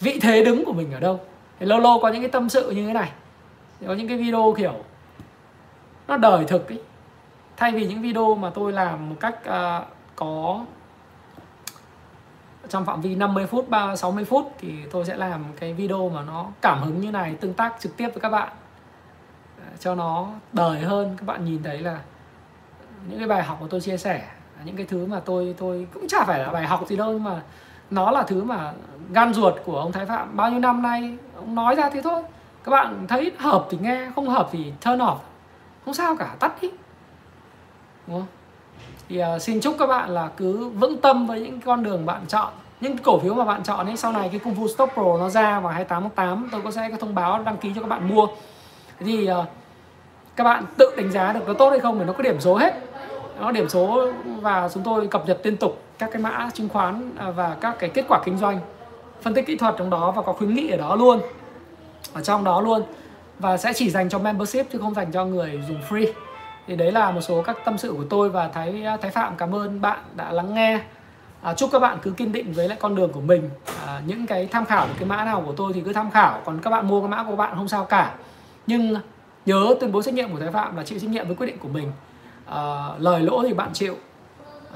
[0.01, 1.20] vị thế đứng của mình ở đâu.
[1.61, 3.11] Thì lâu lâu có những cái tâm sự như thế này.
[3.86, 4.74] Có những cái video kiểu
[6.09, 6.81] nó đời thực ấy
[7.56, 9.86] thay vì những video mà tôi làm một cách uh,
[10.16, 10.64] có
[12.68, 16.22] trong phạm vi 50 phút 3 60 phút thì tôi sẽ làm cái video mà
[16.22, 18.48] nó cảm hứng như này tương tác trực tiếp với các bạn.
[19.59, 21.14] Ờ, cho nó đời hơn.
[21.18, 22.01] Các bạn nhìn thấy là
[23.09, 24.28] những cái bài học mà tôi chia sẻ
[24.64, 27.24] những cái thứ mà tôi tôi cũng chả phải là bài học gì đâu nhưng
[27.24, 27.43] mà
[27.90, 28.72] nó là thứ mà
[29.12, 30.36] gan ruột của ông Thái Phạm.
[30.36, 32.22] Bao nhiêu năm nay ông nói ra thế thôi.
[32.64, 35.16] Các bạn thấy hợp thì nghe không hợp thì turn off.
[35.85, 36.70] Không sao cả tắt đi
[38.06, 38.26] đúng không?
[39.09, 42.22] Thì uh, xin chúc các bạn là cứ vững tâm với những con đường bạn
[42.28, 42.52] chọn.
[42.81, 45.28] Những cổ phiếu mà bạn chọn ấy sau này cái công Fu Stop Pro nó
[45.28, 47.86] ra vào 28 tháng 8 tôi có sẽ có thông báo đăng ký cho các
[47.86, 48.26] bạn mua.
[49.01, 49.47] Thì uh,
[50.36, 52.56] các bạn tự đánh giá được nó tốt hay không thì nó có điểm số
[52.56, 52.74] hết.
[53.40, 57.10] Nó điểm số và chúng tôi cập nhật liên tục các cái mã chứng khoán
[57.18, 58.60] à, và các cái kết quả kinh doanh
[59.22, 61.20] phân tích kỹ thuật trong đó và có khuyến nghị ở đó luôn
[62.12, 62.82] ở trong đó luôn.
[63.39, 66.12] Và sẽ chỉ dành cho membership chứ không dành cho người dùng free
[66.66, 69.36] thì đấy là một số các tâm sự của tôi và thái thái phạm.
[69.36, 70.81] Cảm ơn bạn đã lắng nghe.
[71.43, 73.51] À, chúc các bạn cứ kiên định với lại con đường của mình.
[73.86, 76.41] À, những cái tham khảo cái mã nào của tôi thì cứ tham khảo.
[76.45, 78.15] Còn các bạn mua cái mã của bạn không sao cả.
[78.66, 78.97] Nhưng
[79.47, 81.59] nhớ tuyên bố trách nhiệm của thái phạm là chịu trách nhiệm với quyết định
[81.59, 81.93] của mình.
[82.47, 83.97] À, lời lỗ thì bạn chịu.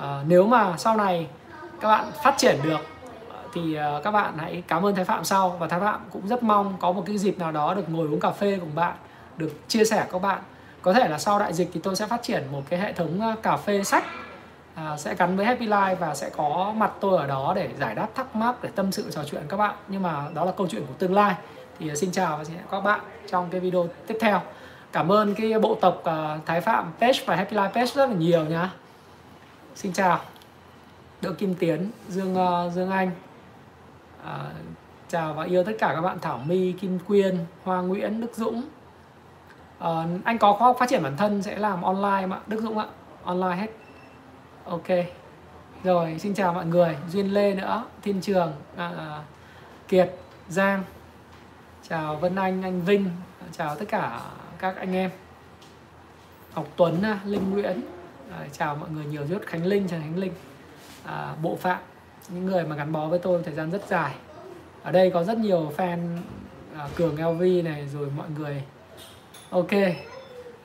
[0.00, 1.26] À, nếu mà sau này
[1.80, 2.80] các bạn phát triển được
[3.52, 5.56] thì à, các bạn hãy cảm ơn Thái Phạm sau.
[5.58, 8.20] Và Thái Phạm cũng rất mong có một cái dịp nào đó được ngồi uống
[8.20, 8.94] cà phê cùng bạn
[9.36, 10.38] được chia sẻ các bạn
[10.82, 13.20] có thể là sau đại dịch thì tôi sẽ phát triển một cái hệ thống
[13.20, 14.04] ờ, cà phê sách
[14.74, 17.94] à, sẽ gắn với Happy Life và sẽ có mặt tôi ở đó để giải
[17.94, 19.74] đáp thắc mắc để tâm sự trò chuyện các bạn.
[19.88, 21.34] Nhưng mà đó là câu chuyện của tương lai.
[21.78, 23.00] Thì ờ, xin chào và xin hẹn các bạn
[23.30, 24.40] trong cái video tiếp theo.
[24.92, 28.14] Cảm ơn cái bộ tộc uh, Thái Phạm Page và Happy Life Page rất là
[28.14, 28.70] nhiều nhá.
[29.74, 30.20] Xin chào.
[31.20, 33.10] Đỗ Kim Tiến Dương uh, Dương Anh.
[34.22, 34.30] Uh,
[35.08, 38.62] chào và yêu tất cả các bạn Thảo My Kim Quyên Hoa Nguyễn Đức Dũng
[39.78, 42.78] uh, anh có khoa học phát triển bản thân sẽ làm online mà Đức Dũng
[42.78, 42.86] ạ.
[43.24, 43.70] Online hết.
[44.64, 44.86] Ok.
[45.84, 46.96] Rồi xin chào mọi người.
[47.08, 49.22] Duyên Lê nữa Thiên Trường à, à
[49.88, 50.10] Kiệt
[50.48, 50.82] Giang.
[51.88, 53.10] Chào Vân Anh anh Vinh.
[53.52, 54.20] Chào tất cả
[54.58, 55.10] các anh em.
[56.54, 57.80] Ngọc Tuấn à, Linh Nguyễn.
[58.32, 60.32] À, chào mọi người nhiều rất Khánh Linh Trần Khánh Linh.
[61.04, 61.78] À, Bộ Phạm.
[62.28, 64.14] Những người mà gắn bó với tôi thời gian rất dài.
[64.82, 66.18] Ở đây có rất nhiều fan
[66.76, 68.62] à, Cường LV này rồi mọi người
[69.50, 69.70] ok.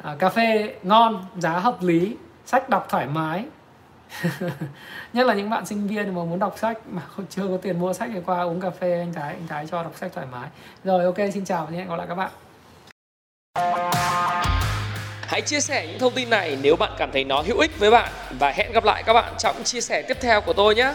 [0.03, 2.15] À, cà phê ngon giá hợp lý
[2.45, 3.45] sách đọc thoải mái.
[5.13, 7.79] Nhất là những bạn sinh viên mà muốn đọc sách mà không chưa có tiền
[7.79, 10.27] mua sách thì qua uống cà phê anh Thái anh Thái cho đọc sách thoải
[10.31, 10.49] mái.
[10.83, 12.31] Rồi ok xin chào và hẹn gặp lại các bạn.
[15.27, 17.91] Hãy chia sẻ những thông tin này nếu bạn cảm thấy nó hữu ích với
[17.91, 18.11] bạn.
[18.39, 20.93] Và hẹn gặp lại các bạn trong chia sẻ tiếp theo của tôi nhé.